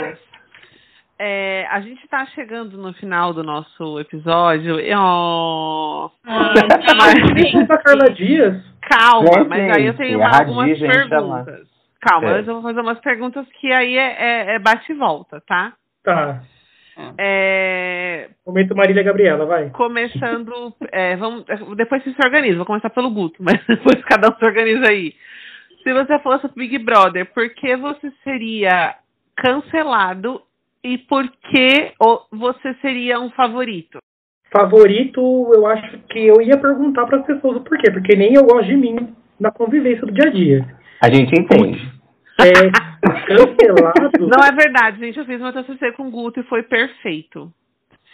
é, 1.18 1.68
a 1.70 1.82
gente 1.82 2.08
tá 2.08 2.26
chegando 2.28 2.78
no 2.78 2.94
final 2.94 3.34
do 3.34 3.44
nosso 3.44 4.00
episódio. 4.00 4.78
Ó, 4.98 6.10
Ah, 6.26 6.54
Mas- 6.98 7.34
Desculpa, 7.34 7.78
Carla 7.80 8.10
Dias. 8.12 8.64
calma, 8.82 9.44
mas 9.48 9.78
aí 9.78 9.86
eu 9.88 9.94
tenho 9.96 10.18
uma- 10.20 10.38
algumas 10.40 10.80
tá 10.80 10.86
perguntas. 10.88 11.68
Calma, 12.02 12.30
É. 12.30 12.34
mas 12.38 12.48
eu 12.48 12.54
vou 12.54 12.64
fazer 12.64 12.80
umas 12.80 13.00
perguntas 13.00 13.46
que 13.60 13.72
aí 13.74 13.98
é, 13.98 14.16
é- 14.18 14.56
é 14.56 14.60
bate 14.60 14.92
e 14.92 14.96
volta, 14.96 15.42
tá? 15.46 15.74
Tá. 16.04 16.42
É, 17.18 18.30
Momento 18.46 18.76
Marília 18.76 19.04
Gabriela, 19.04 19.46
vai. 19.46 19.70
começando. 19.70 20.74
é, 20.92 21.16
vamos, 21.16 21.46
depois 21.78 22.04
você 22.04 22.12
se 22.12 22.22
organiza, 22.26 22.58
vou 22.58 22.66
começar 22.66 22.90
pelo 22.90 23.10
Guto, 23.10 23.38
mas 23.44 23.60
depois 23.68 24.02
cada 24.06 24.30
um 24.30 24.38
se 24.38 24.46
organiza 24.46 24.90
aí. 24.90 25.14
Se 25.84 25.94
você 25.94 26.20
fosse 26.20 26.46
o 26.46 26.52
Big 26.56 26.78
Brother, 26.80 27.26
por 27.34 27.50
que 27.54 27.76
você 27.78 28.12
seria 28.24 28.96
cancelado 29.42 30.42
e 30.84 30.98
por 30.98 31.28
que 31.28 31.94
você 32.32 32.74
seria 32.82 33.20
um 33.20 33.30
favorito? 33.32 34.00
Favorito, 34.52 35.52
eu 35.54 35.68
acho 35.68 36.00
que 36.10 36.28
eu 36.28 36.42
ia 36.42 36.58
perguntar 36.58 37.06
para 37.06 37.20
as 37.20 37.26
pessoas 37.26 37.58
o 37.58 37.62
porquê, 37.62 37.92
porque 37.92 38.16
nem 38.16 38.34
eu 38.34 38.44
gosto 38.44 38.68
de 38.68 38.76
mim 38.76 39.16
na 39.40 39.52
convivência 39.52 40.06
do 40.06 40.12
dia 40.12 40.30
a 40.30 40.34
dia. 40.34 40.76
A 41.04 41.14
gente 41.14 41.32
entende. 41.40 41.80
É, 42.42 42.54
cancelado. 43.28 44.28
Não 44.28 44.44
é 44.44 44.52
verdade, 44.52 45.00
gente. 45.00 45.20
Eu 45.20 45.26
fiz 45.26 45.40
meu 45.40 45.54
TCC 45.54 45.92
com 45.94 46.08
o 46.08 46.12
Guto 46.12 46.40
e 46.40 46.44
foi 46.44 46.64
perfeito. 46.64 47.52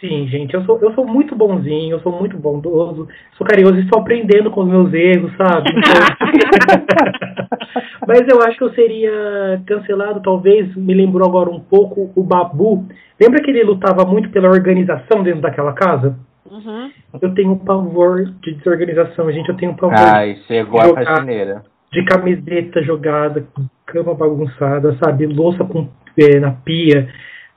Sim, 0.00 0.26
gente, 0.28 0.52
eu 0.52 0.62
sou, 0.64 0.78
eu 0.82 0.92
sou 0.94 1.06
muito 1.06 1.34
bonzinho, 1.34 1.92
eu 1.94 2.00
sou 2.00 2.12
muito 2.12 2.36
bondoso, 2.36 3.08
sou 3.32 3.46
carinhoso 3.46 3.76
e 3.76 3.80
estou 3.80 4.00
aprendendo 4.00 4.50
com 4.50 4.60
os 4.62 4.68
meus 4.68 4.92
erros, 4.92 5.32
sabe? 5.36 5.70
Então- 5.70 7.46
Mas 8.06 8.22
eu 8.28 8.40
acho 8.42 8.56
que 8.58 8.64
eu 8.64 8.72
seria 8.74 9.60
cancelado, 9.66 10.20
talvez, 10.22 10.74
me 10.76 10.94
lembrou 10.94 11.26
agora 11.28 11.50
um 11.50 11.58
pouco 11.60 12.12
o 12.14 12.22
Babu. 12.22 12.84
Lembra 13.20 13.42
que 13.42 13.50
ele 13.50 13.64
lutava 13.64 14.04
muito 14.04 14.28
pela 14.30 14.48
organização 14.48 15.22
dentro 15.22 15.40
daquela 15.40 15.72
casa? 15.72 16.16
Uhum. 16.48 16.90
Eu 17.20 17.34
tenho 17.34 17.56
pavor 17.56 18.24
de 18.42 18.54
desorganização, 18.54 19.32
gente, 19.32 19.48
eu 19.48 19.56
tenho 19.56 19.74
pavor 19.74 19.96
Ai, 19.98 20.36
chegou 20.46 20.80
a 20.80 20.94
faxineira. 21.04 21.64
de 21.92 22.04
camiseta 22.04 22.82
jogada, 22.82 23.44
cama 23.86 24.14
bagunçada, 24.14 24.96
sabe? 25.02 25.26
Louça 25.26 25.64
com, 25.64 25.88
eh, 26.18 26.38
na 26.38 26.52
pia. 26.52 27.08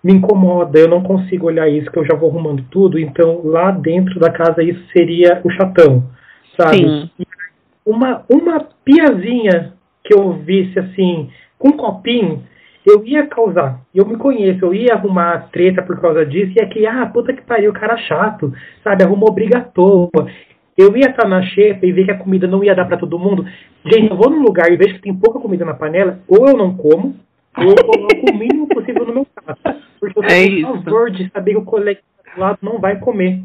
Me 0.04 0.14
incomoda, 0.14 0.80
eu 0.80 0.88
não 0.88 1.04
consigo 1.04 1.48
olhar 1.48 1.68
isso, 1.68 1.92
que 1.92 2.00
eu 2.00 2.06
já 2.06 2.16
vou 2.16 2.30
arrumando 2.30 2.64
tudo. 2.72 2.98
Então, 2.98 3.42
lá 3.44 3.72
dentro 3.72 4.20
da 4.20 4.32
casa, 4.32 4.64
isso 4.64 4.82
seria 4.96 5.42
o 5.44 5.50
chatão, 5.52 6.06
sabe? 6.58 6.78
Sim. 6.78 7.10
Uma, 7.86 8.24
uma 8.30 8.66
piazinha 8.86 9.74
que 10.04 10.14
eu 10.14 10.34
visse 10.34 10.80
assim, 10.80 11.30
com 11.58 11.70
um 11.70 11.78
copinho, 11.78 12.44
eu 12.86 13.06
ia 13.06 13.28
causar. 13.28 13.82
Eu 13.94 14.06
me 14.06 14.16
conheço, 14.18 14.66
eu 14.66 14.74
ia 14.74 14.94
arrumar 14.94 15.50
treta 15.52 15.82
por 15.82 16.00
causa 16.00 16.26
disso, 16.26 16.54
e 16.56 16.64
aqui, 16.64 16.86
ah, 16.88 17.06
puta 17.06 17.34
que 17.34 17.42
pariu, 17.42 17.74
cara 17.74 17.98
chato, 17.98 18.54
sabe? 18.84 19.04
Arrumou 19.04 19.32
briga 19.32 19.60
à 19.60 19.62
toa. 19.62 20.10
Eu 20.78 20.96
ia 20.96 21.10
estar 21.10 21.28
na 21.28 21.42
xepa 21.42 21.86
e 21.86 21.92
ver 21.92 22.06
que 22.06 22.12
a 22.12 22.18
comida 22.18 22.48
não 22.48 22.64
ia 22.64 22.74
dar 22.74 22.86
pra 22.86 22.98
todo 22.98 23.20
mundo. 23.20 23.46
Gente, 23.86 24.10
eu 24.10 24.16
vou 24.16 24.30
num 24.30 24.42
lugar 24.42 24.72
e 24.72 24.78
vejo 24.78 24.96
que 24.96 25.02
tem 25.02 25.14
pouca 25.14 25.40
comida 25.40 25.66
na 25.66 25.74
panela, 25.74 26.20
ou 26.28 26.48
eu 26.48 26.56
não 26.56 26.74
como, 26.74 27.16
ou 27.58 27.66
eu 27.66 27.86
coloco 27.86 28.32
o 28.32 28.38
mínimo 28.38 28.68
possível 28.68 29.06
no 29.06 29.14
meu 29.14 29.28
prato. 29.36 29.89
Porque 30.00 30.18
eu 30.20 30.24
É 30.24 30.28
tenho 30.28 30.60
isso. 30.76 30.84
pavor 30.84 31.12
de 31.12 31.30
saber 31.32 31.52
que 31.52 31.58
o 31.58 31.66
colega 31.66 32.00
do 32.36 32.40
lado 32.42 32.60
não 32.62 32.80
vai 32.80 32.98
comer. 33.00 33.42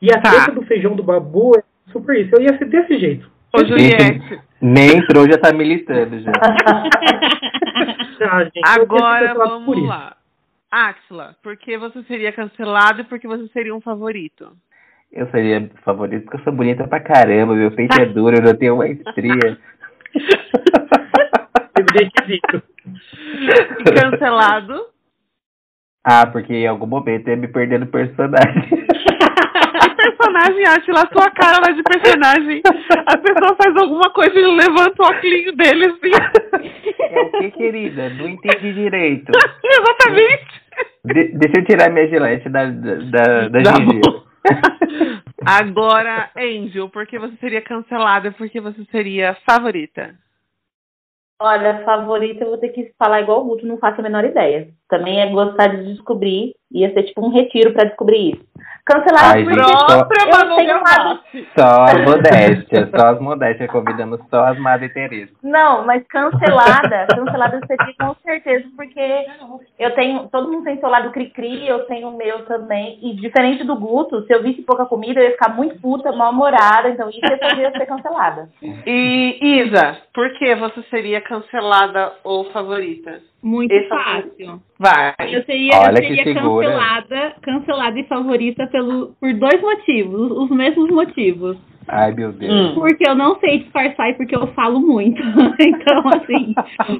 E 0.00 0.10
a 0.12 0.20
Tá. 0.20 0.30
treta 0.30 0.52
do 0.52 0.62
feijão 0.66 0.94
do 0.96 1.02
babu 1.02 1.52
é 1.58 1.62
super 1.92 2.16
isso. 2.16 2.34
Eu 2.34 2.42
ia 2.42 2.56
ser 2.58 2.66
desse 2.66 2.98
jeito. 2.98 3.30
Ô, 3.54 3.64
Juliette, 3.64 4.40
Nem 4.60 4.98
entrou, 4.98 5.24
já 5.30 5.38
tá 5.38 5.52
militando 5.52 6.18
já. 6.20 6.32
Gente, 8.18 8.60
agora 8.66 9.32
vamos 9.34 9.86
lá. 9.86 10.16
Axla, 10.70 11.36
por 11.42 11.56
que 11.56 11.78
você 11.78 12.02
seria 12.02 12.32
cancelado 12.32 13.00
e 13.00 13.04
por 13.04 13.18
que 13.18 13.26
você 13.28 13.46
seria 13.48 13.74
um 13.74 13.80
favorito? 13.80 14.52
Eu 15.12 15.26
seria 15.30 15.70
favorito 15.84 16.24
porque 16.24 16.36
eu 16.38 16.44
sou 16.44 16.52
bonita 16.52 16.86
pra 16.86 17.00
caramba, 17.00 17.54
meu 17.54 17.70
peito 17.70 17.98
é 18.00 18.04
duro, 18.04 18.36
eu 18.36 18.42
não 18.42 18.54
tenho 18.54 18.74
uma 18.74 18.86
estria. 18.88 19.56
Requisito. 21.94 22.62
Cancelado? 23.94 24.86
Ah, 26.10 26.26
porque 26.26 26.54
em 26.54 26.66
algum 26.66 26.86
momento 26.86 27.28
ia 27.28 27.36
me 27.36 27.48
perder 27.48 27.80
no 27.80 27.86
personagem. 27.86 28.68
Personagem, 29.98 30.64
Axla? 30.64 31.02
A 31.02 31.12
sua 31.12 31.30
cara 31.30 31.58
lá 31.60 31.70
de 31.72 31.82
personagem. 31.82 32.62
A 33.06 33.18
pessoa 33.18 33.56
faz 33.56 33.76
alguma 33.76 34.10
coisa 34.10 34.38
e 34.38 34.56
levanta 34.56 35.02
o 35.02 35.06
óculos 35.06 35.56
dele 35.56 35.86
assim. 35.86 36.10
É 37.00 37.20
o 37.20 37.30
que, 37.32 37.50
querida? 37.50 38.08
Não 38.10 38.28
entendi 38.28 38.72
direito. 38.72 39.32
Exatamente. 39.64 40.62
De- 41.04 41.38
deixa 41.38 41.60
eu 41.60 41.64
tirar 41.64 41.90
minha 41.90 42.08
gilete 42.08 42.48
da, 42.48 42.64
da, 42.66 43.48
da, 43.48 43.48
da. 43.48 43.72
Agora, 45.46 46.30
Angel, 46.36 46.88
por 46.88 47.06
que 47.06 47.18
você 47.18 47.36
seria 47.36 47.62
cancelada 47.62 48.32
por 48.32 48.48
que 48.48 48.60
você 48.60 48.84
seria 48.90 49.36
favorita? 49.46 50.14
Olha, 51.40 51.84
favorita 51.84 52.44
eu 52.44 52.48
vou 52.48 52.58
ter 52.58 52.70
que 52.70 52.92
falar 52.98 53.20
igual 53.20 53.42
o 53.42 53.44
Guto, 53.44 53.66
não 53.66 53.78
faço 53.78 54.00
a 54.00 54.02
menor 54.02 54.24
ideia. 54.24 54.68
Também 54.88 55.20
é 55.20 55.26
gostar 55.26 55.68
de 55.68 55.84
descobrir, 55.92 56.54
ia 56.72 56.92
ser 56.92 57.02
tipo 57.04 57.24
um 57.24 57.30
retiro 57.30 57.72
pra 57.72 57.84
descobrir 57.84 58.32
isso. 58.34 58.48
Cancelar 58.86 59.32
Ai, 59.32 59.44
porque 59.44 59.60
gente, 59.60 59.78
só- 59.80 59.98
eu 59.98 60.56
tenho 60.56 60.78
um 60.78 60.82
lado. 60.82 61.20
Só 61.58 61.82
as 61.84 62.04
modéstias, 62.04 62.90
só 62.90 63.06
as 63.08 63.20
modéstias, 63.20 63.70
convidamos 63.70 64.18
só 64.30 64.46
as 64.46 64.58
Madre 64.58 64.88
Teresa. 64.88 65.30
Não, 65.42 65.84
mas 65.84 66.02
cancelada, 66.06 67.06
cancelada 67.14 67.60
seria 67.66 67.94
com 68.00 68.14
certeza, 68.22 68.64
porque 68.74 69.26
eu 69.78 69.94
tenho, 69.94 70.26
todo 70.28 70.50
mundo 70.50 70.64
tem 70.64 70.80
seu 70.80 70.88
lado 70.88 71.10
cri-cri, 71.10 71.68
eu 71.68 71.80
tenho 71.84 72.08
o 72.08 72.16
meu 72.16 72.46
também, 72.46 72.98
e 73.02 73.14
diferente 73.14 73.62
do 73.62 73.76
Guto, 73.76 74.22
se 74.22 74.32
eu 74.32 74.42
visse 74.42 74.62
pouca 74.62 74.86
comida, 74.86 75.20
eu 75.20 75.24
ia 75.24 75.32
ficar 75.32 75.50
muito 75.54 75.78
puta, 75.80 76.10
mal-humorada, 76.10 76.88
então 76.88 77.10
isso 77.10 77.20
ia 77.22 77.70
ser 77.72 77.86
cancelada. 77.86 78.48
E 78.86 79.38
Isa, 79.66 79.98
por 80.14 80.32
que 80.38 80.54
você 80.54 80.82
seria 80.84 81.20
cancelada 81.20 82.12
ou 82.24 82.50
favorita? 82.52 83.20
Muito 83.42 83.72
é 83.72 83.82
fácil. 83.84 84.60
Vai. 84.78 85.14
Eu 85.20 85.44
seria, 85.44 85.72
Olha 85.76 85.98
eu 85.98 86.16
seria 86.16 86.34
cancelada, 86.34 87.34
cancelada 87.40 87.98
e 87.98 88.04
favorita 88.04 88.66
pelo, 88.66 89.14
por 89.20 89.32
dois 89.32 89.60
motivos, 89.60 90.30
os 90.32 90.50
mesmos 90.50 90.90
motivos. 90.90 91.56
Ai, 91.86 92.12
meu 92.12 92.32
Deus. 92.32 92.52
Hum. 92.52 92.74
Porque 92.74 93.08
eu 93.08 93.14
não 93.14 93.38
sei 93.40 93.60
disfarçar 93.60 94.10
e 94.10 94.14
porque 94.14 94.36
eu 94.36 94.46
falo 94.48 94.78
muito. 94.78 95.22
então, 95.58 96.02
assim, 96.08 96.54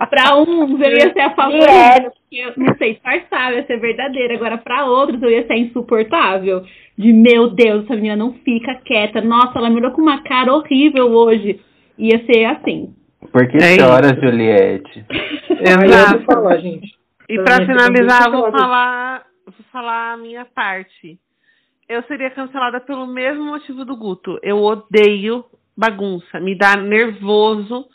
pra 0.09 0.39
uns 0.39 0.81
eu 0.81 0.93
ia 0.93 1.13
ser 1.13 1.21
a 1.21 1.35
favorita, 1.35 2.11
porque 2.11 2.37
eu 2.37 2.53
não 2.57 2.75
sei 2.77 2.95
disfarçar, 2.95 3.53
eu 3.53 3.59
ia 3.59 3.67
ser 3.67 3.79
verdadeira. 3.79 4.35
Agora, 4.35 4.57
pra 4.57 4.87
outros, 4.87 5.23
eu 5.23 5.31
ia 5.31 5.47
ser 5.47 5.57
insuportável. 5.57 6.63
De 6.97 7.13
meu 7.13 7.51
Deus, 7.51 7.85
essa 7.85 7.95
menina 7.95 8.17
não 8.17 8.33
fica 8.33 8.77
quieta. 8.77 9.21
Nossa, 9.21 9.59
ela 9.59 9.69
me 9.69 9.77
olhou 9.77 9.91
com 9.91 10.01
uma 10.01 10.23
cara 10.23 10.55
horrível 10.55 11.13
hoje. 11.13 11.61
Ia 11.99 12.25
ser 12.25 12.45
assim. 12.47 12.95
Por 13.33 13.49
que 13.49 13.57
É 13.59 13.77
chora, 13.77 14.15
Juliette? 14.21 15.05
Aí 15.11 15.75
eu 15.75 15.89
Exato. 15.89 16.25
falar, 16.25 16.57
gente. 16.59 16.95
E 17.29 17.35
pra 17.43 17.59
Também 17.59 17.67
finalizar, 17.67 18.31
vou 18.31 18.51
falar, 18.51 19.25
vou 19.45 19.55
falar 19.71 20.13
a 20.13 20.17
minha 20.17 20.45
parte. 20.47 21.19
Eu 21.89 22.03
seria 22.05 22.31
cancelada 22.31 22.81
pelo 22.81 23.07
mesmo 23.07 23.45
motivo 23.45 23.85
do 23.85 23.97
Guto. 23.97 24.39
Eu 24.43 24.59
odeio 24.63 25.45
bagunça. 25.77 26.41
Me 26.41 26.57
dá 26.57 26.77
nervoso, 26.77 27.87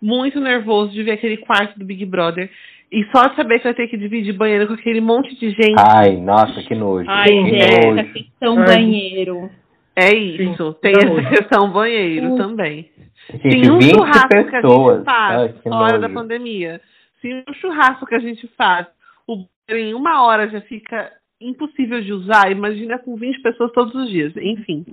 muito 0.00 0.40
nervoso 0.40 0.92
de 0.92 1.02
ver 1.02 1.12
aquele 1.12 1.36
quarto 1.38 1.78
do 1.78 1.84
Big 1.84 2.04
Brother. 2.04 2.50
E 2.90 3.04
só 3.14 3.26
de 3.26 3.36
saber 3.36 3.58
que 3.60 3.68
eu 3.68 3.74
tenho 3.74 3.88
que 3.88 3.96
dividir 3.96 4.32
banheiro 4.32 4.68
com 4.68 4.74
aquele 4.74 5.00
monte 5.00 5.34
de 5.34 5.50
gente. 5.50 5.74
Ai, 5.78 6.16
nossa, 6.16 6.62
que 6.62 6.74
nojo. 6.74 7.08
Ai, 7.08 7.26
que 7.26 7.50
gente, 7.50 7.86
nojo. 7.86 8.00
a 8.00 8.04
questão 8.04 8.58
Ai. 8.58 8.66
banheiro. 8.66 9.50
É 9.96 10.14
isso. 10.14 10.72
Sim, 10.72 10.76
tem 10.82 10.92
essa 10.92 11.06
nojo. 11.06 11.28
questão 11.30 11.70
banheiro 11.70 12.34
Uh. 12.34 12.36
também. 12.36 12.90
Gente, 13.30 13.48
Tem 13.62 13.70
um 13.70 13.78
20 13.78 13.94
churrasco 13.94 14.28
que 14.28 14.36
a 14.36 14.60
pessoas. 14.60 14.96
gente 14.98 15.04
faz 15.04 15.40
Ai, 15.40 15.48
que 15.54 15.62
fora 15.68 15.98
da 15.98 16.08
pandemia. 16.08 16.80
Se 17.20 17.34
um 17.48 17.54
churrasco 17.54 18.06
que 18.06 18.14
a 18.14 18.18
gente 18.20 18.46
faz, 18.56 18.86
o 19.26 19.36
banheiro 19.68 19.88
em 19.90 19.94
uma 19.94 20.22
hora 20.24 20.48
já 20.48 20.60
fica 20.60 21.10
impossível 21.40 22.00
de 22.02 22.12
usar, 22.12 22.50
imagina 22.52 22.98
com 22.98 23.16
20 23.16 23.42
pessoas 23.42 23.72
todos 23.72 23.94
os 23.94 24.08
dias. 24.10 24.32
Enfim. 24.36 24.84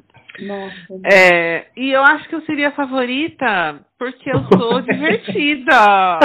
Nossa. 0.42 1.00
É, 1.14 1.66
e 1.78 1.92
eu 1.92 2.02
acho 2.02 2.28
que 2.28 2.34
eu 2.36 2.42
seria 2.42 2.70
a 2.70 2.72
favorita 2.72 3.80
porque 4.00 4.30
eu 4.32 4.40
sou 4.58 4.82
divertida. 4.82 6.20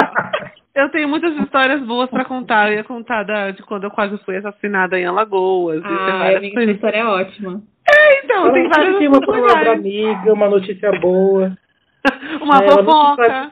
Eu 0.73 0.89
tenho 0.89 1.07
muitas 1.09 1.35
histórias 1.37 1.81
boas 1.81 2.09
pra 2.09 2.25
contar. 2.25 2.69
Eu 2.71 2.77
ia 2.77 2.83
contar 2.83 3.23
da, 3.23 3.51
de 3.51 3.61
quando 3.63 3.83
eu 3.83 3.91
quase 3.91 4.17
fui 4.25 4.37
assassinada 4.37 4.97
em 4.99 5.05
Alagoas. 5.05 5.81
várias 5.81 6.37
amiga, 6.37 6.47
essa 6.47 6.53
coisas. 6.55 6.75
história 6.75 6.97
é 6.97 7.05
ótima. 7.05 7.61
É, 8.09 8.25
então, 8.25 8.51
tem 8.53 8.67
várias 8.69 8.97
Tem 8.97 9.07
uma 9.07 9.21
coisas 9.21 9.45
palavra 9.47 9.71
legais. 9.73 9.79
amiga, 9.79 10.33
uma 10.33 10.49
notícia 10.49 10.91
boa. 10.99 11.57
Uma 12.41 12.59
É, 12.61 12.65
ela 12.67 12.81
não 12.81 12.85
fofoca. 12.85 13.51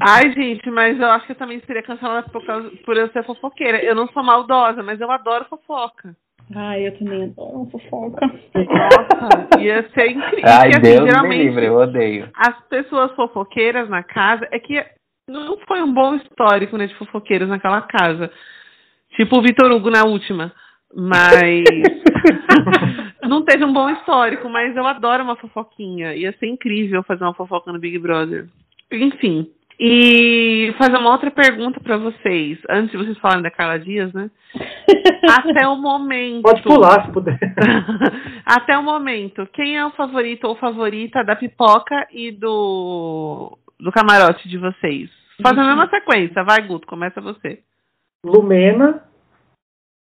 Ai, 0.00 0.32
gente, 0.32 0.70
mas 0.70 0.98
eu 1.00 1.06
acho 1.12 1.26
que 1.26 1.32
eu 1.32 1.36
também 1.36 1.60
seria 1.66 1.82
cancelada 1.82 2.28
por, 2.30 2.44
causa, 2.44 2.70
por 2.84 2.96
eu 2.96 3.08
ser 3.10 3.24
fofoqueira. 3.24 3.82
Eu 3.82 3.94
não 3.94 4.06
sou 4.08 4.22
maldosa, 4.22 4.82
mas 4.82 5.00
eu 5.00 5.10
adoro 5.10 5.46
fofoca. 5.48 6.14
Ai, 6.54 6.86
eu 6.88 6.98
também 6.98 7.24
adoro 7.24 7.68
fofoca. 7.70 8.26
Nossa, 8.26 9.60
ia 9.60 9.88
ser 9.90 10.10
incrível. 10.10 10.44
Ai, 10.44 10.70
Porque, 10.70 10.76
assim, 10.76 10.80
Deus 10.82 11.00
me 11.04 11.10
geralmente, 11.10 11.42
livre, 11.44 11.66
eu 11.66 11.76
odeio. 11.76 12.28
as 12.36 12.60
pessoas 12.68 13.12
fofoqueiras 13.12 13.88
na 13.88 14.02
casa 14.02 14.46
é 14.50 14.58
que 14.58 14.84
não 15.28 15.56
foi 15.66 15.82
um 15.82 15.92
bom 15.92 16.14
histórico, 16.16 16.76
né, 16.76 16.86
de 16.86 16.94
fofoqueiros 16.96 17.48
naquela 17.48 17.80
casa. 17.82 18.30
Tipo 19.16 19.38
o 19.38 19.42
Vitor 19.42 19.70
Hugo 19.72 19.90
na 19.90 20.04
última. 20.04 20.52
Mas 20.96 21.62
não 23.28 23.44
teve 23.44 23.64
um 23.64 23.72
bom 23.72 23.90
histórico, 23.90 24.48
mas 24.48 24.74
eu 24.74 24.86
adoro 24.86 25.22
uma 25.22 25.36
fofoquinha. 25.36 26.14
Ia 26.14 26.32
ser 26.38 26.46
incrível 26.46 27.02
fazer 27.02 27.22
uma 27.22 27.34
fofoca 27.34 27.70
no 27.70 27.78
Big 27.78 27.98
Brother. 27.98 28.48
Enfim. 28.90 29.50
E 29.78 30.74
fazer 30.78 30.96
uma 30.96 31.12
outra 31.12 31.30
pergunta 31.30 31.78
pra 31.80 31.98
vocês, 31.98 32.58
antes 32.70 32.92
de 32.92 32.96
vocês 32.96 33.18
falarem 33.18 33.42
da 33.42 33.50
Carla 33.50 33.78
Dias, 33.78 34.10
né? 34.14 34.30
Até 35.28 35.68
o 35.68 35.76
momento. 35.76 36.40
Pode 36.40 36.62
pular 36.62 37.04
se 37.04 37.12
puder. 37.12 37.38
Até 38.46 38.78
o 38.78 38.82
momento, 38.82 39.46
quem 39.52 39.76
é 39.76 39.84
o 39.84 39.90
favorito 39.90 40.44
ou 40.44 40.56
favorita 40.56 41.22
da 41.22 41.36
pipoca 41.36 42.06
e 42.10 42.32
do, 42.32 43.58
do 43.78 43.92
camarote 43.92 44.48
de 44.48 44.56
vocês? 44.56 45.10
Faz 45.42 45.58
a 45.58 45.64
mesma 45.64 45.90
sequência, 45.90 46.42
vai, 46.42 46.66
Guto, 46.66 46.86
começa 46.86 47.20
você. 47.20 47.60
Lumena 48.24 49.04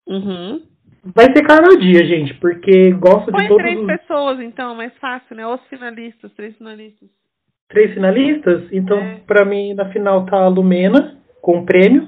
Uhum. 0.07 0.61
Vai 1.03 1.25
ser 1.25 1.43
cada 1.45 1.77
dia, 1.77 2.05
gente, 2.05 2.33
porque 2.35 2.91
gosto 2.91 3.25
de 3.25 3.31
Põe 3.31 3.47
todos 3.47 3.63
três 3.63 3.79
os 3.79 3.85
pessoas, 3.87 4.39
então, 4.39 4.75
mais 4.75 4.93
fácil, 4.97 5.35
né? 5.35 5.45
Os 5.47 5.61
finalistas, 5.67 6.31
três 6.33 6.55
finalistas. 6.57 7.09
três 7.69 7.93
finalistas. 7.93 8.71
Então, 8.71 8.99
É. 8.99 9.15
pra 9.25 9.43
mim, 9.43 9.73
na 9.73 9.89
final 9.91 10.25
tá 10.25 10.37
a 10.37 10.47
Lumena 10.47 11.17
com 11.41 11.59
o 11.59 11.65
prêmio, 11.65 12.07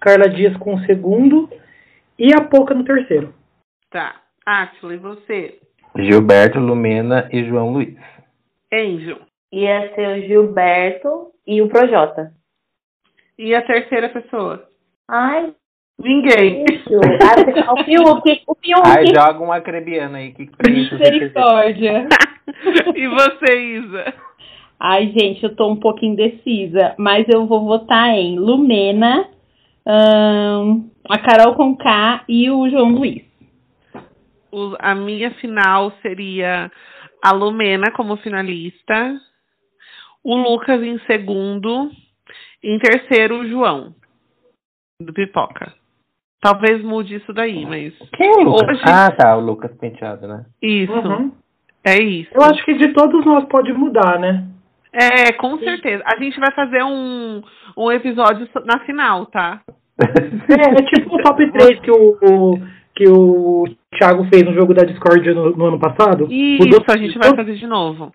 Carla 0.00 0.28
Dias 0.28 0.56
com 0.56 0.74
o 0.74 0.80
segundo 0.84 1.48
e 2.18 2.34
a 2.34 2.42
Poca 2.44 2.74
no 2.74 2.84
terceiro. 2.84 3.32
Tá. 3.90 4.16
Átila, 4.44 4.94
e 4.94 4.98
você? 4.98 5.58
Gilberto, 5.96 6.58
Lumena 6.58 7.28
e 7.32 7.44
João 7.44 7.72
Luiz. 7.72 7.96
Angel. 8.72 9.18
Ia 9.52 9.94
ser 9.94 10.18
o 10.18 10.26
Gilberto 10.26 11.30
e 11.46 11.62
o 11.62 11.68
Projota. 11.68 12.32
E 13.38 13.54
a 13.54 13.62
terceira 13.62 14.08
pessoa? 14.08 14.68
Ai, 15.08 15.54
Ninguém. 15.98 16.64
isso. 16.70 16.90
O 17.72 17.84
Fiuk, 17.84 18.42
o 18.46 18.56
Ai, 18.84 19.06
Fiuk. 19.06 19.14
joga 19.14 19.40
um 19.42 19.52
acrebiano 19.52 20.16
aí. 20.16 20.32
Que. 20.32 20.48
Misericórdia. 20.70 22.06
e 22.94 23.08
você, 23.08 23.78
Isa? 23.78 24.14
Ai, 24.78 25.06
gente, 25.16 25.42
eu 25.42 25.56
tô 25.56 25.68
um 25.70 25.76
pouco 25.76 26.04
indecisa, 26.04 26.94
mas 26.98 27.26
eu 27.28 27.46
vou 27.46 27.64
votar 27.64 28.10
em 28.10 28.38
Lumena, 28.38 29.26
ahn, 29.86 30.82
a 31.08 31.18
Carol 31.18 31.54
Conká 31.54 32.22
e 32.28 32.50
o 32.50 32.68
João 32.68 32.90
Luiz. 32.90 33.24
O- 34.52 34.76
a 34.78 34.94
minha 34.94 35.30
final 35.36 35.92
seria 36.02 36.70
a 37.24 37.32
Lumena 37.32 37.90
como 37.92 38.18
finalista, 38.18 39.18
o 40.22 40.36
Lucas 40.36 40.82
em 40.82 40.98
segundo, 41.06 41.90
em 42.62 42.78
terceiro 42.78 43.38
o 43.40 43.48
João, 43.48 43.94
do 45.00 45.12
Pipoca. 45.12 45.72
Talvez 46.46 46.80
mude 46.84 47.16
isso 47.16 47.32
daí, 47.32 47.66
mas 47.66 47.92
Quem 48.16 48.28
é 48.30 48.36
o 48.36 48.42
Lucas? 48.44 48.68
Hoje- 48.78 48.82
Ah, 48.86 49.10
tá, 49.10 49.36
o 49.36 49.40
Lucas 49.40 49.72
Penteado, 49.80 50.28
né? 50.28 50.44
isso, 50.62 50.92
Uhum. 50.92 51.32
é 51.84 52.00
isso. 52.00 52.30
Eu 52.32 52.42
acho 52.42 52.64
que 52.64 52.74
de 52.74 52.92
todos 52.92 53.24
nós 53.26 53.44
pode 53.46 53.72
mudar, 53.72 54.18
né? 54.20 54.44
É, 54.92 55.32
com 55.32 55.58
certeza. 55.58 56.04
A 56.06 56.16
gente 56.22 56.38
vai 56.38 56.52
fazer 56.52 56.84
um, 56.84 57.42
um 57.76 57.90
episódio 57.90 58.48
na 58.64 58.78
final, 58.84 59.26
tá? 59.26 59.60
É, 60.48 60.80
é 60.80 60.84
tipo 60.86 61.16
o 61.16 61.22
top 61.22 61.50
3 61.50 61.80
que 61.80 61.90
o, 61.90 62.16
o- 62.22 62.76
que 62.94 63.06
o 63.10 63.64
Thiago 63.98 64.24
fez 64.32 64.42
no 64.44 64.54
jogo 64.54 64.72
da 64.72 64.82
Discord 64.84 65.28
no, 65.34 65.50
no 65.50 65.66
ano 65.66 65.78
passado. 65.78 66.28
Isso, 66.30 66.62
Mudou- 66.64 66.82
a 66.88 66.96
gente 66.96 67.18
vai 67.18 67.34
fazer 67.36 67.54
de 67.56 67.66
novo. 67.66 68.10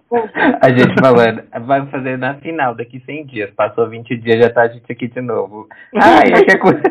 A 0.59 0.69
gente 0.69 0.95
falando, 0.99 1.43
vai 1.67 1.86
fazer 1.88 2.17
na 2.17 2.36
final 2.36 2.73
daqui 2.73 2.99
100 3.05 3.25
dias. 3.27 3.51
Passou 3.51 3.88
20 3.89 4.15
dias, 4.17 4.39
já 4.39 4.49
tá 4.49 4.61
a 4.63 4.67
gente 4.69 4.89
aqui 4.91 5.07
de 5.07 5.21
novo. 5.21 5.67
Ai, 5.95 6.32
é 6.34 6.43
que 6.43 6.55
é 6.55 6.57
coisa. 6.57 6.82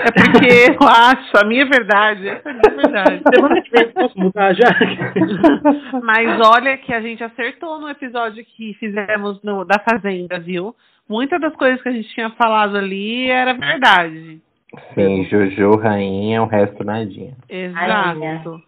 É 0.00 0.10
porque 0.12 0.82
eu 0.82 0.88
acho, 0.88 1.36
a 1.36 1.44
minha 1.44 1.66
verdade, 1.66 2.28
essa 2.28 2.48
é 2.48 2.52
a 2.52 2.54
minha 2.54 2.76
verdade. 2.76 3.22
Semana 3.34 3.62
que 3.62 3.70
vem 3.70 3.82
eu 3.82 3.92
posso 3.92 4.18
mudar 4.18 4.54
já? 4.54 4.68
Mas 6.02 6.40
olha 6.40 6.76
que 6.78 6.94
a 6.94 7.00
gente 7.00 7.22
acertou 7.24 7.80
no 7.80 7.88
episódio 7.88 8.44
que 8.44 8.74
fizemos 8.74 9.42
no, 9.42 9.64
da 9.64 9.78
Fazenda, 9.78 10.38
viu? 10.38 10.74
Muitas 11.08 11.40
das 11.40 11.54
coisas 11.56 11.82
que 11.82 11.88
a 11.88 11.92
gente 11.92 12.08
tinha 12.14 12.30
falado 12.30 12.76
ali 12.76 13.30
era 13.30 13.54
verdade. 13.54 14.40
Sim, 14.94 15.24
Jojo, 15.24 15.76
rainha, 15.76 16.42
o 16.42 16.46
resto 16.46 16.84
nadinha. 16.84 17.34
Exato. 17.48 18.62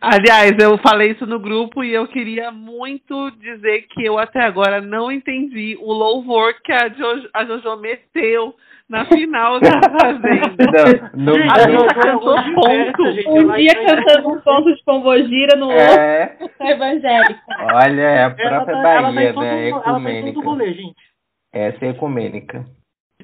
Aliás, 0.00 0.52
eu 0.58 0.78
falei 0.78 1.12
isso 1.12 1.26
no 1.26 1.38
grupo 1.38 1.82
e 1.84 1.92
eu 1.92 2.06
queria 2.08 2.50
muito 2.50 3.30
dizer 3.32 3.82
que 3.88 4.04
eu 4.04 4.18
até 4.18 4.40
agora 4.42 4.80
não 4.80 5.10
entendi 5.12 5.76
o 5.80 5.92
louvor 5.92 6.54
que 6.62 6.72
a 6.72 6.88
Jojo, 6.88 7.28
a 7.34 7.44
Jojo 7.44 7.76
meteu 7.76 8.54
na 8.88 9.04
final 9.04 9.58
da 9.60 9.80
Fazenda. 10.00 11.10
Não, 11.14 11.34
no, 11.36 11.50
A 11.50 11.58
Jojo 11.70 11.86
cantou 12.00 12.36
ponto. 12.54 13.02
Um 13.30 13.52
dia 13.56 13.74
cantando 13.74 14.28
um 14.28 14.40
ponto 14.40 14.74
de 14.74 14.84
pombogira, 14.84 15.56
no 15.58 15.66
outro 15.66 15.80
é, 16.00 16.36
evangélica. 16.60 17.40
olha, 17.74 18.00
é 18.02 18.18
a 18.24 18.34
Ela 18.38 18.64
própria 18.64 18.82
tá, 18.82 18.90
ela 18.90 19.08
tá 19.08 19.12
Bahia, 19.12 19.12
né? 19.12 19.26
ela 19.28 19.34
tá 19.34 19.58
em 19.58 19.70
todo 19.72 19.88
Ecumênica. 19.90 20.40
rolê, 20.40 20.72
gente. 20.74 21.02
Essa 21.52 21.84
é 21.84 21.88
ecumênica. 21.88 22.64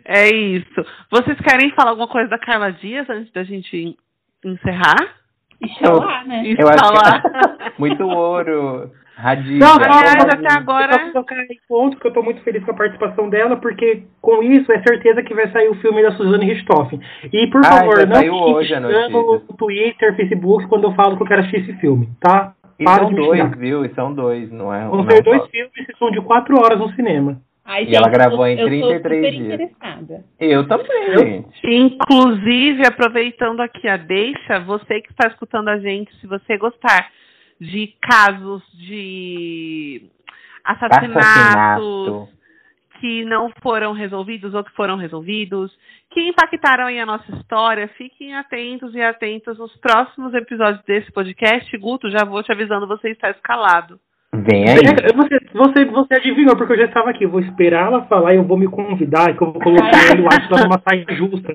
É 0.05 0.29
isso. 0.35 0.85
Vocês 1.11 1.39
querem 1.41 1.71
falar 1.73 1.91
alguma 1.91 2.09
coisa 2.09 2.29
da 2.29 2.39
Carla 2.39 2.73
Dias 2.73 3.09
antes 3.09 3.33
da 3.33 3.45
gente 3.45 3.97
encerrar? 5.65 5.93
Inxalá, 5.95 6.25
né? 6.25 6.43
Eu 6.59 6.69
acho 6.69 6.85
Instalar. 6.85 7.23
que 7.23 7.73
muito 7.81 8.07
ouro, 8.07 8.91
radiga. 9.17 9.65
Não, 9.65 9.75
Aliás, 9.75 10.23
só- 10.23 10.29
até 10.29 10.53
agora- 10.59 11.07
Eu 11.07 11.13
tocar 11.13 11.37
em 11.45 11.59
pontos 11.69 11.99
que 11.99 12.07
eu 12.09 12.13
tô 12.13 12.23
muito 12.23 12.43
feliz 12.43 12.65
com 12.65 12.71
a 12.71 12.75
participação 12.75 13.29
dela, 13.29 13.57
porque 13.57 14.05
com 14.21 14.43
isso 14.43 14.71
é 14.73 14.83
certeza 14.83 15.23
que 15.23 15.35
vai 15.35 15.49
sair 15.51 15.69
o 15.69 15.75
filme 15.77 16.03
da 16.03 16.13
Suzane 16.13 16.47
Richthofen. 16.47 17.01
E 17.33 17.47
por 17.49 17.61
Ah, 17.65 17.71
favor, 17.79 17.99
já 17.99 18.07
não 18.07 18.91
notícia. 18.91 19.09
no 19.11 19.39
Twitter, 19.57 20.17
Facebook, 20.17 20.67
quando 20.67 20.85
eu 20.85 20.93
falo 20.95 21.17
que 21.17 21.23
eu 21.23 21.27
quero 21.27 21.41
assistir 21.43 21.61
esse 21.71 21.81
filme, 21.81 22.09
tá? 22.21 22.55
E 22.79 22.85
Para 22.85 23.05
são 23.05 23.13
dois, 23.15 23.51
viu? 23.59 23.85
E 23.85 23.95
são 23.95 24.13
dois, 24.13 24.51
não 24.51 24.75
é? 24.75 24.85
Vão 24.89 24.97
não 25.05 25.11
ser 25.11 25.23
dois 25.23 25.43
só. 25.43 25.47
filmes 25.49 25.73
que 25.87 25.97
são 25.99 26.11
de 26.11 26.21
quatro 26.21 26.59
horas 26.59 26.79
no 26.81 26.91
cinema. 26.95 27.39
Ai, 27.65 27.85
E 27.85 27.95
ela 27.95 28.09
gravou 28.09 28.47
em 28.47 28.57
tô- 28.57 28.63
eu 28.63 28.81
tô 28.81 28.89
33 28.89 28.99
super 28.99 29.31
dias. 29.31 29.45
interessada. 29.45 30.25
Eu 30.39 30.67
também, 30.67 31.17
gente. 31.17 31.61
Inclusive, 31.67 32.87
aproveitando 32.87 33.61
aqui 33.61 33.87
a 33.89 33.97
deixa, 33.97 34.59
você 34.61 35.01
que 35.01 35.11
está 35.13 35.29
escutando 35.29 35.69
a 35.69 35.79
gente, 35.79 36.13
se 36.17 36.27
você 36.27 36.57
gostar 36.59 37.11
de 37.61 37.95
casos 38.03 38.63
de 38.75 40.11
assassinatos 40.65 41.17
Assassinato. 41.17 42.29
que 43.01 43.25
não 43.25 43.51
foram 43.63 43.93
resolvidos 43.93 44.55
ou 44.55 44.65
que 44.65 44.73
foram 44.73 44.97
resolvidos, 44.97 45.77
que 46.11 46.21
impactaram 46.21 46.87
aí 46.87 46.99
a 47.01 47.07
nossa 47.07 47.31
história, 47.37 47.89
fiquem 47.97 48.35
atentos 48.35 48.95
e 48.95 49.01
atentas 49.01 49.59
nos 49.59 49.75
próximos 49.77 50.35
episódios 50.35 50.83
desse 50.85 51.11
podcast. 51.13 51.77
Guto, 51.79 52.11
já 52.11 52.25
vou 52.25 52.43
te 52.43 52.53
avisando, 52.53 52.87
você 52.87 53.11
está 53.11 53.31
escalado. 53.31 53.99
Vem 54.35 54.65
aí. 54.69 54.77
Você, 55.15 55.39
você, 55.53 55.85
você 55.85 56.15
adivinhou, 56.15 56.57
porque 56.57 56.73
eu 56.73 56.79
já 56.79 56.85
estava 56.87 57.11
aqui. 57.11 57.25
Eu 57.25 57.31
vou 57.31 57.41
esperar 57.41 57.87
ela 57.89 58.05
falar 58.07 58.33
e 58.33 58.37
eu 58.37 58.45
vou 58.45 58.57
me 58.57 58.67
convidar, 58.67 59.37
que 59.37 59.43
eu 59.43 59.53
vou 59.53 59.61
colocar 59.61 59.91
ele, 60.11 60.23
eu 60.23 60.29
acho, 60.29 60.51
lá 60.53 60.63
numa 60.65 60.81
saia 60.89 61.05
justa. 61.11 61.55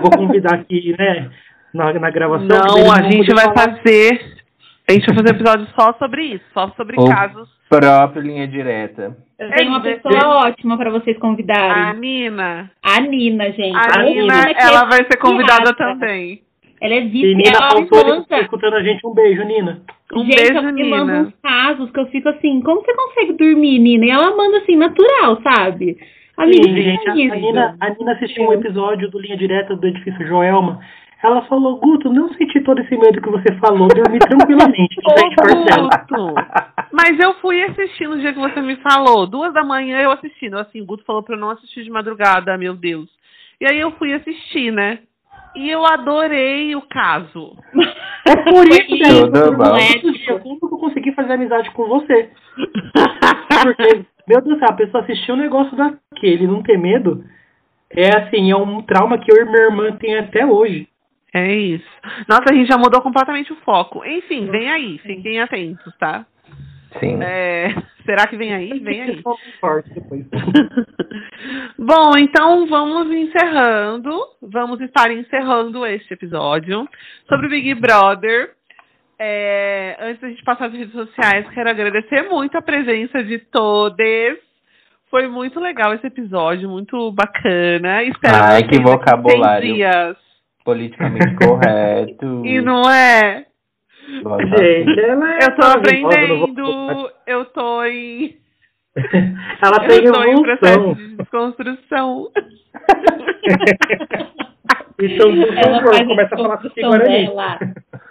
Vou 0.00 0.10
convidar 0.10 0.54
aqui, 0.54 0.94
né, 0.98 1.30
na, 1.72 1.92
na 1.92 2.10
gravação. 2.10 2.46
Não, 2.48 2.90
a 2.90 3.02
gente 3.10 3.32
vai 3.34 3.44
falar. 3.44 3.76
fazer 3.76 4.36
A 4.88 4.92
gente 4.92 5.06
vai 5.06 5.16
fazer 5.16 5.32
um 5.32 5.36
episódio 5.36 5.66
só 5.78 5.92
sobre 5.94 6.22
isso, 6.22 6.44
só 6.54 6.68
sobre 6.76 6.96
O 6.98 7.06
casos. 7.06 7.48
Próprio 7.68 8.22
linha 8.22 8.48
direta. 8.48 9.16
Eu 9.38 9.50
tenho 9.50 9.70
uma 9.70 9.86
É, 9.86 9.94
pessoa 9.96 10.46
ótima 10.46 10.76
pra 10.78 10.90
vocês 10.90 11.16
A 11.16 11.20
convidarem. 11.20 12.00
Nina. 12.00 12.70
A 12.82 13.00
Nina, 13.00 13.50
gente. 13.52 13.76
A 13.76 14.00
A 14.00 14.02
Nina, 14.02 14.34
ela 14.56 14.82
é 14.82 14.86
vai 14.86 15.04
ser 15.10 15.18
convidada 15.18 15.74
também. 15.74 16.42
Ela 16.84 16.94
é 16.96 17.00
E 17.00 17.34
Nina. 17.34 17.42
Ela 17.48 17.80
me 17.80 17.88
faltou 17.88 18.16
manda. 18.16 18.40
escutando 18.42 18.74
a 18.74 18.82
gente. 18.82 19.06
Um 19.06 19.14
beijo, 19.14 19.42
Nina. 19.42 19.80
Um 20.12 20.24
gente, 20.24 20.36
beijo, 20.36 20.58
ela 20.58 20.70
me 20.70 20.84
manda 20.90 21.12
uns 21.14 21.34
casos 21.42 21.90
que 21.90 21.98
eu 21.98 22.06
fico 22.08 22.28
assim, 22.28 22.60
como 22.60 22.82
você 22.82 22.94
consegue 22.94 23.32
dormir, 23.32 23.78
Nina? 23.78 24.04
E 24.04 24.10
ela 24.10 24.36
manda 24.36 24.58
assim, 24.58 24.76
natural, 24.76 25.40
sabe? 25.42 25.96
Amiga, 26.36 26.62
Sim, 26.62 26.82
gente, 26.82 27.08
a, 27.08 27.10
é 27.10 27.14
a 27.14 27.16
isso? 27.16 27.36
Nina, 27.36 27.76
a 27.80 27.88
Nina 27.88 28.12
assistiu 28.12 28.44
um 28.44 28.52
episódio 28.52 29.10
do 29.10 29.18
Linha 29.18 29.36
Direta 29.38 29.74
do 29.74 29.86
Edifício 29.86 30.26
Joelma. 30.26 30.78
Ela 31.22 31.40
falou, 31.46 31.78
Guto, 31.78 32.12
não 32.12 32.28
senti 32.34 32.60
todo 32.60 32.82
esse 32.82 32.94
medo 32.98 33.22
que 33.22 33.30
você 33.30 33.54
falou, 33.54 33.88
dormi 33.88 34.18
tranquilamente. 34.18 35.00
Ô, 35.08 35.18
Gente. 35.18 35.36
Guto! 35.80 36.34
Mas 36.92 37.18
eu 37.18 37.32
fui 37.36 37.62
assistir 37.62 38.06
no 38.06 38.18
dia 38.18 38.34
que 38.34 38.38
você 38.38 38.60
me 38.60 38.76
falou. 38.76 39.26
Duas 39.26 39.54
da 39.54 39.64
manhã 39.64 40.02
eu 40.02 40.10
assistindo. 40.10 40.58
Assim, 40.58 40.82
o 40.82 40.84
Guto 40.84 41.02
falou 41.06 41.22
pra 41.22 41.34
eu 41.34 41.40
não 41.40 41.48
assistir 41.48 41.82
de 41.82 41.90
madrugada, 41.90 42.58
meu 42.58 42.74
Deus. 42.74 43.08
E 43.58 43.64
aí 43.64 43.80
eu 43.80 43.92
fui 43.92 44.12
assistir, 44.12 44.70
né? 44.70 44.98
E 45.54 45.70
eu 45.70 45.84
adorei 45.86 46.74
o 46.74 46.82
caso. 46.82 47.56
É 48.26 48.36
por 48.36 48.66
isso 48.66 48.86
que 48.86 49.02
não 49.02 49.76
é, 49.76 49.96
eu 50.02 50.12
tipo, 50.12 50.40
como 50.40 50.58
que 50.58 50.66
eu 50.66 50.78
consegui 50.78 51.12
fazer 51.12 51.34
amizade 51.34 51.70
com 51.72 51.86
você. 51.86 52.30
Porque, 53.62 54.04
meu 54.26 54.40
Deus 54.40 54.44
do 54.44 54.58
céu, 54.58 54.68
a 54.70 54.76
pessoa 54.76 55.02
assistiu 55.02 55.34
um 55.34 55.38
negócio 55.38 55.76
daquele, 55.76 56.46
não 56.46 56.62
ter 56.62 56.78
medo, 56.78 57.22
é 57.90 58.16
assim, 58.16 58.50
é 58.50 58.56
um 58.56 58.82
trauma 58.82 59.18
que 59.18 59.30
eu 59.30 59.36
e 59.36 59.44
minha 59.44 59.64
irmã 59.64 59.92
tem 59.92 60.16
até 60.16 60.44
hoje. 60.44 60.88
É 61.32 61.52
isso. 61.52 61.88
Nossa, 62.28 62.44
a 62.50 62.54
gente 62.54 62.68
já 62.68 62.78
mudou 62.78 63.02
completamente 63.02 63.52
o 63.52 63.56
foco. 63.56 64.04
Enfim, 64.04 64.46
vem 64.50 64.70
aí. 64.70 64.98
Fiquem 64.98 65.40
atentos, 65.40 65.92
tá? 65.98 66.24
Sim. 67.00 67.18
É, 67.22 67.68
será 68.04 68.26
que 68.26 68.36
vem 68.36 68.54
aí? 68.54 68.78
Vem 68.80 69.02
aí. 69.02 69.22
Bom, 71.78 72.12
então 72.18 72.66
vamos 72.66 73.10
encerrando. 73.12 74.10
Vamos 74.42 74.80
estar 74.80 75.10
encerrando 75.10 75.86
este 75.86 76.14
episódio 76.14 76.88
sobre 77.28 77.46
o 77.46 77.50
Big 77.50 77.74
Brother. 77.74 78.52
É, 79.18 79.96
antes 80.00 80.20
da 80.20 80.28
gente 80.28 80.42
passar 80.44 80.66
as 80.66 80.72
redes 80.72 80.92
sociais, 80.92 81.48
quero 81.50 81.70
agradecer 81.70 82.22
muito 82.28 82.56
a 82.58 82.62
presença 82.62 83.22
de 83.22 83.38
todos. 83.38 83.96
Foi 85.10 85.28
muito 85.28 85.60
legal 85.60 85.94
esse 85.94 86.06
episódio, 86.06 86.68
muito 86.68 87.12
bacana. 87.12 88.02
Espero 88.02 88.34
Ai, 88.34 88.62
vocês 88.62 88.70
que 88.70 88.82
vocabulário. 88.82 89.68
100 89.68 89.74
dias. 89.74 90.16
Politicamente 90.64 91.36
correto. 91.36 92.42
E 92.44 92.60
não 92.60 92.82
é? 92.90 93.46
Gente, 94.56 95.00
ela 95.00 95.34
é 95.34 95.38
Eu 95.44 95.56
tô 95.56 95.66
aprendendo, 95.66 97.10
eu 97.26 97.44
tô 97.46 97.84
em, 97.84 98.36
Ela 99.62 99.80
tem 99.88 100.04
eu 100.04 100.12
tô 100.12 100.22
em 100.24 100.42
processo 100.42 100.94
de 100.94 101.16
desconstrução. 101.16 102.28
Então, 105.00 105.30
por 105.34 105.58
ela 105.58 106.06
começa 106.06 106.34
a 106.34 106.38
falar 106.38 106.56
com 106.58 106.68
Guarani. 106.68 107.26
dela. 107.26 107.58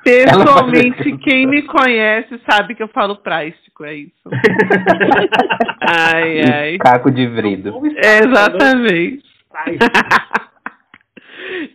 Pessoalmente, 0.03 1.17
quem 1.19 1.47
me 1.47 1.61
conhece 1.63 2.39
sabe 2.49 2.75
que 2.75 2.83
eu 2.83 2.89
falo 2.89 3.15
prástico, 3.15 3.85
é 3.85 3.95
isso. 3.95 4.11
Ai, 5.81 6.41
ai. 6.41 6.73
E 6.75 6.77
Caco 6.77 7.11
de 7.11 7.27
vrido. 7.27 7.73
É, 7.97 8.19
exatamente. 8.19 9.23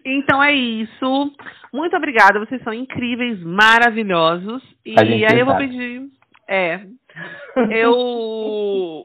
Então 0.04 0.42
é 0.42 0.52
isso. 0.52 1.32
Muito 1.72 1.96
obrigada, 1.96 2.38
vocês 2.38 2.62
são 2.62 2.72
incríveis, 2.72 3.42
maravilhosos. 3.42 4.62
E 4.84 4.98
aí 4.98 5.38
eu 5.38 5.46
vou 5.46 5.54
sabe. 5.54 5.68
pedir. 5.68 6.02
É. 6.48 6.80
Eu 7.70 9.04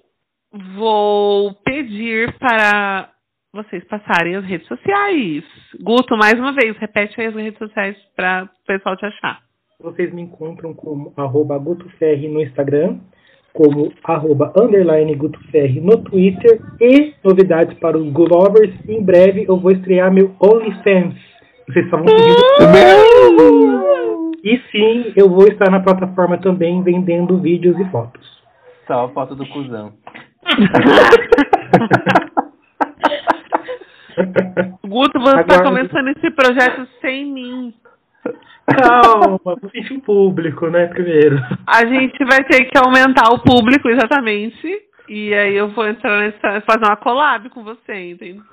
vou 0.75 1.53
pedir 1.65 2.33
para 2.37 3.09
vocês 3.53 3.83
passarem 3.85 4.35
as 4.35 4.45
redes 4.45 4.67
sociais. 4.67 5.43
Guto, 5.81 6.17
mais 6.17 6.33
uma 6.33 6.53
vez, 6.53 6.75
repete 6.77 7.19
aí 7.19 7.27
as 7.27 7.35
redes 7.35 7.57
sociais 7.57 7.97
para 8.15 8.43
o 8.43 8.65
pessoal 8.65 8.97
te 8.97 9.05
achar. 9.05 9.41
Vocês 9.79 10.13
me 10.13 10.21
encontram 10.21 10.73
como 10.73 11.13
arroba 11.17 11.57
GutoFerri 11.57 12.27
no 12.27 12.41
Instagram, 12.41 12.99
como 13.53 13.93
arroba 14.03 14.51
underline 14.57 15.15
GutoFerri 15.15 15.79
no 15.79 15.97
Twitter 15.99 16.59
e 16.81 17.13
novidades 17.23 17.77
para 17.79 17.97
os 17.97 18.11
Glovers. 18.11 18.73
Em 18.87 19.01
breve 19.03 19.45
eu 19.47 19.57
vou 19.57 19.71
estrear 19.71 20.11
meu 20.11 20.35
OnlyFans. 20.41 21.15
Vocês 21.67 21.85
estavam 21.85 22.05
pedindo. 22.05 22.41
E 24.43 24.59
sim, 24.71 25.13
eu 25.15 25.29
vou 25.29 25.47
estar 25.47 25.69
na 25.71 25.79
plataforma 25.79 26.37
também 26.37 26.83
vendendo 26.83 27.37
vídeos 27.37 27.79
e 27.79 27.85
fotos. 27.89 28.43
Só 28.87 29.05
a 29.05 29.09
foto 29.09 29.35
do 29.35 29.45
cuzão. 29.47 29.93
Guto, 34.85 35.19
você 35.19 35.39
está 35.41 35.63
começando 35.63 36.09
esse 36.09 36.29
projeto 36.31 36.87
sem 37.01 37.25
mim. 37.25 37.73
Calma, 38.65 39.39
sentir 39.71 39.93
o 39.93 40.01
público, 40.01 40.67
né, 40.67 40.87
primeiro. 40.87 41.37
A 41.67 41.85
gente 41.85 42.23
vai 42.25 42.43
ter 42.43 42.65
que 42.65 42.77
aumentar 42.77 43.29
o 43.33 43.39
público, 43.39 43.89
exatamente. 43.89 44.81
E 45.09 45.33
aí 45.33 45.55
eu 45.55 45.69
vou 45.69 45.87
entrar 45.87 46.19
nessa. 46.19 46.61
fazer 46.61 46.85
uma 46.85 46.95
collab 46.95 47.49
com 47.49 47.63
você, 47.63 48.11
entendeu? 48.11 48.43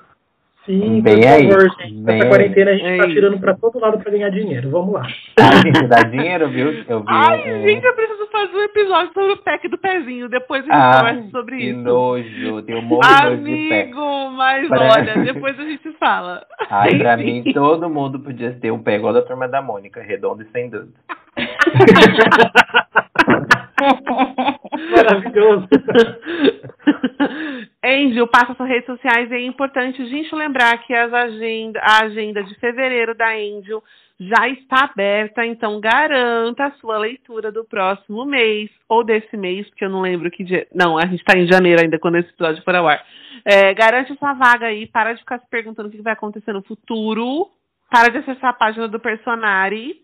Sim, 0.65 1.01
Bem 1.01 1.15
por 1.21 1.27
aí, 1.27 1.49
favor, 1.49 1.61
gente. 1.79 1.93
bem 1.93 2.03
Nessa 2.03 2.23
aí. 2.23 2.29
quarentena 2.29 2.71
a 2.71 2.73
gente 2.75 2.85
É 2.85 2.97
tá 2.97 3.07
tirando 3.07 3.39
pra 3.39 3.55
todo 3.55 3.79
lado 3.79 3.97
pra 3.97 4.11
ganhar 4.11 4.29
dinheiro. 4.29 4.69
Vamos 4.69 4.93
lá. 4.93 5.01
Ai, 5.39 5.61
gente, 5.65 5.87
dá 5.87 6.03
dinheiro, 6.03 6.49
viu? 6.49 6.83
Eu 6.87 6.99
vi 6.99 7.05
Ai, 7.07 7.39
um... 7.55 7.61
gente, 7.63 7.83
eu 7.83 7.93
preciso 7.95 8.27
fazer 8.31 8.55
um 8.57 8.63
episódio 8.63 9.11
sobre 9.13 9.31
o 9.33 9.37
pack 9.37 9.67
do 9.67 9.77
pezinho. 9.79 10.29
Depois 10.29 10.61
a 10.61 10.65
gente 10.65 10.75
Ah, 10.75 10.97
conversa 10.99 11.29
sobre 11.31 11.57
que 11.57 11.63
isso. 11.65 11.79
nojo. 11.79 12.61
Tem 12.61 12.75
um 12.75 12.81
monte 12.83 13.07
de 13.07 13.23
nojo 13.23 13.37
de 13.43 13.69
pé. 13.69 13.81
Amigo, 13.81 14.29
mas 14.31 14.67
Pra- 14.67 14.89
olha, 14.97 15.17
depois 15.23 15.59
a 15.59 15.63
gente 15.63 15.91
fala. 15.93 16.45
Ai, 16.69 16.95
pra 16.95 17.17
mim, 17.17 17.43
todo 17.53 17.89
mundo 17.89 18.19
podia 18.19 18.51
ter 18.51 18.69
um 18.71 18.83
pé 18.83 18.97
igual 18.97 19.13
da 19.13 19.23
turma 19.23 19.47
da 19.47 19.63
Mônica, 19.63 19.99
redondo 19.99 20.43
e 20.43 20.47
sem 20.51 20.69
dúvida. 20.69 20.93
Maravilhoso. 24.89 25.67
Angel, 27.83 28.27
passa 28.27 28.53
suas 28.53 28.69
redes 28.69 28.85
sociais. 28.85 29.31
É 29.31 29.39
importante 29.39 30.05
gente 30.07 30.33
lembrar 30.35 30.77
que 30.79 30.93
as 30.93 31.13
agenda, 31.13 31.79
a 31.81 32.03
agenda 32.05 32.43
de 32.43 32.55
fevereiro 32.55 33.15
da 33.15 33.29
Angel 33.31 33.83
já 34.19 34.47
está 34.49 34.85
aberta, 34.85 35.43
então 35.43 35.79
garanta 35.79 36.65
a 36.65 36.71
sua 36.73 36.99
leitura 36.99 37.51
do 37.51 37.65
próximo 37.65 38.23
mês, 38.23 38.69
ou 38.87 39.03
desse 39.03 39.35
mês, 39.35 39.67
porque 39.69 39.83
eu 39.83 39.89
não 39.89 40.01
lembro 40.01 40.29
que 40.29 40.43
dia. 40.43 40.67
Não, 40.73 40.95
a 40.95 41.05
gente 41.07 41.21
está 41.21 41.35
em 41.37 41.51
janeiro 41.51 41.81
ainda, 41.81 41.97
quando 41.97 42.17
esse 42.17 42.29
episódio 42.29 42.63
for 42.63 42.75
ao 42.75 42.87
ar. 42.87 43.03
É, 43.43 43.73
garante 43.73 44.15
sua 44.19 44.33
vaga 44.33 44.67
aí, 44.67 44.85
para 44.85 45.13
de 45.13 45.21
ficar 45.21 45.39
se 45.39 45.49
perguntando 45.49 45.89
o 45.89 45.91
que 45.91 46.01
vai 46.03 46.13
acontecer 46.13 46.53
no 46.53 46.61
futuro, 46.61 47.49
para 47.89 48.11
de 48.11 48.19
acessar 48.19 48.51
a 48.51 48.53
página 48.53 48.87
do 48.87 48.99
Personari. 48.99 49.99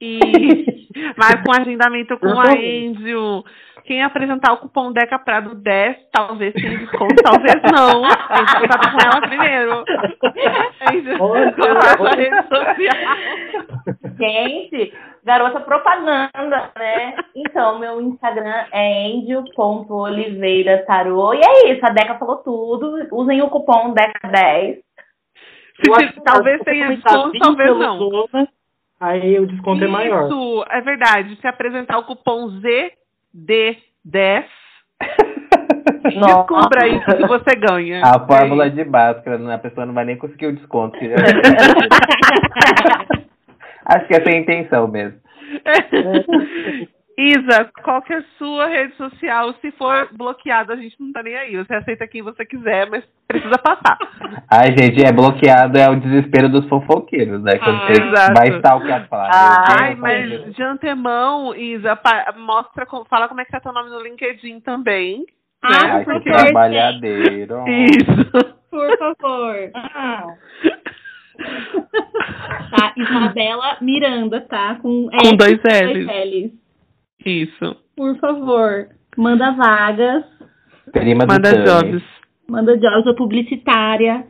E 0.00 0.80
mas 1.16 1.40
com 1.44 1.52
agendamento 1.52 2.18
com 2.18 2.40
a 2.40 2.52
Angel. 2.52 3.44
Quem 3.84 4.02
apresentar 4.02 4.52
o 4.52 4.58
cupom 4.58 4.92
Deca 4.92 5.18
Prado 5.18 5.54
10, 5.54 5.96
talvez 6.12 6.52
tenha 6.54 6.76
desconto, 6.78 7.16
talvez 7.22 7.56
não. 7.72 8.02
Tem 8.02 8.46
que 8.46 8.60
contar 8.60 8.78
com 8.78 8.98
ela 9.04 9.20
primeiro. 9.26 9.82
É 10.80 10.90
rede 10.90 11.16
social? 12.46 12.70
Gente, 14.18 14.92
garota 15.24 15.60
propaganda, 15.60 16.70
né? 16.78 17.16
Então, 17.34 17.78
meu 17.78 17.98
Instagram 18.00 18.66
é 18.70 19.06
angel.oliveiratarô. 19.06 21.34
E 21.34 21.40
é 21.40 21.72
isso, 21.72 21.84
a 21.84 21.90
Deca 21.90 22.16
falou 22.18 22.36
tudo. 22.36 23.08
Usem 23.10 23.42
o 23.42 23.48
cupom 23.48 23.92
DECA10. 23.94 24.78
Eu 25.86 25.94
acho 25.94 26.12
que 26.12 26.22
talvez 26.22 26.60
tenha 26.62 26.86
começar 26.86 27.08
desconto, 27.08 27.38
talvez 27.38 27.76
não. 27.76 27.98
Zona, 27.98 28.48
aí 29.00 29.38
o 29.40 29.46
desconto 29.46 29.82
é 29.84 29.88
maior. 29.88 30.26
Isso, 30.26 30.64
é 30.70 30.80
verdade. 30.80 31.36
Se 31.40 31.46
apresentar 31.46 31.98
o 31.98 32.04
cupom 32.04 32.60
ZD10, 32.60 34.44
descubra 36.04 36.88
isso 36.88 37.04
que 37.16 37.26
você 37.26 37.56
ganha. 37.56 38.02
A 38.04 38.18
fórmula 38.26 38.70
de 38.70 38.84
Bhaskara, 38.84 39.38
né? 39.38 39.54
a 39.54 39.58
pessoa 39.58 39.86
não 39.86 39.94
vai 39.94 40.04
nem 40.04 40.16
conseguir 40.16 40.46
o 40.46 40.54
desconto. 40.54 40.98
Acho 43.86 44.06
que 44.06 44.14
essa 44.14 44.30
é 44.30 44.34
a 44.34 44.38
intenção 44.38 44.86
mesmo. 44.86 45.18
Isa, 47.18 47.70
qual 47.84 48.00
que 48.02 48.14
é 48.14 48.18
a 48.18 48.24
sua 48.38 48.66
rede 48.66 48.94
social? 48.96 49.52
Se 49.60 49.70
for 49.72 50.08
bloqueado, 50.12 50.72
a 50.72 50.76
gente 50.76 50.96
não 50.98 51.12
tá 51.12 51.22
nem 51.22 51.36
aí. 51.36 51.56
Você 51.56 51.74
aceita 51.74 52.06
quem 52.06 52.22
você 52.22 52.46
quiser, 52.46 52.88
mas 52.88 53.04
precisa 53.28 53.58
passar. 53.58 53.98
Ai, 54.50 54.68
gente, 54.76 55.04
é 55.04 55.12
bloqueado, 55.12 55.76
é 55.78 55.90
o 55.90 56.00
desespero 56.00 56.48
dos 56.48 56.66
fofoqueiros, 56.66 57.42
né? 57.42 57.58
Quando 57.58 57.78
Ah, 57.82 57.90
exato. 57.92 58.34
vai 58.34 58.48
stalkear, 58.56 59.06
fala, 59.08 59.28
Ah, 59.32 59.36
meu 59.36 59.66
Deus, 59.66 59.80
Ai, 59.80 59.94
mas 59.96 60.28
meu 60.30 60.50
de 60.52 60.62
antemão, 60.62 61.54
Isa, 61.54 61.94
pa- 61.96 62.32
mostra, 62.38 62.86
fala 63.08 63.28
como 63.28 63.40
é 63.40 63.44
que 63.44 63.52
tá 63.52 63.60
teu 63.60 63.72
nome 63.72 63.90
no 63.90 64.00
LinkedIn 64.00 64.60
também. 64.60 65.26
Ah, 65.62 65.68
né? 65.68 65.76
Ai, 65.92 66.04
por 66.04 66.22
que 66.22 66.30
favor, 66.30 66.44
trabalhadeiro. 66.44 67.64
Isso. 67.68 68.30
Por 68.70 68.98
favor. 68.98 69.56
Tá? 72.70 72.92
Isabela 72.96 73.78
Miranda, 73.80 74.42
tá? 74.42 74.76
Com, 74.80 75.08
Com 75.08 75.36
dois 75.36 75.58
dois 75.58 76.06
L's. 76.06 76.52
Isso. 77.24 77.76
Por 77.96 78.16
favor, 78.18 78.88
manda 79.16 79.52
vagas, 79.52 80.24
Prima 80.92 81.24
Manda 81.26 81.52
jobs. 81.64 82.02
manda 82.48 82.76
jobs, 82.76 83.04
sou 83.04 83.14
publicitária, 83.14 84.24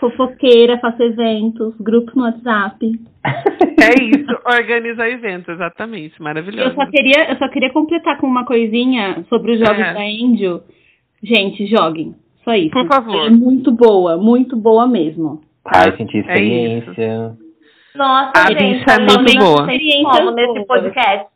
fofoqueira, 0.00 0.78
faço 0.78 1.02
eventos, 1.02 1.74
grupos 1.80 2.14
no 2.14 2.22
WhatsApp. 2.22 2.78
É 3.78 4.02
isso, 4.02 4.32
organiza 4.46 5.06
evento, 5.08 5.50
exatamente. 5.52 6.20
Maravilhoso. 6.20 6.70
Eu 6.70 6.74
só 6.74 6.86
queria, 6.86 7.30
eu 7.30 7.36
só 7.36 7.46
queria 7.48 7.70
completar 7.72 8.16
com 8.18 8.26
uma 8.26 8.44
coisinha 8.46 9.22
sobre 9.28 9.52
os 9.52 9.58
jogos 9.58 9.78
É. 9.78 9.92
da 9.92 10.00
Angel. 10.00 10.62
Gente, 11.22 11.66
joguem. 11.66 12.14
Só 12.42 12.54
isso. 12.54 12.70
Por 12.70 12.86
favor. 12.88 13.26
É 13.26 13.30
muito 13.30 13.70
boa, 13.70 14.16
muito 14.16 14.56
boa 14.56 14.86
mesmo. 14.88 15.42
Ai, 15.66 15.94
senti 15.96 16.16
É 16.16 16.20
isso. 16.20 16.28
experiência. 16.30 17.36
Nossa, 17.94 18.32
A 18.34 18.48
gente, 18.52 18.82
é 18.90 18.98
muito 18.98 19.10
realmente 19.12 19.38
boa. 19.38 19.60
Experiência 19.60 20.10
como 20.24 20.30
nesse 20.32 20.66
podcast. 20.66 21.26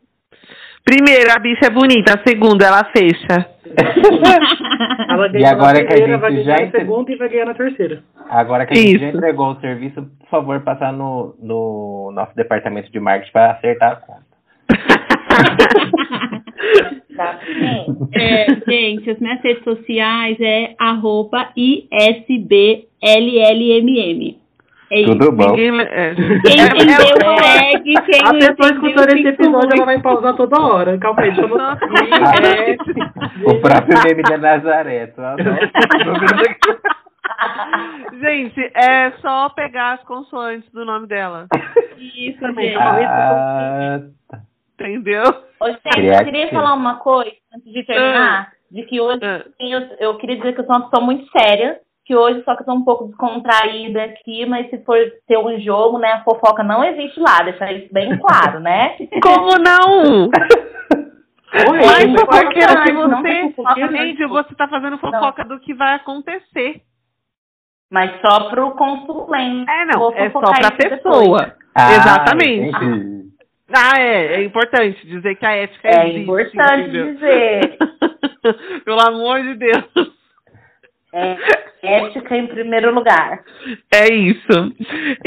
Primeiro, 0.84 1.30
a 1.30 1.38
bicha 1.38 1.66
é 1.66 1.70
bonita. 1.70 2.14
A 2.14 2.28
segunda, 2.28 2.66
ela 2.66 2.84
fecha. 2.84 3.46
Ela 5.08 5.28
E 5.38 5.44
agora 5.44 5.78
na 5.78 5.84
que 5.84 5.92
a 5.92 5.96
primeira, 5.96 6.12
gente 6.12 6.20
vai 6.20 6.32
ganhar 6.32 6.44
já 6.44 6.64
na 6.64 6.70
segunda 6.70 7.12
e 7.12 7.16
vai 7.16 7.28
ganhar 7.28 7.44
na 7.46 7.54
terceira. 7.54 8.02
Agora 8.28 8.66
que 8.66 8.72
a 8.72 8.76
gente 8.76 8.98
já 8.98 9.08
entregou 9.08 9.50
o 9.50 9.60
serviço, 9.60 10.02
por 10.02 10.28
favor, 10.28 10.60
passar 10.60 10.92
no, 10.92 11.34
no 11.40 12.10
nosso 12.14 12.34
departamento 12.34 12.90
de 12.90 12.98
marketing 12.98 13.32
para 13.32 13.52
acertar 13.52 13.92
a 13.92 13.96
conta. 13.96 14.24
Exatamente. 17.10 18.08
É, 18.14 18.46
gente, 18.68 19.10
as 19.10 19.18
minhas 19.18 19.40
redes 19.42 19.64
sociais 19.64 20.38
é 20.40 20.74
arroba 20.78 21.50
ISBLLMM. 21.56 22.90
É 24.92 25.00
isso. 25.02 25.12
Tudo 25.16 25.32
bom? 25.32 25.50
Ninguém. 25.50 25.80
É. 25.80 26.14
Quem 26.14 26.60
É- 26.60 26.64
entendeu, 26.64 26.96
é- 27.30 27.42
segue. 27.42 27.94
Quem 27.94 28.20
A 28.22 28.32
não 28.32 28.38
pessoa 28.40 28.68
entendeu, 28.70 28.88
escutando 28.90 29.18
esse 29.18 29.28
episódio, 29.28 29.70
ela 29.76 29.84
vai 29.84 30.00
pausar 30.02 30.34
toda 30.36 30.60
hora. 30.60 30.98
Calma 30.98 31.22
aí, 31.22 31.30
deixa 31.32 31.42
eu. 31.42 31.56
É, 32.40 33.50
O 33.50 33.60
próprio 33.60 34.02
meme 34.04 34.22
da 34.22 34.36
Nazaré. 34.38 35.02
adora. 35.04 35.58
Gente, 38.20 38.60
é 38.74 39.12
só 39.20 39.48
pegar 39.50 39.92
as 39.94 40.02
consoantes 40.02 40.70
do 40.72 40.84
nome 40.84 41.06
dela. 41.06 41.46
Isso, 41.96 42.38
Também, 42.40 42.68
gente. 42.70 42.78
tá. 42.78 44.00
Ah, 44.32 44.38
Entendeu? 44.78 45.22
Ô, 45.60 45.66
gente, 45.68 46.06
eu 46.06 46.24
queria 46.24 46.48
falar 46.50 46.74
uma 46.74 46.96
coisa 46.96 47.30
antes 47.54 47.72
de 47.72 47.84
terminar. 47.84 48.50
De 48.70 48.82
que 48.84 49.00
hoje 49.00 49.20
Ah. 49.22 49.42
eu, 49.60 49.80
eu 49.98 50.16
queria 50.16 50.36
dizer 50.36 50.54
que 50.54 50.60
eu 50.60 50.64
sou 50.66 50.76
uma 50.76 50.84
pessoa 50.88 51.04
muito 51.04 51.26
séria. 51.30 51.78
Que 52.10 52.16
hoje 52.16 52.42
só 52.42 52.56
que 52.56 52.62
eu 52.62 52.66
tô 52.66 52.72
um 52.72 52.82
pouco 52.82 53.06
descontraída 53.06 54.02
aqui, 54.02 54.44
mas 54.44 54.68
se 54.68 54.78
for 54.78 54.98
ter 55.28 55.38
um 55.38 55.60
jogo, 55.60 55.96
né, 55.96 56.08
a 56.14 56.24
fofoca 56.24 56.60
não 56.60 56.82
existe 56.82 57.20
lá, 57.20 57.40
deixar 57.44 57.72
isso 57.72 57.86
bem 57.94 58.10
claro, 58.18 58.58
né? 58.58 58.96
Como 59.22 59.56
não? 59.56 60.24
Oi, 60.24 62.06
não 62.08 62.18
fofoqueira 62.18 62.82
que 62.82 62.90
não, 62.90 63.06
não 63.06 63.22
você. 63.22 63.54
não. 63.56 64.00
Angel, 64.00 64.28
você 64.28 64.52
tá 64.56 64.66
fazendo 64.66 64.98
fofoca 64.98 65.44
do 65.44 65.60
que 65.60 65.72
vai 65.72 65.94
acontecer. 65.94 66.80
Mas 67.92 68.10
só 68.20 68.50
pro 68.50 68.72
consulente. 68.72 69.70
É, 69.70 69.84
não. 69.84 70.12
É 70.12 70.30
só 70.30 70.40
pra 70.40 70.70
pessoa. 70.72 71.54
ah, 71.76 71.92
Exatamente. 71.92 72.74
entendi. 72.76 73.20
Ah, 73.72 74.00
é. 74.00 74.34
É 74.34 74.42
importante 74.42 75.06
dizer 75.06 75.36
que 75.36 75.46
a 75.46 75.52
ética 75.54 75.86
É 75.86 76.08
existe, 76.08 76.22
importante 76.22 76.80
entendeu? 76.88 77.14
dizer. 77.14 77.78
Pelo 78.84 79.00
amor 79.00 79.40
de 79.42 79.54
Deus. 79.54 80.19
É, 81.12 81.36
ética 81.82 82.36
em 82.36 82.46
primeiro 82.46 82.94
lugar. 82.94 83.42
É 83.92 84.12
isso. 84.12 84.74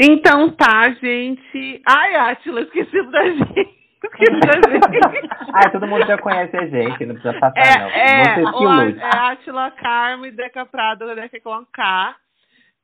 Então 0.00 0.50
tá, 0.50 0.90
gente. 0.92 1.82
Ai, 1.86 2.14
Atila, 2.14 2.62
esqueci 2.62 3.02
da 3.10 3.24
gente. 3.24 3.84
Esqueci 4.04 4.40
da 4.40 4.52
gente. 4.70 5.28
Ah, 5.52 5.70
todo 5.70 5.86
mundo 5.86 6.06
já 6.06 6.18
conhece 6.18 6.56
a 6.56 6.66
gente, 6.66 7.06
não 7.06 7.14
precisa 7.14 7.38
passar, 7.40 7.58
É, 7.58 7.78
não. 7.78 7.88
é, 7.88 8.34
Vocês 8.34 8.50
que 8.50 8.56
o, 8.56 8.68
lutem. 8.68 8.96
é 9.02 9.16
Atila 9.16 9.70
Carmo 9.72 10.26
e 10.26 10.30
Deca 10.30 10.66
Prado, 10.66 11.14
Deca 11.14 11.40
com 11.40 11.64
K. 11.72 12.14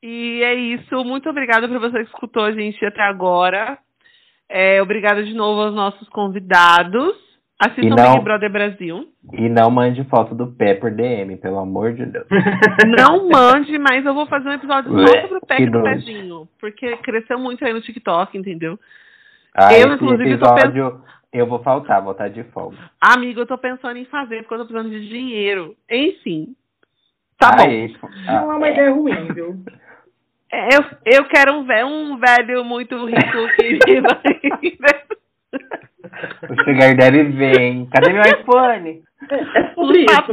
E 0.03 0.43
é 0.43 0.55
isso. 0.55 1.05
Muito 1.05 1.29
obrigada 1.29 1.69
por 1.69 1.79
você 1.79 1.99
que 1.99 2.11
escutou 2.11 2.45
a 2.45 2.53
gente 2.53 2.83
até 2.87 3.03
agora. 3.03 3.79
É, 4.49 4.81
obrigada 4.83 5.23
de 5.23 5.35
novo 5.35 5.61
aos 5.61 5.75
nossos 5.75 6.09
convidados. 6.09 7.15
Assistam 7.61 7.83
E 7.83 7.91
não- 7.91 8.13
Big 8.15 8.25
Brother 8.25 8.51
Brasil. 8.51 9.09
E 9.35 9.49
não 9.51 9.71
mande 9.71 10.03
foto 10.05 10.35
do 10.35 10.47
pé 10.47 10.75
por 10.75 10.91
DM, 10.91 11.37
pelo 11.37 11.59
amor 11.59 11.93
de 11.93 12.07
Deus. 12.07 12.27
Não 12.99 13.29
mande, 13.29 13.79
mas 13.79 14.05
eu 14.05 14.15
vou 14.15 14.27
fazer 14.27 14.49
um 14.49 14.55
episódio 14.55 14.91
só 14.91 15.21
sobre 15.21 15.37
o 15.37 15.47
pé 15.47 15.57
que 15.57 15.63
e 15.65 15.71
do 15.71 15.83
pezinho. 15.83 16.49
Porque 16.59 16.97
cresceu 16.97 17.39
muito 17.39 17.63
aí 17.63 17.73
no 17.75 17.83
TikTok, 17.83 18.37
entendeu? 18.37 18.79
Ah, 19.55 19.75
Eu, 19.77 19.93
inclusive, 19.93 20.39
tô 20.39 20.47
episódio 20.47 21.03
eu 21.33 21.47
vou 21.47 21.63
faltar, 21.63 22.03
vou 22.03 22.13
estar 22.13 22.29
de 22.29 22.43
folga. 22.45 22.79
Amigo, 23.01 23.41
eu 23.41 23.47
tô 23.47 23.59
pensando 23.59 23.99
em 23.99 24.07
fazer 24.07 24.39
porque 24.43 24.55
eu 24.55 24.59
tô 24.59 24.65
precisando 24.67 24.91
de 24.91 25.09
dinheiro. 25.09 25.77
Enfim. 25.89 26.57
Tá 27.39 27.53
bom. 27.53 27.63
Ai, 27.63 27.95
ah, 28.27 28.41
Não 28.41 28.53
é 28.53 28.57
uma 28.57 28.69
ideia 28.69 28.91
ruim, 28.91 29.33
viu? 29.35 29.63
É, 30.51 30.77
Eu, 30.77 30.85
eu 31.05 31.25
quero 31.29 31.55
um 31.55 31.65
velho, 31.65 31.87
um 31.87 32.19
velho 32.19 32.65
muito 32.65 32.97
rico 33.05 33.49
que 33.85 34.01
vai. 34.01 34.21
o 36.49 36.65
Sugar 36.65 36.97
Daddy 36.97 37.23
vem. 37.25 37.87
Cadê 37.87 38.13
meu 38.13 38.23
iPhone? 38.23 39.03
É 39.31 40.03
isso. 40.03 40.31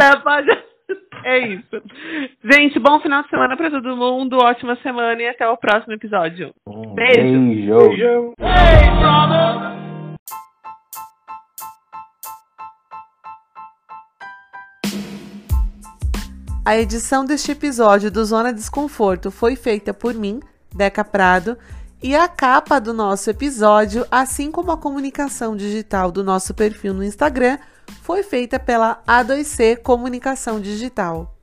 É 1.24 1.40
isso. 1.40 1.84
Gente, 2.44 2.80
bom 2.80 3.00
final 3.02 3.24
de 3.24 3.30
semana 3.30 3.58
pra 3.58 3.70
todo 3.70 3.98
mundo. 3.98 4.38
Ótima 4.38 4.78
semana 4.78 5.22
e 5.22 5.28
até 5.28 5.48
o 5.48 5.58
próximo 5.58 5.94
episódio. 5.94 6.54
Um 6.66 6.94
Beijo. 6.96 7.22
beijo. 7.22 7.90
Beijão. 7.90 8.34
A 16.66 16.78
edição 16.78 17.26
deste 17.26 17.52
episódio 17.52 18.12
do 18.12 18.24
Zona 18.26 18.54
Desconforto 18.54 19.32
foi 19.32 19.56
feita 19.56 19.94
por 19.94 20.14
mim, 20.14 20.42
Deca 20.76 21.04
Prado, 21.04 21.58
e 22.02 22.16
a 22.16 22.28
capa 22.28 22.80
do 22.80 22.94
nosso 22.94 23.30
episódio, 23.30 24.06
assim 24.12 24.52
como 24.52 24.72
a 24.72 24.78
comunicação 24.78 25.56
digital 25.56 26.12
do 26.12 26.24
nosso 26.24 26.54
perfil 26.54 26.94
no 26.94 27.04
Instagram, 27.04 27.58
foi 28.04 28.22
feita 28.24 28.60
pela 28.60 29.02
A2C 29.08 29.82
Comunicação 29.82 30.60
Digital. 30.60 31.37